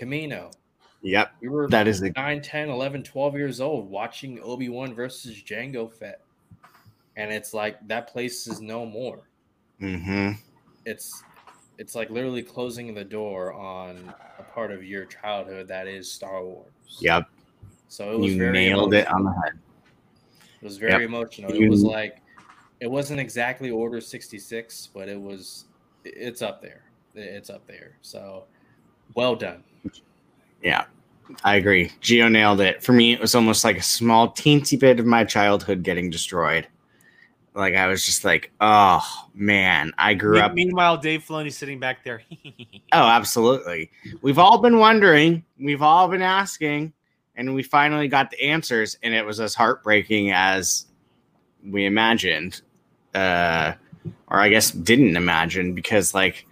Kamino. 0.00 0.54
Yep. 1.02 1.32
We 1.42 1.48
were 1.48 1.68
that 1.68 1.86
is 1.86 2.00
9, 2.00 2.40
10, 2.40 2.70
11, 2.70 3.02
12 3.02 3.34
years 3.34 3.60
old 3.60 3.90
watching 3.90 4.40
Obi-Wan 4.40 4.94
versus 4.94 5.42
Jango 5.42 5.92
Fett. 5.92 6.22
And 7.16 7.30
it's 7.30 7.52
like 7.52 7.86
that 7.88 8.08
place 8.10 8.46
is 8.46 8.62
no 8.62 8.86
more. 8.86 9.28
Mm-hmm. 9.78 10.40
It's 10.86 11.22
it's 11.78 11.94
like 11.94 12.10
literally 12.10 12.42
closing 12.42 12.94
the 12.94 13.04
door 13.04 13.52
on 13.52 14.12
a 14.38 14.42
part 14.42 14.70
of 14.70 14.82
your 14.84 15.04
childhood 15.04 15.68
that 15.68 15.86
is 15.86 16.10
Star 16.10 16.42
Wars. 16.42 16.70
Yep. 17.00 17.28
So 17.88 18.12
it 18.12 18.18
was 18.18 18.32
You 18.32 18.38
very 18.38 18.52
nailed 18.52 18.94
it 18.94 19.06
on 19.08 19.24
the 19.24 19.32
head. 19.32 19.58
It 20.60 20.64
was 20.64 20.78
very 20.78 20.92
Yep. 20.92 21.00
emotional. 21.02 21.54
You- 21.54 21.66
It 21.66 21.70
was 21.70 21.82
like 21.82 22.22
it 22.80 22.90
wasn't 22.90 23.18
exactly 23.20 23.70
Order 23.70 24.00
66, 24.02 24.88
but 24.92 25.08
it 25.08 25.20
was 25.20 25.64
it's 26.04 26.42
up 26.42 26.60
there. 26.62 26.82
It's 27.14 27.50
up 27.50 27.66
there. 27.66 27.96
So 28.02 28.44
well 29.14 29.34
done. 29.34 29.64
Yeah, 30.62 30.84
I 31.44 31.56
agree. 31.56 31.90
Gio 32.00 32.30
nailed 32.30 32.60
it. 32.60 32.82
For 32.82 32.92
me, 32.92 33.12
it 33.12 33.20
was 33.20 33.34
almost 33.34 33.64
like 33.64 33.78
a 33.78 33.82
small, 33.82 34.30
teensy 34.32 34.78
bit 34.78 35.00
of 35.00 35.06
my 35.06 35.24
childhood 35.24 35.82
getting 35.82 36.10
destroyed. 36.10 36.68
Like 37.56 37.74
I 37.74 37.86
was 37.86 38.04
just 38.04 38.22
like, 38.22 38.52
oh 38.60 39.02
man, 39.34 39.92
I 39.96 40.12
grew 40.12 40.38
up. 40.38 40.52
Meanwhile, 40.52 40.98
Dave 40.98 41.24
Filoni 41.24 41.50
sitting 41.50 41.80
back 41.80 42.04
there. 42.04 42.22
Oh, 42.92 43.02
absolutely. 43.02 43.90
We've 44.22 44.38
all 44.38 44.58
been 44.58 44.78
wondering. 44.78 45.44
We've 45.58 45.82
all 45.82 46.06
been 46.08 46.22
asking, 46.22 46.92
and 47.34 47.52
we 47.52 47.64
finally 47.64 48.06
got 48.06 48.30
the 48.30 48.40
answers, 48.40 48.96
and 49.02 49.12
it 49.12 49.26
was 49.26 49.40
as 49.40 49.56
heartbreaking 49.56 50.30
as 50.30 50.86
we 51.64 51.84
imagined, 51.84 52.62
uh, 53.12 53.72
or 54.28 54.40
I 54.40 54.48
guess 54.48 54.70
didn't 54.70 55.16
imagine, 55.16 55.74
because 55.74 56.14
like 56.14 56.46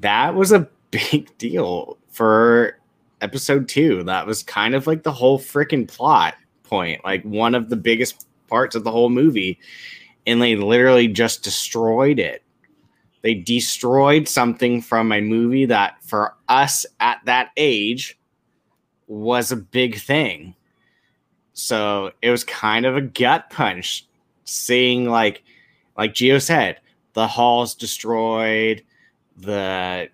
that 0.00 0.34
was 0.34 0.52
a 0.52 0.68
big 0.90 1.36
deal 1.36 1.98
for 2.08 2.78
episode 3.20 3.68
two. 3.68 4.02
That 4.04 4.26
was 4.26 4.42
kind 4.42 4.74
of 4.74 4.86
like 4.86 5.02
the 5.02 5.12
whole 5.12 5.38
freaking 5.38 5.86
plot 5.86 6.34
point, 6.64 7.04
like 7.04 7.22
one 7.24 7.54
of 7.54 7.68
the 7.68 7.76
biggest 7.76 8.25
parts 8.48 8.74
of 8.74 8.84
the 8.84 8.90
whole 8.90 9.10
movie, 9.10 9.58
and 10.26 10.40
they 10.40 10.56
literally 10.56 11.08
just 11.08 11.42
destroyed 11.42 12.18
it. 12.18 12.42
They 13.22 13.34
destroyed 13.34 14.28
something 14.28 14.82
from 14.82 15.10
a 15.12 15.20
movie 15.20 15.66
that 15.66 16.02
for 16.02 16.34
us 16.48 16.86
at 17.00 17.20
that 17.24 17.50
age 17.56 18.18
was 19.08 19.50
a 19.50 19.56
big 19.56 19.98
thing. 19.98 20.54
So 21.52 22.12
it 22.22 22.30
was 22.30 22.44
kind 22.44 22.86
of 22.86 22.96
a 22.96 23.00
gut 23.00 23.50
punch 23.50 24.06
seeing 24.44 25.08
like 25.08 25.42
like 25.96 26.14
Gio 26.14 26.40
said 26.40 26.78
the 27.14 27.26
halls 27.26 27.74
destroyed 27.74 28.82
the 29.38 30.08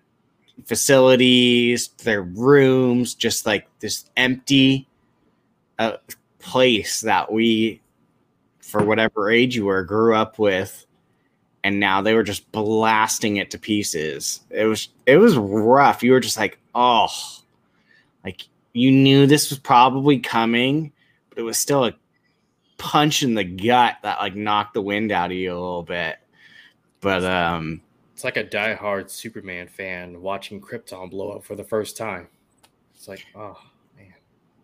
facilities 0.65 1.89
their 2.03 2.21
rooms 2.21 3.13
just 3.13 3.45
like 3.45 3.67
this 3.79 4.09
empty 4.15 4.87
uh, 5.79 5.97
place 6.39 7.01
that 7.01 7.31
we 7.31 7.81
for 8.73 8.83
whatever 8.83 9.29
age 9.29 9.55
you 9.55 9.65
were 9.65 9.83
grew 9.83 10.15
up 10.15 10.39
with 10.39 10.87
and 11.63 11.79
now 11.79 12.01
they 12.01 12.15
were 12.15 12.23
just 12.23 12.51
blasting 12.51 13.37
it 13.37 13.51
to 13.51 13.59
pieces. 13.59 14.41
It 14.49 14.65
was 14.65 14.89
it 15.05 15.17
was 15.17 15.37
rough. 15.37 16.01
You 16.01 16.11
were 16.11 16.19
just 16.19 16.37
like, 16.37 16.57
oh, 16.73 17.07
like 18.25 18.47
you 18.73 18.91
knew 18.91 19.27
this 19.27 19.51
was 19.51 19.59
probably 19.59 20.17
coming, 20.17 20.91
but 21.29 21.37
it 21.37 21.43
was 21.43 21.59
still 21.59 21.85
a 21.85 21.93
punch 22.79 23.21
in 23.21 23.35
the 23.35 23.43
gut 23.43 23.97
that 24.01 24.17
like 24.17 24.35
knocked 24.35 24.73
the 24.73 24.81
wind 24.81 25.11
out 25.11 25.29
of 25.29 25.37
you 25.37 25.51
a 25.51 25.53
little 25.53 25.83
bit. 25.83 26.17
But 26.99 27.23
um, 27.23 27.79
It's 28.15 28.23
like 28.23 28.37
a 28.37 28.43
diehard 28.43 29.11
Superman 29.11 29.67
fan 29.67 30.19
watching 30.19 30.59
Krypton 30.59 31.11
blow 31.11 31.33
up 31.33 31.43
for 31.43 31.55
the 31.55 31.63
first 31.63 31.95
time. 31.95 32.27
It's 32.95 33.07
like, 33.07 33.23
oh 33.35 33.59
man. 33.95 34.15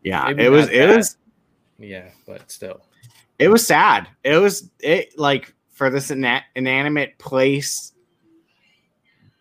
yeah, 0.03 0.25
Maybe 0.29 0.45
it 0.45 0.49
was 0.49 0.67
it 0.69 0.97
was 0.97 1.15
Yeah, 1.77 2.09
but 2.25 2.49
still. 2.49 2.81
It 3.39 3.47
was 3.47 3.65
sad. 3.65 4.07
It 4.23 4.35
was 4.35 4.69
it 4.79 5.17
like 5.17 5.53
for 5.69 5.89
this 5.89 6.11
ina- 6.11 6.43
inanimate 6.55 7.17
place, 7.17 7.93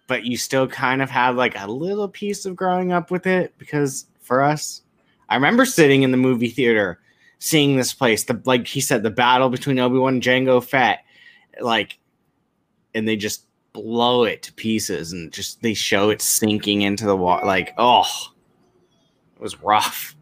but 0.06 0.24
you 0.24 0.36
still 0.36 0.68
kind 0.68 1.02
of 1.02 1.10
have 1.10 1.36
like 1.36 1.60
a 1.60 1.66
little 1.66 2.08
piece 2.08 2.46
of 2.46 2.54
growing 2.54 2.92
up 2.92 3.10
with 3.10 3.26
it 3.26 3.58
because 3.58 4.06
for 4.20 4.40
us, 4.40 4.82
I 5.28 5.34
remember 5.34 5.64
sitting 5.64 6.04
in 6.04 6.12
the 6.12 6.16
movie 6.16 6.48
theater 6.48 7.00
seeing 7.40 7.76
this 7.76 7.92
place. 7.92 8.24
The 8.24 8.40
like 8.44 8.68
he 8.68 8.80
said, 8.80 9.02
the 9.02 9.10
battle 9.10 9.48
between 9.50 9.78
Obi 9.80 9.98
Wan 9.98 10.14
and 10.14 10.22
Jango 10.22 10.62
Fett, 10.62 11.04
like, 11.60 11.98
and 12.94 13.06
they 13.06 13.16
just 13.16 13.46
blow 13.72 14.24
it 14.24 14.42
to 14.44 14.52
pieces 14.52 15.12
and 15.12 15.32
just 15.32 15.60
they 15.62 15.74
show 15.74 16.10
it 16.10 16.22
sinking 16.22 16.82
into 16.82 17.04
the 17.04 17.16
water. 17.16 17.46
Like, 17.46 17.74
oh, 17.78 18.06
it 19.34 19.42
was 19.42 19.60
rough. 19.60 20.14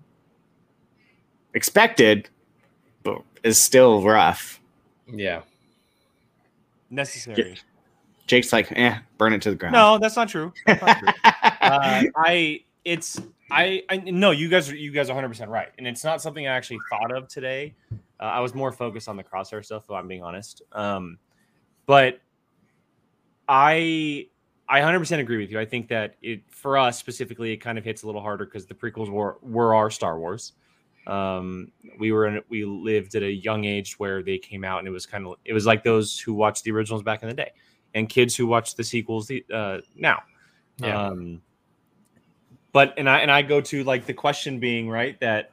Expected, 1.54 2.28
is 3.46 3.60
still 3.60 4.02
rough. 4.02 4.60
Yeah. 5.06 5.42
Necessary. 6.90 7.56
Jake's 8.26 8.52
like, 8.52 8.72
eh, 8.72 8.98
burn 9.18 9.32
it 9.32 9.42
to 9.42 9.50
the 9.50 9.56
ground. 9.56 9.74
No, 9.74 9.98
that's 9.98 10.16
not 10.16 10.28
true. 10.28 10.52
That's 10.66 10.82
not 10.82 10.98
true. 10.98 11.08
uh, 11.24 12.02
I 12.16 12.64
it's 12.84 13.20
I 13.50 13.84
I 13.88 13.98
no 13.98 14.32
you 14.32 14.48
guys 14.48 14.68
are 14.68 14.76
you 14.76 14.90
guys 14.90 15.08
are 15.08 15.14
100 15.14 15.28
percent 15.28 15.50
right, 15.50 15.68
and 15.78 15.86
it's 15.86 16.02
not 16.02 16.20
something 16.20 16.46
I 16.46 16.56
actually 16.56 16.80
thought 16.90 17.12
of 17.12 17.28
today. 17.28 17.74
Uh, 18.18 18.24
I 18.24 18.40
was 18.40 18.54
more 18.54 18.72
focused 18.72 19.08
on 19.08 19.16
the 19.16 19.22
crosshair 19.22 19.64
stuff, 19.64 19.84
if 19.84 19.90
I'm 19.90 20.08
being 20.08 20.24
honest. 20.24 20.62
Um, 20.72 21.18
but 21.86 22.20
I 23.48 24.26
I 24.68 24.78
100 24.78 24.98
percent 24.98 25.20
agree 25.20 25.38
with 25.38 25.52
you. 25.52 25.60
I 25.60 25.64
think 25.64 25.86
that 25.88 26.16
it 26.20 26.42
for 26.48 26.76
us 26.78 26.98
specifically, 26.98 27.52
it 27.52 27.58
kind 27.58 27.78
of 27.78 27.84
hits 27.84 28.02
a 28.02 28.06
little 28.06 28.22
harder 28.22 28.44
because 28.44 28.66
the 28.66 28.74
prequels 28.74 29.08
were 29.08 29.38
were 29.42 29.74
our 29.74 29.90
Star 29.90 30.18
Wars. 30.18 30.52
Um, 31.06 31.72
we 31.98 32.12
were 32.12 32.26
in 32.26 32.42
we 32.48 32.64
lived 32.64 33.14
at 33.14 33.22
a 33.22 33.30
young 33.30 33.64
age 33.64 33.98
where 33.98 34.22
they 34.22 34.38
came 34.38 34.64
out, 34.64 34.80
and 34.80 34.88
it 34.88 34.90
was 34.90 35.06
kind 35.06 35.26
of 35.26 35.36
it 35.44 35.52
was 35.52 35.66
like 35.66 35.84
those 35.84 36.18
who 36.18 36.34
watched 36.34 36.64
the 36.64 36.72
originals 36.72 37.02
back 37.02 37.22
in 37.22 37.28
the 37.28 37.34
day, 37.34 37.52
and 37.94 38.08
kids 38.08 38.34
who 38.34 38.46
watch 38.46 38.74
the 38.74 38.84
sequels 38.84 39.26
the, 39.26 39.44
uh, 39.52 39.78
now. 39.94 40.22
Yeah. 40.78 41.06
Um, 41.06 41.42
but 42.72 42.94
and 42.98 43.08
I 43.08 43.20
and 43.20 43.30
I 43.30 43.42
go 43.42 43.60
to 43.60 43.84
like 43.84 44.06
the 44.06 44.14
question 44.14 44.60
being 44.60 44.88
right 44.88 45.18
that 45.20 45.50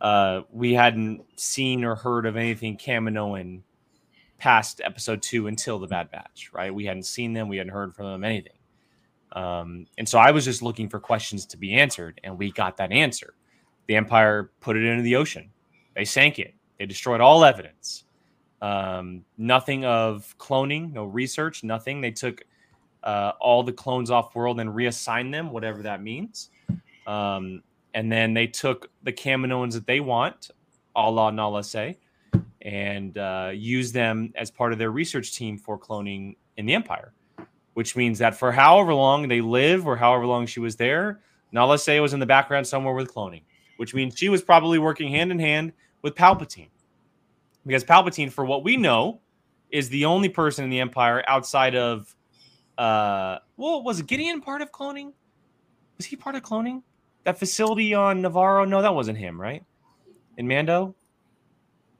uh, 0.00 0.42
we 0.52 0.72
hadn't 0.74 1.24
seen 1.36 1.84
or 1.84 1.94
heard 1.94 2.26
of 2.26 2.36
anything 2.36 2.76
Kaminoan 2.76 3.62
past 4.38 4.80
episode 4.82 5.22
two 5.22 5.46
until 5.46 5.78
the 5.78 5.86
Bad 5.86 6.10
Batch, 6.10 6.50
right? 6.52 6.74
We 6.74 6.86
hadn't 6.86 7.04
seen 7.04 7.32
them, 7.32 7.48
we 7.48 7.58
hadn't 7.58 7.72
heard 7.72 7.94
from 7.94 8.06
them, 8.06 8.24
anything. 8.24 8.54
Um, 9.32 9.86
and 9.98 10.08
so 10.08 10.18
I 10.18 10.30
was 10.30 10.44
just 10.44 10.62
looking 10.62 10.88
for 10.88 10.98
questions 10.98 11.46
to 11.46 11.56
be 11.56 11.74
answered, 11.74 12.20
and 12.24 12.38
we 12.38 12.50
got 12.50 12.78
that 12.78 12.90
answer. 12.90 13.34
The 13.90 13.96
Empire 13.96 14.52
put 14.60 14.76
it 14.76 14.84
into 14.84 15.02
the 15.02 15.16
ocean. 15.16 15.50
They 15.96 16.04
sank 16.04 16.38
it. 16.38 16.54
They 16.78 16.86
destroyed 16.86 17.20
all 17.20 17.44
evidence. 17.44 18.04
Um, 18.62 19.24
nothing 19.36 19.84
of 19.84 20.32
cloning, 20.38 20.92
no 20.92 21.06
research, 21.06 21.64
nothing. 21.64 22.00
They 22.00 22.12
took 22.12 22.44
uh, 23.02 23.32
all 23.40 23.64
the 23.64 23.72
clones 23.72 24.12
off 24.12 24.36
world 24.36 24.60
and 24.60 24.72
reassigned 24.72 25.34
them, 25.34 25.50
whatever 25.50 25.82
that 25.82 26.04
means. 26.04 26.50
Um, 27.08 27.64
and 27.92 28.12
then 28.12 28.32
they 28.32 28.46
took 28.46 28.92
the 29.02 29.12
Kaminoans 29.12 29.72
that 29.72 29.88
they 29.88 29.98
want, 29.98 30.52
a 30.94 31.10
la 31.10 31.32
Nala 31.32 31.64
Se, 31.64 31.98
and 32.62 33.18
uh, 33.18 33.50
used 33.52 33.92
them 33.92 34.32
as 34.36 34.52
part 34.52 34.72
of 34.72 34.78
their 34.78 34.92
research 34.92 35.34
team 35.34 35.58
for 35.58 35.76
cloning 35.76 36.36
in 36.56 36.64
the 36.64 36.74
Empire. 36.74 37.12
Which 37.74 37.96
means 37.96 38.20
that 38.20 38.36
for 38.36 38.52
however 38.52 38.94
long 38.94 39.26
they 39.26 39.40
live 39.40 39.84
or 39.84 39.96
however 39.96 40.26
long 40.26 40.46
she 40.46 40.60
was 40.60 40.76
there, 40.76 41.22
Nala 41.50 41.76
Se 41.76 41.98
was 41.98 42.14
in 42.14 42.20
the 42.20 42.26
background 42.26 42.68
somewhere 42.68 42.94
with 42.94 43.12
cloning, 43.12 43.42
which 43.80 43.94
means 43.94 44.12
she 44.14 44.28
was 44.28 44.42
probably 44.42 44.78
working 44.78 45.08
hand 45.08 45.30
in 45.32 45.38
hand 45.38 45.72
with 46.02 46.14
Palpatine. 46.14 46.68
Because 47.66 47.82
Palpatine, 47.82 48.30
for 48.30 48.44
what 48.44 48.62
we 48.62 48.76
know, 48.76 49.22
is 49.70 49.88
the 49.88 50.04
only 50.04 50.28
person 50.28 50.64
in 50.64 50.70
the 50.70 50.80
Empire 50.80 51.24
outside 51.26 51.74
of 51.74 52.14
uh 52.76 53.38
well, 53.56 53.82
was 53.82 54.02
Gideon 54.02 54.42
part 54.42 54.60
of 54.60 54.70
cloning? 54.70 55.14
Was 55.96 56.04
he 56.04 56.14
part 56.14 56.36
of 56.36 56.42
cloning? 56.42 56.82
That 57.24 57.38
facility 57.38 57.94
on 57.94 58.20
Nevarro? 58.20 58.68
No, 58.68 58.82
that 58.82 58.94
wasn't 58.94 59.16
him, 59.16 59.40
right? 59.40 59.64
In 60.36 60.46
Mando? 60.46 60.94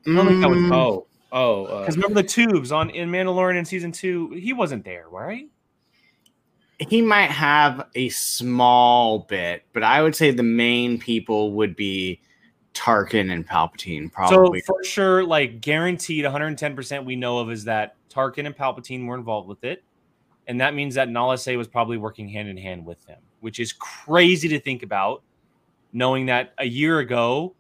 I 0.07 0.13
don't 0.13 0.27
think 0.27 0.43
that 0.43 0.51
was 0.51 0.59
Mm, 0.59 0.75
Oh, 0.75 1.07
oh, 1.33 1.65
uh, 1.65 1.81
Because 1.81 1.97
remember 1.97 2.21
the 2.21 2.29
tubes 2.29 2.73
on 2.73 2.91
in 2.91 3.09
Mandalorian 3.09 3.59
in 3.59 3.65
season 3.65 3.91
two, 3.91 4.33
he 4.33 4.53
wasn't 4.53 4.85
there, 4.85 5.09
right? 5.09 5.49
He 6.89 7.03
might 7.03 7.31
have 7.31 7.87
a 7.95 8.09
small 8.09 9.21
bit, 9.21 9.65
but 9.73 9.83
I 9.83 10.03
would 10.03 10.17
say 10.17 10.31
the 10.31 10.43
main 10.43 10.99
people 10.99 11.53
would 11.53 11.77
be 11.77 12.21
Tarkin 12.73 13.33
and 13.33 13.47
Palpatine, 13.47 14.11
probably. 14.11 14.61
So 14.61 14.75
for 14.75 14.83
sure, 14.85 15.23
like 15.25 15.61
guaranteed 15.61 16.25
110% 16.25 17.05
we 17.05 17.17
know 17.17 17.39
of 17.39 17.51
is 17.51 17.65
that 17.65 17.97
Tarkin 18.09 18.47
and 18.47 18.57
Palpatine 18.57 19.07
were 19.07 19.15
involved 19.15 19.49
with 19.49 19.63
it. 19.65 19.85
And 20.47 20.61
that 20.61 20.75
means 20.75 20.95
that 20.95 21.09
Nala 21.09 21.39
Se 21.39 21.57
was 21.57 21.69
probably 21.69 21.99
working 21.99 22.29
hand 22.29 22.49
in 22.49 22.57
hand 22.57 22.85
with 22.85 23.05
them, 23.07 23.21
which 23.41 23.61
is 23.61 23.73
crazy 23.73 24.49
to 24.49 24.59
think 24.59 24.83
about, 24.83 25.23
knowing 25.93 26.27
that 26.27 26.55
a 26.59 26.67
year 26.67 27.01
ago, 27.01 27.55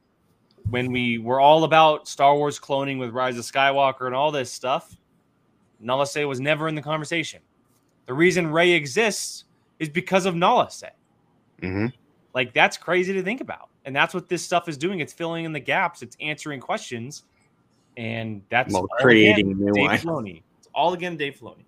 when 0.70 0.90
we 0.90 1.18
were 1.18 1.40
all 1.40 1.64
about 1.64 2.08
Star 2.08 2.34
Wars 2.34 2.58
cloning 2.58 2.98
with 2.98 3.10
Rise 3.10 3.38
of 3.38 3.44
Skywalker 3.44 4.06
and 4.06 4.14
all 4.14 4.32
this 4.32 4.50
stuff, 4.50 4.96
Nala 5.78 6.06
Se 6.06 6.24
was 6.24 6.40
never 6.40 6.68
in 6.68 6.74
the 6.74 6.82
conversation. 6.82 7.40
The 8.10 8.14
reason 8.14 8.50
Rey 8.50 8.72
exists 8.72 9.44
is 9.78 9.88
because 9.88 10.26
of 10.26 10.34
Nala 10.34 10.68
Se. 10.68 10.88
Mhm. 11.62 11.92
Like 12.34 12.52
that's 12.52 12.76
crazy 12.76 13.12
to 13.12 13.22
think 13.22 13.40
about. 13.40 13.68
And 13.84 13.94
that's 13.94 14.12
what 14.12 14.28
this 14.28 14.44
stuff 14.44 14.68
is 14.68 14.76
doing. 14.76 14.98
It's 14.98 15.12
filling 15.12 15.44
in 15.44 15.52
the 15.52 15.60
gaps, 15.60 16.02
it's 16.02 16.16
answering 16.20 16.58
questions. 16.58 17.22
And 17.96 18.42
that's 18.50 18.74
Well, 18.74 18.88
creating 18.98 19.52
again, 19.52 19.64
new 19.64 19.72
Dave. 19.74 20.00
Filoni. 20.00 20.42
It's 20.58 20.68
all 20.74 20.92
again 20.92 21.16
Dave 21.18 21.36
Filoni. 21.36 21.62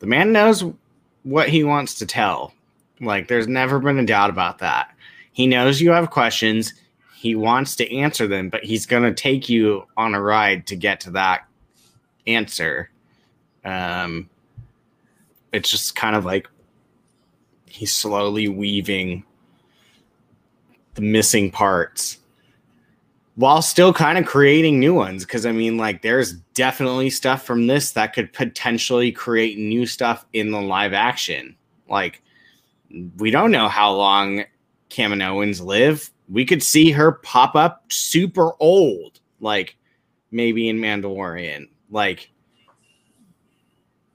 The 0.00 0.06
man 0.06 0.32
knows 0.32 0.64
what 1.22 1.48
he 1.48 1.64
wants 1.64 1.94
to 1.94 2.04
tell. 2.04 2.52
Like, 3.00 3.26
there's 3.26 3.48
never 3.48 3.78
been 3.78 3.98
a 3.98 4.04
doubt 4.04 4.28
about 4.28 4.58
that. 4.58 4.94
He 5.32 5.46
knows 5.46 5.80
you 5.80 5.92
have 5.92 6.10
questions. 6.10 6.74
He 7.16 7.34
wants 7.34 7.74
to 7.76 7.90
answer 7.90 8.28
them, 8.28 8.50
but 8.50 8.64
he's 8.64 8.84
going 8.84 9.04
to 9.04 9.14
take 9.14 9.48
you 9.48 9.86
on 9.96 10.14
a 10.14 10.20
ride 10.20 10.66
to 10.66 10.76
get 10.76 11.00
to 11.00 11.10
that 11.12 11.46
answer. 12.26 12.90
Um, 13.64 14.28
it's 15.52 15.70
just 15.70 15.94
kind 15.96 16.16
of 16.16 16.24
like 16.24 16.48
he's 17.66 17.92
slowly 17.92 18.48
weaving 18.48 19.24
the 20.94 21.02
missing 21.02 21.50
parts 21.50 22.18
while 23.36 23.62
still 23.62 23.92
kind 23.92 24.18
of 24.18 24.26
creating 24.26 24.78
new 24.78 24.92
ones. 24.94 25.24
Because 25.24 25.46
i 25.46 25.52
mean 25.52 25.76
like 25.76 26.02
there's 26.02 26.34
definitely 26.54 27.10
stuff 27.10 27.44
from 27.44 27.66
this 27.66 27.92
that 27.92 28.12
could 28.12 28.32
potentially 28.32 29.12
create 29.12 29.58
new 29.58 29.86
stuff 29.86 30.26
in 30.32 30.50
the 30.50 30.60
live 30.60 30.92
action. 30.92 31.56
Like 31.88 32.22
we 33.16 33.30
don't 33.30 33.50
know 33.50 33.68
how 33.68 33.92
long 33.92 34.44
Kaminoans 34.90 35.64
live. 35.64 36.10
We 36.28 36.44
could 36.44 36.62
see 36.62 36.90
her 36.90 37.12
pop 37.12 37.54
up 37.56 37.84
super 37.90 38.52
old 38.60 39.20
like 39.40 39.76
maybe 40.30 40.68
in 40.68 40.78
mandalorian. 40.78 41.68
Like 41.90 42.30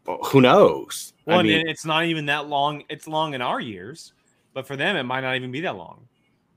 who 0.06 0.42
knows 0.42 1.14
Well, 1.26 1.40
I 1.40 1.42
and 1.42 1.68
it's 1.68 1.86
not 1.86 2.06
even 2.06 2.26
that 2.28 2.48
long. 2.48 2.84
It's 2.90 3.08
long 3.08 3.34
in 3.34 3.42
our 3.42 3.60
years, 3.60 4.14
but 4.54 4.68
for 4.68 4.76
them, 4.76 4.96
it 4.96 5.04
might 5.04 5.22
not 5.22 5.36
even 5.36 5.52
be 5.52 5.62
that 5.62 5.76
long. 5.76 6.08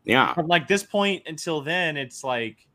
yeah 0.04 0.34
From 0.34 0.46
like 0.46 0.68
this 0.68 0.82
point 0.82 1.22
until 1.26 1.60
then, 1.60 1.96
it's 1.96 2.22
like 2.22 2.66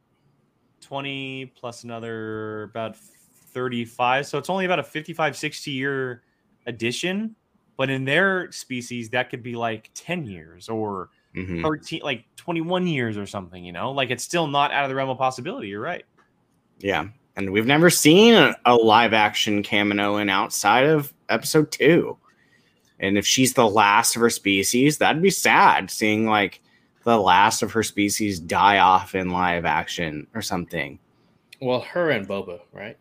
20 0.82 1.53
plus 1.55 1.84
another 1.84 2.63
about 2.63 2.95
35. 2.97 4.28
So 4.28 4.38
it's 4.38 4.49
only 4.49 4.65
about 4.65 4.80
a 4.80 4.84
55, 4.84 5.38
60 5.38 5.71
year 5.71 6.24
addition. 6.67 7.36
But 7.78 7.89
in 7.89 8.05
their 8.05 8.51
species, 8.51 9.09
that 9.09 9.30
could 9.30 9.41
be 9.41 9.55
like 9.55 9.89
10 9.95 10.26
years 10.26 10.69
or 10.69 11.09
mhm. 11.36 11.61
13, 11.63 12.01
like 12.03 12.26
21 12.36 12.86
years 12.86 13.17
or 13.17 13.26
something, 13.26 13.63
you 13.63 13.71
know? 13.71 13.91
Like 13.91 14.11
it's 14.11 14.24
still 14.24 14.45
not 14.45 14.71
out 14.71 14.84
of 14.84 14.89
the 14.89 14.95
realm 14.95 15.09
of 15.09 15.17
possibility. 15.17 15.69
You're 15.69 15.82
right. 15.82 16.05
Yeah. 16.80 17.07
And 17.36 17.52
we've 17.52 17.66
never 17.66 17.90
seen 17.90 18.34
a, 18.36 18.56
a 18.66 18.76
live 18.76 19.14
action 19.14 19.64
Kaminoan 19.64 20.30
outside 20.30 20.86
of 20.86 21.14
episode 21.30 21.72
two. 21.72 22.18
And 23.00 23.18
if 23.18 23.26
she's 23.26 23.54
the 23.54 23.68
last 23.68 24.16
of 24.16 24.22
her 24.22 24.30
species, 24.30 25.00
that'd 25.00 25.22
be 25.22 25.30
sad 25.32 25.90
seeing 25.90 26.26
like 26.28 26.62
the 27.04 27.18
last 27.20 27.64
of 27.64 27.72
her 27.74 27.84
species 27.84 28.40
die 28.40 28.78
off 28.78 29.16
in 29.16 29.30
live 29.32 29.66
action 29.66 30.28
or 30.36 30.42
something. 30.42 31.00
Well, 31.60 31.82
her 31.82 32.12
and 32.12 32.28
Boba, 32.28 32.62
right? 32.72 32.98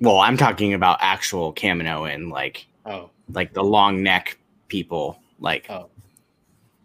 Well, 0.00 0.18
I'm 0.18 0.36
talking 0.36 0.74
about 0.74 0.98
actual 1.00 1.52
Kaminoan, 1.54 2.30
like 2.30 2.66
Oh, 2.84 3.10
like 3.32 3.52
the 3.54 3.62
long 3.62 4.02
neck 4.02 4.38
people. 4.68 5.18
Like 5.38 5.70
oh, 5.70 5.88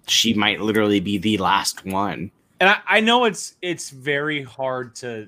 she 0.08 0.34
might 0.34 0.62
literally 0.62 1.00
be 1.00 1.18
the 1.18 1.38
last 1.38 1.86
one. 1.86 2.32
and 2.60 2.70
I, 2.70 2.78
I 2.88 3.00
know 3.00 3.26
it's 3.26 3.56
it's 3.62 3.90
very 3.90 4.44
hard 4.44 4.96
to 4.98 5.28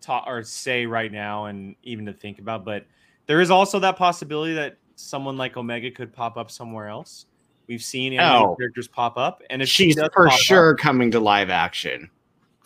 talk 0.00 0.24
or 0.26 0.42
say 0.42 0.86
right 0.86 1.12
now 1.12 1.46
and 1.46 1.74
even 1.82 2.04
to 2.06 2.12
think 2.12 2.38
about 2.38 2.64
but 2.64 2.86
there 3.26 3.40
is 3.40 3.50
also 3.50 3.78
that 3.78 3.96
possibility 3.96 4.54
that 4.54 4.76
someone 4.96 5.36
like 5.36 5.56
omega 5.56 5.90
could 5.90 6.12
pop 6.12 6.36
up 6.36 6.50
somewhere 6.50 6.88
else 6.88 7.26
we've 7.68 7.82
seen 7.82 8.18
Oh. 8.20 8.56
characters 8.58 8.88
pop 8.88 9.16
up 9.16 9.42
and 9.50 9.62
if 9.62 9.68
She's 9.68 9.96
does 9.96 10.08
for 10.12 10.24
pop 10.26 10.34
up- 10.34 10.40
sure 10.40 10.74
coming 10.74 11.10
to 11.12 11.20
live 11.20 11.50
action. 11.50 12.10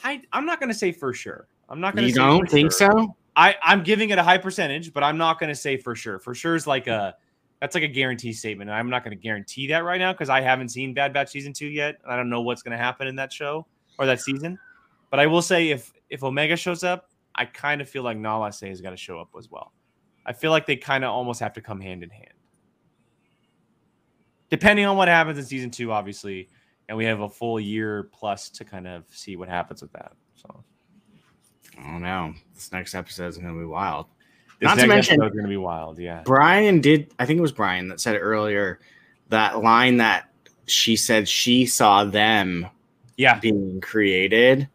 I, 0.02 0.22
i'm 0.32 0.46
not 0.46 0.60
going 0.60 0.68
to 0.70 0.78
say 0.78 0.92
for 0.92 1.12
sure 1.12 1.48
i'm 1.68 1.80
not 1.80 1.94
going 1.94 2.02
to 2.04 2.08
You 2.08 2.14
say 2.14 2.20
don't 2.20 2.48
think 2.50 2.72
sure. 2.72 2.90
so? 2.92 3.16
I, 3.36 3.56
I'm 3.64 3.82
giving 3.82 4.10
it 4.10 4.18
a 4.18 4.22
high 4.22 4.38
percentage, 4.38 4.92
but 4.92 5.02
I'm 5.02 5.18
not 5.18 5.40
going 5.40 5.48
to 5.50 5.56
say 5.56 5.76
for 5.76 5.96
sure. 5.96 6.20
For 6.20 6.36
sure 6.36 6.54
is 6.54 6.68
like 6.68 6.86
a 6.86 7.16
that's 7.60 7.74
like 7.74 7.82
a 7.82 7.88
guarantee 7.88 8.32
statement. 8.32 8.70
And 8.70 8.78
I'm 8.78 8.88
not 8.88 9.02
going 9.02 9.10
to 9.16 9.20
guarantee 9.20 9.66
that 9.68 9.78
right 9.82 9.98
now 9.98 10.12
because 10.12 10.28
I 10.28 10.40
haven't 10.40 10.68
seen 10.68 10.94
Bad 10.94 11.12
Batch 11.12 11.30
season 11.30 11.52
two 11.52 11.66
yet. 11.66 11.96
I 12.08 12.14
don't 12.14 12.30
know 12.30 12.42
what's 12.42 12.62
going 12.62 12.78
to 12.78 12.84
happen 12.84 13.08
in 13.08 13.16
that 13.16 13.32
show 13.32 13.66
or 13.98 14.06
that 14.06 14.20
season. 14.20 14.56
But 15.10 15.18
I 15.18 15.26
will 15.26 15.42
say 15.42 15.70
if 15.70 15.92
if 16.10 16.22
Omega 16.22 16.54
shows 16.56 16.84
up, 16.84 17.08
I 17.34 17.44
kind 17.46 17.80
of 17.80 17.88
feel 17.88 18.02
like 18.02 18.16
Nala 18.16 18.52
Se 18.52 18.68
has 18.68 18.80
got 18.80 18.90
to 18.90 18.96
show 18.96 19.18
up 19.20 19.30
as 19.38 19.50
well. 19.50 19.72
I 20.26 20.32
feel 20.32 20.50
like 20.50 20.66
they 20.66 20.76
kind 20.76 21.04
of 21.04 21.10
almost 21.10 21.40
have 21.40 21.52
to 21.54 21.60
come 21.60 21.80
hand 21.80 22.02
in 22.02 22.10
hand. 22.10 22.28
Depending 24.50 24.84
on 24.86 24.96
what 24.96 25.08
happens 25.08 25.38
in 25.38 25.44
season 25.44 25.70
two, 25.70 25.90
obviously, 25.90 26.48
and 26.88 26.96
we 26.96 27.04
have 27.06 27.20
a 27.20 27.28
full 27.28 27.58
year 27.58 28.04
plus 28.12 28.48
to 28.50 28.64
kind 28.64 28.86
of 28.86 29.04
see 29.10 29.36
what 29.36 29.48
happens 29.48 29.82
with 29.82 29.92
that. 29.92 30.12
So 30.36 30.62
I 31.78 31.82
don't 31.90 32.02
know. 32.02 32.34
This 32.54 32.70
next 32.72 32.94
episode 32.94 33.26
is 33.28 33.36
gonna 33.38 33.58
be 33.58 33.64
wild. 33.64 34.06
this 34.60 34.68
Not 34.68 34.78
to 34.78 34.86
mention- 34.86 35.14
episode 35.14 35.26
is 35.26 35.32
going 35.32 35.44
to 35.44 35.48
be 35.50 35.56
wild. 35.56 35.98
Yeah. 35.98 36.22
Brian 36.24 36.80
did, 36.80 37.12
I 37.18 37.26
think 37.26 37.38
it 37.38 37.42
was 37.42 37.50
Brian 37.52 37.88
that 37.88 38.00
said 38.00 38.14
it 38.14 38.20
earlier, 38.20 38.78
that 39.30 39.60
line 39.62 39.96
that 39.96 40.30
she 40.66 40.94
said 40.94 41.28
she 41.28 41.66
saw 41.66 42.04
them 42.04 42.68
Yeah. 43.16 43.40
being 43.40 43.80
created. 43.80 44.68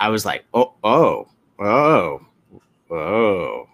I 0.00 0.08
was 0.08 0.24
like, 0.26 0.44
oh, 0.52 0.74
oh, 0.82 1.28
oh, 1.58 2.20
oh. 2.90 3.68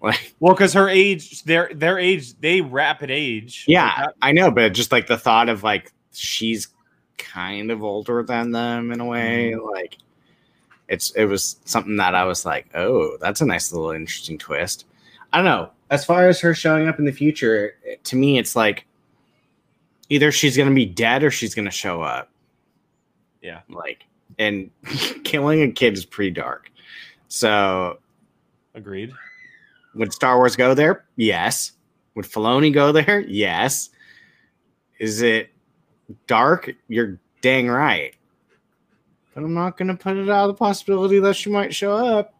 Like, 0.00 0.34
Well, 0.40 0.54
because 0.54 0.72
her 0.72 0.88
age, 0.88 1.44
their 1.44 1.70
their 1.74 1.98
age, 1.98 2.38
they 2.40 2.60
rapid 2.60 3.10
age. 3.10 3.64
yeah, 3.68 4.08
I 4.20 4.32
know, 4.32 4.50
but 4.50 4.72
just 4.72 4.92
like 4.92 5.06
the 5.06 5.18
thought 5.18 5.48
of 5.48 5.62
like 5.62 5.92
she's 6.12 6.68
kind 7.18 7.70
of 7.70 7.82
older 7.82 8.22
than 8.22 8.50
them 8.50 8.90
in 8.92 9.00
a 9.00 9.04
way, 9.04 9.52
mm-hmm. 9.54 9.70
like 9.70 9.98
it's 10.88 11.12
it 11.12 11.26
was 11.26 11.56
something 11.64 11.96
that 11.96 12.14
I 12.14 12.24
was 12.24 12.44
like, 12.44 12.66
oh, 12.74 13.16
that's 13.20 13.40
a 13.40 13.46
nice 13.46 13.72
little 13.72 13.92
interesting 13.92 14.38
twist. 14.38 14.86
I 15.32 15.38
don't 15.38 15.46
know. 15.46 15.70
As 15.90 16.04
far 16.04 16.28
as 16.28 16.40
her 16.40 16.54
showing 16.54 16.88
up 16.88 16.98
in 16.98 17.04
the 17.04 17.12
future, 17.12 17.74
it- 17.84 18.02
to 18.04 18.16
me, 18.16 18.38
it's 18.38 18.56
like 18.56 18.84
either 20.08 20.32
she's 20.32 20.56
gonna 20.56 20.74
be 20.74 20.86
dead 20.86 21.22
or 21.22 21.30
she's 21.30 21.54
gonna 21.54 21.70
show 21.70 22.02
up. 22.02 22.30
Yeah. 23.40 23.60
Like, 23.68 24.04
and 24.38 24.70
killing 25.24 25.62
a 25.62 25.70
kid 25.70 25.94
is 25.94 26.04
pretty 26.04 26.32
dark. 26.32 26.70
So 27.32 27.98
agreed. 28.74 29.10
would 29.94 30.12
Star 30.12 30.36
Wars 30.36 30.54
go 30.54 30.74
there? 30.74 31.06
Yes. 31.16 31.72
Would 32.14 32.26
Filoni 32.26 32.70
go 32.70 32.92
there? 32.92 33.20
Yes. 33.20 33.88
Is 34.98 35.22
it 35.22 35.48
dark? 36.26 36.70
You're 36.88 37.18
dang 37.40 37.68
right. 37.68 38.14
But 39.34 39.44
I'm 39.44 39.54
not 39.54 39.78
gonna 39.78 39.96
put 39.96 40.18
it 40.18 40.28
out 40.28 40.50
of 40.50 40.54
the 40.54 40.58
possibility 40.58 41.20
that 41.20 41.34
she 41.34 41.48
might 41.48 41.74
show 41.74 41.96
up. 41.96 42.34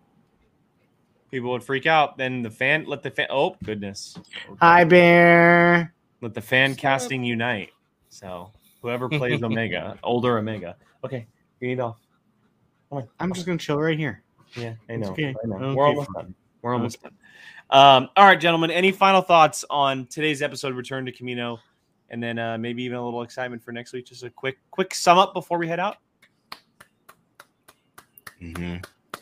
People 1.31 1.53
would 1.53 1.65
freak 1.65 1.87
out. 1.87 2.19
Then 2.19 2.43
the 2.43 2.51
fan, 2.51 2.85
let 2.85 3.03
the 3.03 3.11
fan. 3.11 3.29
Oh 3.31 3.57
goodness. 3.65 4.19
Hi, 4.61 4.85
Bear. 4.85 5.95
Let 6.21 6.35
the 6.35 6.43
fan 6.43 6.75
casting 6.75 7.25
unite. 7.25 7.71
So 8.11 8.51
whoever 8.83 9.09
plays 9.09 9.43
Omega, 9.43 9.99
older 10.03 10.37
Omega. 10.37 10.77
Okay, 11.03 11.27
you 11.61 11.69
need 11.69 11.81
off. 11.81 11.97
Oh 12.91 13.09
I'm 13.19 13.33
just 13.33 13.47
gonna 13.47 13.57
chill 13.57 13.81
right 13.81 13.99
here. 13.99 14.23
Yeah, 14.57 14.75
I 14.89 14.97
know. 14.97 15.11
okay. 15.11 15.35
I 15.43 15.47
know. 15.47 15.57
Okay, 15.57 15.75
We're 15.75 15.87
almost 15.87 16.13
done. 16.15 16.35
We're 16.63 16.75
almost 16.75 17.03
done. 17.03 17.13
Um, 17.71 18.11
all 18.17 18.27
right, 18.27 18.39
gentlemen. 18.39 18.71
Any 18.71 18.93
final 18.93 19.23
thoughts 19.23 19.65
on 19.71 20.07
today's 20.07 20.43
episode, 20.43 20.75
Return 20.75 21.07
to 21.07 21.13
Kamino, 21.13 21.59
and 22.11 22.23
then 22.23 22.39
uh, 22.39 22.59
maybe 22.59 22.83
even 22.83 22.99
a 22.99 23.05
little 23.05 23.23
excitement 23.23 23.63
for 23.63 23.73
next 23.73 23.93
week? 23.93 24.07
Just 24.07 24.23
a 24.23 24.31
quick, 24.31 24.59
quick 24.71 24.95
sum 24.95 25.19
up 25.19 25.33
before 25.33 25.59
we 25.59 25.67
head 25.67 25.81
out. 25.81 25.97
Mm-hmm. 28.43 28.79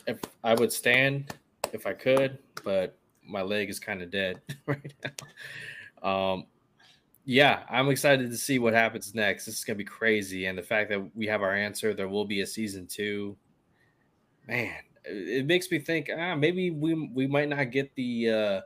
if 0.07 0.19
I 0.43 0.55
would 0.55 0.73
stand 0.73 1.35
if 1.73 1.85
I 1.85 1.93
could, 1.93 2.39
but 2.63 2.97
my 3.23 3.43
leg 3.43 3.69
is 3.69 3.79
kind 3.79 4.01
of 4.01 4.09
dead 4.09 4.41
right 4.65 4.93
now. 6.03 6.33
Um, 6.33 6.45
yeah, 7.25 7.63
I'm 7.69 7.89
excited 7.89 8.31
to 8.31 8.37
see 8.37 8.57
what 8.57 8.73
happens 8.73 9.13
next. 9.13 9.45
This 9.45 9.59
is 9.59 9.63
gonna 9.63 9.77
be 9.77 9.83
crazy, 9.83 10.47
and 10.47 10.57
the 10.57 10.63
fact 10.63 10.89
that 10.89 11.15
we 11.15 11.27
have 11.27 11.43
our 11.43 11.55
answer, 11.55 11.93
there 11.93 12.07
will 12.09 12.25
be 12.25 12.41
a 12.41 12.47
season 12.47 12.87
two. 12.87 13.37
Man, 14.47 14.73
it 15.05 15.45
makes 15.45 15.69
me 15.71 15.79
think. 15.79 16.09
Ah, 16.15 16.35
maybe 16.35 16.71
we 16.71 16.93
we 16.93 17.27
might 17.27 17.49
not 17.49 17.71
get 17.71 17.93
the 17.95 18.29
uh, 18.29 18.61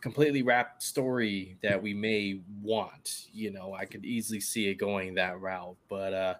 completely 0.00 0.42
wrapped 0.42 0.82
story 0.82 1.58
that 1.62 1.82
we 1.82 1.94
may 1.94 2.40
want. 2.62 3.26
You 3.32 3.50
know, 3.50 3.74
I 3.74 3.84
could 3.84 4.04
easily 4.04 4.40
see 4.40 4.68
it 4.68 4.74
going 4.74 5.14
that 5.14 5.40
route, 5.40 5.76
but 5.88 6.12
uh, 6.14 6.34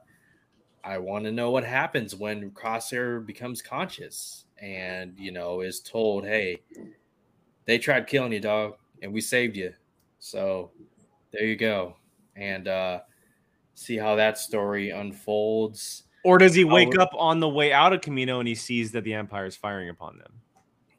I 0.85 0.99
want 0.99 1.25
to 1.25 1.33
know 1.33 1.51
what 1.51 1.65
happens 1.65 2.15
when 2.15 2.51
Crosshair 2.53 3.25
becomes 3.25 3.63
conscious 3.63 4.47
and 4.59 5.19
you 5.19 5.33
know 5.33 5.61
is 5.61 5.81
told, 5.81 6.25
"Hey, 6.27 6.63
they 7.65 7.79
tried 7.79 8.07
killing 8.07 8.33
you, 8.33 8.41
dog, 8.41 8.77
and 9.03 9.13
we 9.13 9.21
saved 9.21 9.57
you." 9.57 9.75
So 10.19 10.73
there 11.33 11.45
you 11.45 11.57
go, 11.57 11.97
and 12.37 12.69
uh, 12.69 13.01
see 13.75 13.97
how 13.99 14.17
that 14.17 14.39
story 14.39 14.91
unfolds. 14.91 16.05
Or 16.25 16.39
does 16.39 16.55
he 16.55 16.65
wake 16.65 16.89
would- 16.91 16.99
up 17.01 17.11
on 17.17 17.41
the 17.41 17.49
way 17.49 17.73
out 17.73 17.93
of 17.93 18.01
Kamino 18.01 18.39
and 18.39 18.47
he 18.49 18.55
sees 18.55 18.93
that 18.93 19.05
the 19.05 19.15
Empire 19.15 19.47
is 19.47 19.57
firing 19.57 19.89
upon 19.89 20.19
them? 20.19 20.33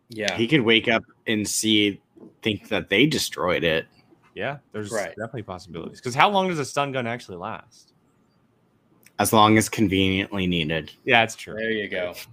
Yeah, 0.10 0.36
He 0.36 0.48
could 0.48 0.62
wake 0.62 0.88
up 0.88 1.04
and 1.28 1.48
see, 1.48 2.02
think 2.42 2.68
that 2.70 2.90
they 2.90 3.06
destroyed 3.08 3.64
it. 3.64 3.88
Yeah, 4.36 4.58
there's 4.72 4.92
Right. 4.92 5.10
definitely 5.10 5.44
possibilities. 5.44 6.00
Because 6.00 6.14
how 6.14 6.30
long 6.30 6.50
does 6.50 6.60
a 6.60 6.66
stun 6.66 6.92
gun 6.92 7.08
actually 7.08 7.38
last? 7.38 7.94
As 9.20 9.32
long 9.32 9.58
as 9.58 9.70
conveniently 9.70 10.46
needed. 10.48 10.92
Yeah, 11.06 11.22
that's 11.22 11.36
true. 11.36 11.56
there 11.56 11.72
you 11.72 11.88
go. 11.88 12.14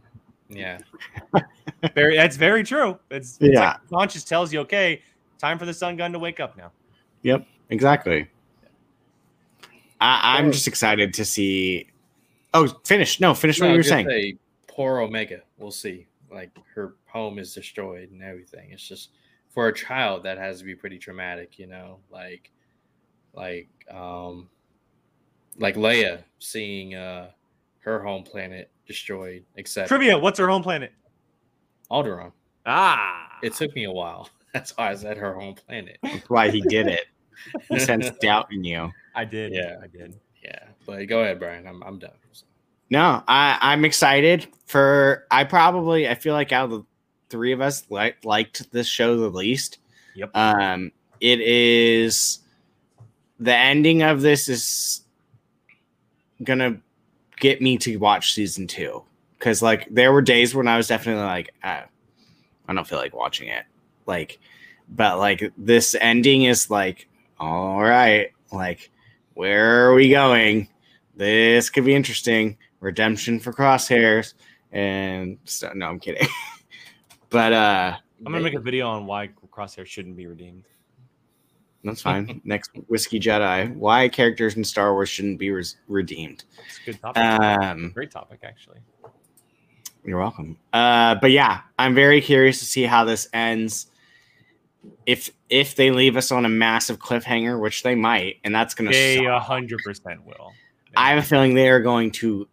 Yeah, 0.53 0.79
Very, 1.95 2.17
that's 2.17 2.37
very 2.37 2.65
true. 2.65 2.99
It's, 3.09 3.39
it's 3.41 3.55
Yeah. 3.55 3.61
like 3.61 3.89
conscious 3.89 4.25
tells 4.25 4.53
you, 4.53 4.59
okay, 4.63 5.01
time 5.39 5.61
for 5.61 5.65
the 5.65 5.73
stun 5.73 5.95
gun 5.97 6.13
to 6.13 6.19
wake 6.19 6.41
up 6.41 6.57
now. 6.57 6.73
Yep, 7.23 7.47
exactly. 7.69 8.27
I, 10.01 10.39
I'm 10.39 10.51
just 10.51 10.67
excited 10.67 11.15
to 11.15 11.25
see. 11.25 11.87
Oh, 12.55 12.67
finish. 12.85 13.21
No, 13.21 13.35
finish 13.35 13.61
what 13.61 13.71
you 13.71 13.77
were 13.77 13.83
saying. 13.83 14.07
say 14.09 14.37
poor 14.67 15.01
Omega. 15.01 15.41
We'll 15.59 15.71
see. 15.71 16.07
Like 16.31 16.51
her 16.75 16.95
home 17.07 17.39
is 17.39 17.55
destroyed 17.55 18.11
and 18.11 18.23
everything. 18.23 18.71
It's 18.71 18.87
just 18.87 19.11
for 19.49 19.69
a 19.69 19.75
child 19.75 20.23
that 20.25 20.39
has 20.39 20.59
to 20.61 20.65
be 20.65 20.75
pretty 20.75 20.99
traumatic, 20.99 21.59
you 21.59 21.67
know. 21.67 21.99
Like, 22.11 22.51
like, 23.35 23.69
um, 23.91 24.49
like 25.59 25.75
Leia 25.77 26.23
seeing 26.39 26.95
uh 26.95 27.31
her 27.81 28.01
home 28.03 28.23
planet 28.23 28.71
destroyed. 28.87 29.45
Except 29.57 29.89
Trivia: 29.89 30.19
What's 30.19 30.39
her 30.39 30.49
home 30.49 30.63
planet? 30.63 30.93
Alderaan. 31.91 32.33
Ah, 32.67 33.39
It 33.43 33.55
took 33.55 33.75
me 33.75 33.85
a 33.85 33.91
while. 33.91 34.29
That's 34.55 34.77
why 34.77 34.91
I 34.91 34.95
said 34.95 35.17
her 35.17 35.35
home 35.35 35.55
planet. 35.55 35.99
That's 36.03 36.29
why 36.31 36.51
he 36.51 36.61
did 36.63 36.87
it. 36.87 37.07
He 37.71 37.79
sensed 37.79 38.21
doubt 38.21 38.49
in 38.53 38.63
you. 38.65 38.93
I 39.15 39.25
did. 39.25 39.55
Yeah. 39.55 39.77
I 39.83 39.87
did. 39.87 40.15
Yeah, 40.43 40.65
but 40.87 41.05
go 41.07 41.21
ahead, 41.21 41.39
Brian. 41.39 41.67
I'm 41.67 41.83
I'm 41.83 41.99
done. 41.99 42.11
No, 42.91 43.23
I, 43.29 43.57
I'm 43.61 43.85
excited 43.85 44.49
for. 44.67 45.27
I 45.31 45.45
probably 45.45 46.09
I 46.09 46.15
feel 46.17 46.35
like 46.35 46.51
out 46.53 46.65
of 46.65 46.71
the 46.71 46.85
three 47.29 47.53
of 47.53 47.61
us 47.61 47.85
like 47.89 48.25
liked 48.25 48.71
this 48.73 48.89
show 48.89 49.17
the 49.17 49.29
least. 49.29 49.79
Yep. 50.15 50.37
Um, 50.37 50.91
it 51.21 51.41
is 51.41 52.41
the 53.39 53.55
ending 53.55 54.03
of 54.03 54.21
this 54.21 54.49
is 54.49 55.03
gonna 56.43 56.81
get 57.39 57.63
me 57.63 57.79
to 57.79 57.97
watch 57.97 58.35
season 58.35 58.67
two 58.67 59.03
because 59.39 59.63
like 59.63 59.87
there 59.91 60.13
were 60.13 60.23
days 60.23 60.55
when 60.55 60.69
I 60.69 60.77
was 60.77 60.89
definitely 60.89 61.23
like 61.23 61.55
ah, 61.63 61.85
I 62.69 62.75
don't 62.75 62.87
feel 62.87 62.99
like 62.99 63.15
watching 63.15 63.49
it 63.49 63.65
like 64.07 64.39
but 64.89 65.19
like 65.19 65.53
this 65.57 65.95
ending 66.01 66.45
is 66.45 66.71
like 66.71 67.09
all 67.39 67.81
right 67.81 68.33
like 68.53 68.91
where 69.35 69.89
are 69.89 69.95
we 69.95 70.11
going 70.11 70.69
this 71.17 71.71
could 71.71 71.85
be 71.85 71.95
interesting 71.95 72.57
redemption 72.81 73.39
for 73.41 73.53
crosshairs 73.53 74.35
and 74.73 75.39
so 75.45 75.71
no 75.75 75.87
i'm 75.87 75.99
kidding 76.01 76.27
but 77.31 77.53
uh 77.53 77.97
I'm 78.25 78.33
gonna 78.33 78.45
make 78.45 78.55
a 78.55 78.61
video 78.61 78.87
on 78.89 79.07
why 79.07 79.31
Crosshair 79.51 79.87
shouldn't 79.87 80.17
be 80.17 80.27
redeemed. 80.27 80.65
that's 81.85 82.03
fine 82.03 82.41
next 82.45 82.71
whiskey 82.89 83.19
jedi 83.19 83.75
why 83.75 84.09
characters 84.09 84.57
in 84.57 84.65
star 84.65 84.93
wars 84.93 85.09
shouldn't 85.09 85.39
be 85.39 85.51
res- 85.51 85.77
redeemed 85.89 86.45
It's 86.67 86.79
a 86.79 86.85
good 86.85 87.01
topic. 87.01 87.23
um 87.23 87.91
Great 87.95 88.11
topic, 88.11 88.41
actually. 88.43 88.79
You're 90.03 90.19
welcome. 90.19 90.57
Uh, 90.73 91.17
but 91.21 91.31
yeah, 91.31 91.61
I'm 91.79 91.95
very 91.95 92.23
curious 92.23 92.59
to 92.61 92.65
see 92.65 92.85
how 92.85 93.05
this 93.05 93.29
ends. 93.35 93.90
If 95.07 95.31
if 95.49 95.75
they 95.75 95.91
leave 95.91 96.17
us 96.17 96.31
on 96.33 96.45
a 96.45 96.49
massive 96.49 96.99
cliffhanger, 96.99 97.61
which 97.61 97.83
they 97.83 97.95
might, 97.95 98.37
and 98.45 98.55
that's 98.55 98.75
gonna 98.75 98.91
They 98.91 99.17
suck. 99.19 99.43
hundred 99.43 99.81
percent 99.85 100.25
will. 100.25 100.53
I 100.97 101.11
have 101.11 101.19
a 101.19 101.27
feeling 101.27 101.55
they 101.55 101.69
are 101.69 101.81
going 101.81 102.11
to 102.13 102.49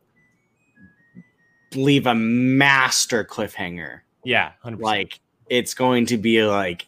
leave 1.74 2.08
a 2.08 2.16
master 2.16 3.24
cliffhanger. 3.24 4.02
yeah, 4.24 4.52
hundred 4.62 4.78
percent. 4.78 4.84
Like 4.86 5.20
it's 5.50 5.74
going 5.74 6.06
to 6.08 6.18
be 6.18 6.44
like 6.44 6.86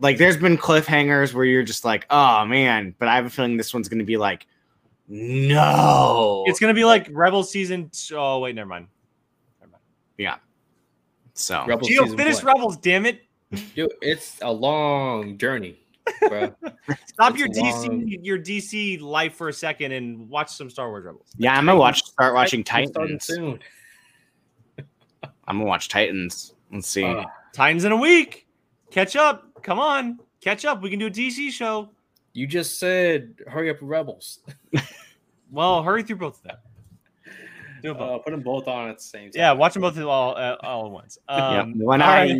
like 0.00 0.18
there's 0.18 0.36
been 0.36 0.56
cliffhangers 0.58 1.32
where 1.34 1.44
you're 1.44 1.62
just 1.62 1.84
like, 1.84 2.06
oh 2.10 2.44
man, 2.46 2.94
but 2.98 3.08
I 3.08 3.16
have 3.16 3.26
a 3.26 3.30
feeling 3.30 3.56
this 3.56 3.72
one's 3.74 3.88
gonna 3.88 4.04
be 4.04 4.16
like, 4.16 4.46
no. 5.08 6.44
It's 6.46 6.60
gonna 6.60 6.74
be 6.74 6.84
like 6.84 7.08
Rebel 7.10 7.42
season. 7.42 7.90
Two. 7.92 8.16
Oh 8.16 8.38
wait, 8.40 8.54
never 8.54 8.68
mind. 8.68 8.88
Never 9.60 9.72
mind. 9.72 9.82
Yeah. 10.18 10.36
So 11.34 11.64
Rebels 11.66 11.88
Gio, 11.88 12.16
finish 12.16 12.36
one. 12.36 12.46
Rebels. 12.46 12.76
Damn 12.78 13.06
it! 13.06 13.22
Dude, 13.74 13.90
it's 14.02 14.38
a 14.42 14.52
long 14.52 15.38
journey, 15.38 15.78
bro. 16.28 16.54
Stop 17.06 17.32
It's 17.34 17.38
your 17.38 17.48
DC 17.48 17.88
long. 17.88 18.06
your 18.22 18.38
DC 18.38 19.00
life 19.00 19.34
for 19.34 19.48
a 19.48 19.52
second 19.52 19.92
and 19.92 20.28
watch 20.28 20.50
some 20.50 20.68
Star 20.68 20.88
Wars 20.90 21.04
Rebels. 21.06 21.28
yeah, 21.38 21.56
I'm 21.56 21.64
gonna 21.66 21.78
watch 21.78 22.02
start 22.04 22.34
watching 22.34 22.60
We're 22.60 22.86
Titans. 22.86 23.24
soon. 23.24 23.58
I'm 25.46 25.56
gonna 25.58 25.64
watch 25.64 25.88
Titans. 25.88 26.54
Let's 26.72 26.88
see. 26.88 27.04
Uh, 27.04 27.24
Titans 27.54 27.84
in 27.84 27.92
a 27.92 27.96
week. 27.96 28.46
Catch 28.90 29.16
up. 29.16 29.62
Come 29.62 29.78
on, 29.78 30.18
catch 30.42 30.64
up. 30.64 30.82
We 30.82 30.90
can 30.90 30.98
do 30.98 31.06
a 31.06 31.10
DC 31.10 31.50
show. 31.50 31.90
you 32.34 32.46
just 32.46 32.78
said 32.78 33.34
hurry 33.46 33.70
up, 33.70 33.78
Rebels. 33.80 34.40
Well, 35.50 35.82
hurry 35.82 36.02
through 36.02 36.16
both 36.16 36.36
of 36.36 36.42
them. 36.42 36.56
Do 37.82 37.94
both. 37.94 38.02
Uh, 38.02 38.18
put 38.18 38.30
them 38.32 38.42
both 38.42 38.68
on 38.68 38.90
at 38.90 38.98
the 38.98 39.02
same 39.02 39.30
time. 39.30 39.40
yeah, 39.40 39.52
watch 39.52 39.72
them 39.72 39.80
both 39.80 39.98
all 39.98 40.36
uh, 40.36 40.56
all 40.62 40.84
at 40.84 40.92
once. 40.92 41.16
yeah, 41.26 41.60
Um, 41.62 41.78
one 41.78 42.02
all 42.02 42.08
eye. 42.10 42.38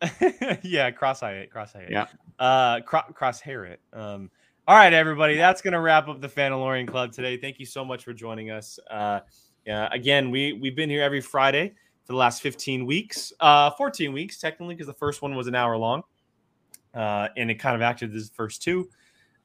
yeah, 0.62 0.90
cross 0.90 1.22
eye 1.22 1.32
it, 1.32 1.50
cross 1.50 1.74
eye 1.74 1.80
it. 1.80 1.90
Yeah. 1.90 2.06
Uh, 2.38 2.80
cro- 2.80 3.12
cross 3.12 3.40
hair 3.40 3.64
it. 3.64 3.80
Um, 3.92 4.30
all 4.66 4.76
right, 4.76 4.92
everybody, 4.92 5.36
that's 5.36 5.62
gonna 5.62 5.80
wrap 5.80 6.08
up 6.08 6.20
the 6.20 6.28
Fandalorian 6.28 6.86
Club 6.86 7.12
today. 7.12 7.36
Thank 7.36 7.58
you 7.58 7.66
so 7.66 7.84
much 7.84 8.04
for 8.04 8.12
joining 8.12 8.50
us. 8.50 8.78
Uh, 8.90 9.20
yeah, 9.66 9.88
again, 9.92 10.30
we 10.30 10.52
we've 10.52 10.76
been 10.76 10.90
here 10.90 11.02
every 11.02 11.20
Friday 11.20 11.74
for 12.04 12.12
the 12.12 12.18
last 12.18 12.42
15 12.42 12.86
weeks, 12.86 13.32
uh, 13.40 13.70
14 13.70 14.12
weeks 14.12 14.38
technically, 14.38 14.74
because 14.74 14.86
the 14.86 14.94
first 14.94 15.20
one 15.20 15.34
was 15.34 15.46
an 15.46 15.54
hour 15.54 15.76
long, 15.76 16.02
uh, 16.94 17.28
and 17.36 17.50
it 17.50 17.56
kind 17.56 17.74
of 17.74 17.82
acted 17.82 18.14
as 18.14 18.28
the 18.28 18.34
first 18.34 18.62
two. 18.62 18.88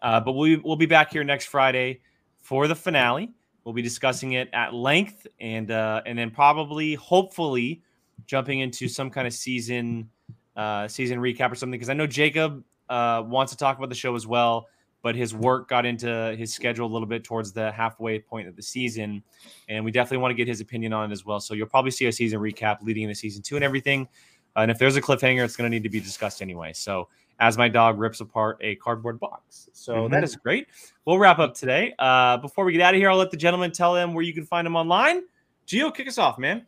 Uh, 0.02 0.20
but 0.20 0.34
we 0.34 0.58
we'll 0.58 0.76
be 0.76 0.86
back 0.86 1.12
here 1.12 1.24
next 1.24 1.46
Friday 1.46 2.02
for 2.40 2.68
the 2.68 2.76
finale. 2.76 3.32
We'll 3.64 3.74
be 3.74 3.82
discussing 3.82 4.34
it 4.34 4.50
at 4.54 4.74
length, 4.74 5.26
and 5.40 5.72
uh, 5.72 6.02
and 6.06 6.18
then 6.18 6.32
probably, 6.32 6.96
hopefully, 6.96 7.82
jumping 8.26 8.60
into 8.60 8.90
some 8.90 9.10
kind 9.10 9.26
of 9.26 9.34
season 9.34 10.10
uh, 10.56 10.88
season 10.88 11.20
recap 11.20 11.52
or 11.52 11.56
something. 11.56 11.78
Because 11.78 11.90
I 11.90 11.94
know 11.94 12.08
Jacob 12.08 12.64
uh, 12.90 13.24
wants 13.26 13.52
to 13.52 13.58
talk 13.58 13.78
about 13.78 13.90
the 13.90 13.96
show 13.96 14.16
as 14.16 14.28
well, 14.28 14.68
but 15.02 15.16
his 15.16 15.34
work 15.36 15.68
got 15.68 15.86
into 15.86 16.36
his 16.38 16.54
schedule 16.54 16.86
a 16.86 16.92
little 16.92 17.08
bit 17.08 17.24
towards 17.24 17.52
the 17.52 17.72
halfway 17.72 18.20
point 18.20 18.48
of 18.48 18.56
the 18.56 18.62
season, 18.62 19.22
and 19.68 19.84
we 19.84 19.92
definitely 19.92 20.20
want 20.20 20.32
to 20.32 20.36
get 20.36 20.48
his 20.48 20.62
opinion 20.62 20.94
on 20.94 21.10
it 21.10 21.14
as 21.14 21.26
well. 21.26 21.40
So 21.40 21.54
you'll 21.54 21.68
probably 21.68 21.92
see 21.92 22.06
a 22.06 22.12
season 22.12 22.40
recap 22.40 22.82
leading 22.82 23.04
into 23.04 23.16
season 23.16 23.42
two 23.42 23.56
and 23.56 23.64
everything. 23.66 24.08
Uh, 24.56 24.62
and 24.62 24.72
if 24.72 24.78
there's 24.78 24.96
a 24.96 25.02
cliffhanger, 25.02 25.44
it's 25.44 25.56
going 25.56 25.70
to 25.70 25.76
need 25.76 25.84
to 25.84 25.90
be 25.90 26.00
discussed 26.00 26.42
anyway. 26.42 26.72
So 26.74 27.10
as 27.40 27.58
my 27.58 27.68
dog 27.68 28.00
rips 28.00 28.22
apart 28.22 28.60
a 28.62 28.76
cardboard 28.76 29.20
box. 29.20 29.68
So 29.74 30.08
that 30.08 30.22
Mhm. 30.22 30.24
is 30.24 30.36
great. 30.36 30.68
We'll 31.06 31.18
wrap 31.18 31.40
up 31.40 31.56
today. 31.56 31.96
Uh, 31.98 32.38
before 32.38 32.64
we 32.64 32.72
get 32.72 32.82
out 32.82 32.94
of 32.94 33.00
here, 33.00 33.10
I'll 33.10 33.18
let 33.18 33.32
the 33.32 33.38
gentleman 33.38 33.72
tell 33.72 33.94
them 33.94 34.14
where 34.14 34.24
you 34.24 34.34
can 34.34 34.46
find 34.46 34.66
them 34.66 34.76
online. 34.76 35.24
Gio, 35.68 35.94
kick 35.94 36.08
us 36.08 36.20
off, 36.20 36.38
man. 36.38 36.68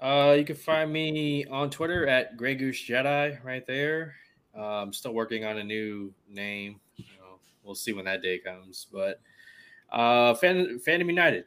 Uh, 0.00 0.34
you 0.38 0.44
can 0.44 0.56
find 0.56 0.92
me 0.92 1.44
on 1.46 1.70
Twitter 1.70 2.06
at 2.06 2.36
Grey 2.36 2.54
Goose 2.54 2.82
Jedi, 2.82 3.42
right 3.44 3.66
there. 3.66 4.14
Uh, 4.56 4.82
I'm 4.82 4.92
still 4.92 5.12
working 5.12 5.44
on 5.44 5.58
a 5.58 5.64
new 5.64 6.12
name. 6.28 6.80
You 6.96 7.04
know, 7.18 7.38
we'll 7.64 7.74
see 7.74 7.92
when 7.92 8.04
that 8.04 8.22
day 8.22 8.38
comes. 8.38 8.86
But 8.92 9.20
uh, 9.90 10.34
Fan, 10.34 10.80
Fandom 10.86 11.06
United, 11.06 11.44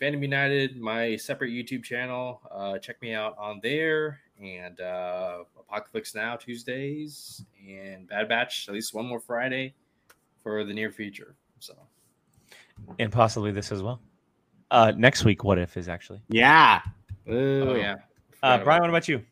Fandom 0.00 0.22
United, 0.22 0.76
my 0.76 1.16
separate 1.16 1.50
YouTube 1.50 1.82
channel. 1.82 2.40
Uh, 2.50 2.78
check 2.78 3.00
me 3.00 3.14
out 3.14 3.36
on 3.38 3.60
there. 3.62 4.20
And 4.42 4.80
uh, 4.80 5.44
Apocalypse 5.58 6.14
Now 6.14 6.36
Tuesdays 6.36 7.44
and 7.66 8.08
Bad 8.08 8.28
Batch 8.28 8.68
at 8.68 8.74
least 8.74 8.92
one 8.92 9.06
more 9.06 9.20
Friday 9.20 9.74
for 10.42 10.64
the 10.64 10.74
near 10.74 10.90
future. 10.90 11.36
So 11.60 11.74
And 12.98 13.12
possibly 13.12 13.52
this 13.52 13.70
as 13.70 13.80
well. 13.82 14.00
Uh, 14.70 14.92
next 14.96 15.24
week, 15.24 15.44
what 15.44 15.58
if 15.58 15.76
is 15.76 15.88
actually. 15.88 16.20
Yeah. 16.28 16.80
Oh 17.28 17.74
yeah, 17.74 17.96
Uh, 18.42 18.58
Brian, 18.58 18.80
what 18.80 18.90
about 18.90 19.08
you? 19.08 19.22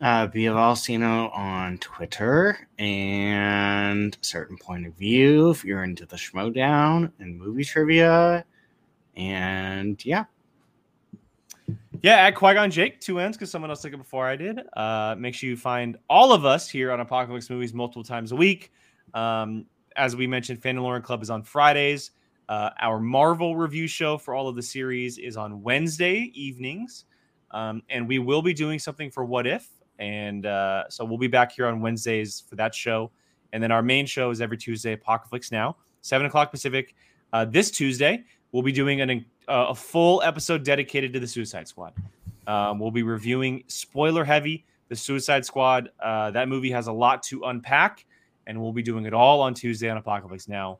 Uh, 0.00 0.28
Biavalcino 0.28 1.36
on 1.36 1.78
Twitter 1.78 2.68
and 2.78 4.16
certain 4.20 4.56
point 4.56 4.86
of 4.86 4.94
view 4.94 5.50
if 5.50 5.64
you're 5.64 5.82
into 5.82 6.06
the 6.06 6.16
Schmodown 6.16 7.10
and 7.18 7.36
movie 7.36 7.64
trivia. 7.64 8.44
And 9.16 10.02
yeah, 10.04 10.26
Yeah, 12.02 12.26
at 12.26 12.36
Qui 12.36 12.54
Gon 12.54 12.70
Jake, 12.70 13.00
two 13.00 13.18
ends 13.18 13.36
because 13.36 13.50
someone 13.50 13.70
else 13.70 13.82
took 13.82 13.92
it 13.92 13.96
before 13.96 14.26
I 14.28 14.36
did. 14.36 14.60
Uh, 14.76 15.16
make 15.18 15.34
sure 15.34 15.50
you 15.50 15.56
find 15.56 15.98
all 16.08 16.32
of 16.32 16.44
us 16.44 16.68
here 16.68 16.92
on 16.92 17.00
Apocalypse 17.00 17.50
Movies 17.50 17.74
multiple 17.74 18.04
times 18.04 18.30
a 18.30 18.36
week. 18.36 18.72
Um, 19.14 19.66
as 19.96 20.14
we 20.14 20.28
mentioned, 20.28 20.62
Fandalorian 20.62 21.02
Club 21.02 21.22
is 21.22 21.30
on 21.30 21.42
Fridays. 21.42 22.12
Uh, 22.48 22.70
our 22.80 22.98
Marvel 22.98 23.56
review 23.56 23.86
show 23.86 24.16
for 24.16 24.34
all 24.34 24.48
of 24.48 24.56
the 24.56 24.62
series 24.62 25.18
is 25.18 25.36
on 25.36 25.62
Wednesday 25.62 26.30
evenings. 26.34 27.04
Um, 27.50 27.82
and 27.90 28.06
we 28.08 28.18
will 28.18 28.42
be 28.42 28.54
doing 28.54 28.78
something 28.78 29.10
for 29.10 29.24
What 29.24 29.46
If. 29.46 29.68
And 29.98 30.46
uh, 30.46 30.88
so 30.88 31.04
we'll 31.04 31.18
be 31.18 31.28
back 31.28 31.52
here 31.52 31.66
on 31.66 31.80
Wednesdays 31.80 32.44
for 32.48 32.56
that 32.56 32.74
show. 32.74 33.10
And 33.52 33.62
then 33.62 33.72
our 33.72 33.82
main 33.82 34.06
show 34.06 34.30
is 34.30 34.40
every 34.40 34.56
Tuesday, 34.56 34.92
Apocalypse 34.92 35.50
Now, 35.50 35.76
7 36.02 36.26
o'clock 36.26 36.50
Pacific. 36.50 36.94
Uh, 37.32 37.44
this 37.44 37.70
Tuesday, 37.70 38.24
we'll 38.52 38.62
be 38.62 38.72
doing 38.72 39.00
an, 39.00 39.24
uh, 39.48 39.66
a 39.68 39.74
full 39.74 40.22
episode 40.22 40.62
dedicated 40.62 41.12
to 41.14 41.20
the 41.20 41.26
Suicide 41.26 41.68
Squad. 41.68 41.94
Um, 42.46 42.78
we'll 42.78 42.90
be 42.90 43.02
reviewing 43.02 43.64
spoiler 43.66 44.24
heavy 44.24 44.64
the 44.88 44.96
Suicide 44.96 45.44
Squad. 45.44 45.90
Uh, 46.00 46.30
that 46.30 46.48
movie 46.48 46.70
has 46.70 46.86
a 46.86 46.92
lot 46.92 47.22
to 47.24 47.44
unpack, 47.44 48.06
and 48.46 48.60
we'll 48.60 48.72
be 48.72 48.82
doing 48.82 49.04
it 49.04 49.12
all 49.12 49.40
on 49.40 49.54
Tuesday 49.54 49.88
on 49.90 49.96
Apocalypse 49.96 50.48
Now. 50.48 50.78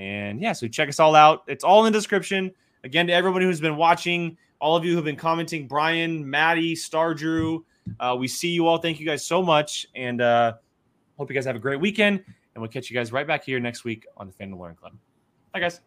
And 0.00 0.40
yeah, 0.40 0.54
so 0.54 0.66
check 0.66 0.88
us 0.88 0.98
all 0.98 1.14
out. 1.14 1.44
It's 1.46 1.62
all 1.62 1.84
in 1.84 1.92
the 1.92 1.98
description. 1.98 2.50
Again, 2.84 3.06
to 3.08 3.12
everybody 3.12 3.44
who's 3.44 3.60
been 3.60 3.76
watching, 3.76 4.38
all 4.58 4.74
of 4.74 4.82
you 4.82 4.94
who've 4.94 5.04
been 5.04 5.14
commenting, 5.14 5.68
Brian, 5.68 6.28
Maddie, 6.28 6.74
Star 6.74 7.12
Drew, 7.12 7.66
Uh, 7.98 8.16
we 8.18 8.28
see 8.28 8.48
you 8.48 8.66
all. 8.66 8.78
Thank 8.78 9.00
you 9.00 9.06
guys 9.06 9.24
so 9.24 9.42
much, 9.42 9.86
and 9.94 10.20
uh, 10.20 10.54
hope 11.18 11.28
you 11.28 11.34
guys 11.34 11.44
have 11.44 11.56
a 11.56 11.60
great 11.60 11.80
weekend. 11.80 12.22
And 12.54 12.62
we'll 12.62 12.70
catch 12.70 12.90
you 12.90 12.94
guys 12.94 13.12
right 13.12 13.26
back 13.26 13.44
here 13.44 13.60
next 13.60 13.84
week 13.84 14.06
on 14.16 14.26
the 14.26 14.32
Fandalorian 14.32 14.76
Club. 14.76 14.92
Bye, 15.52 15.60
guys. 15.60 15.80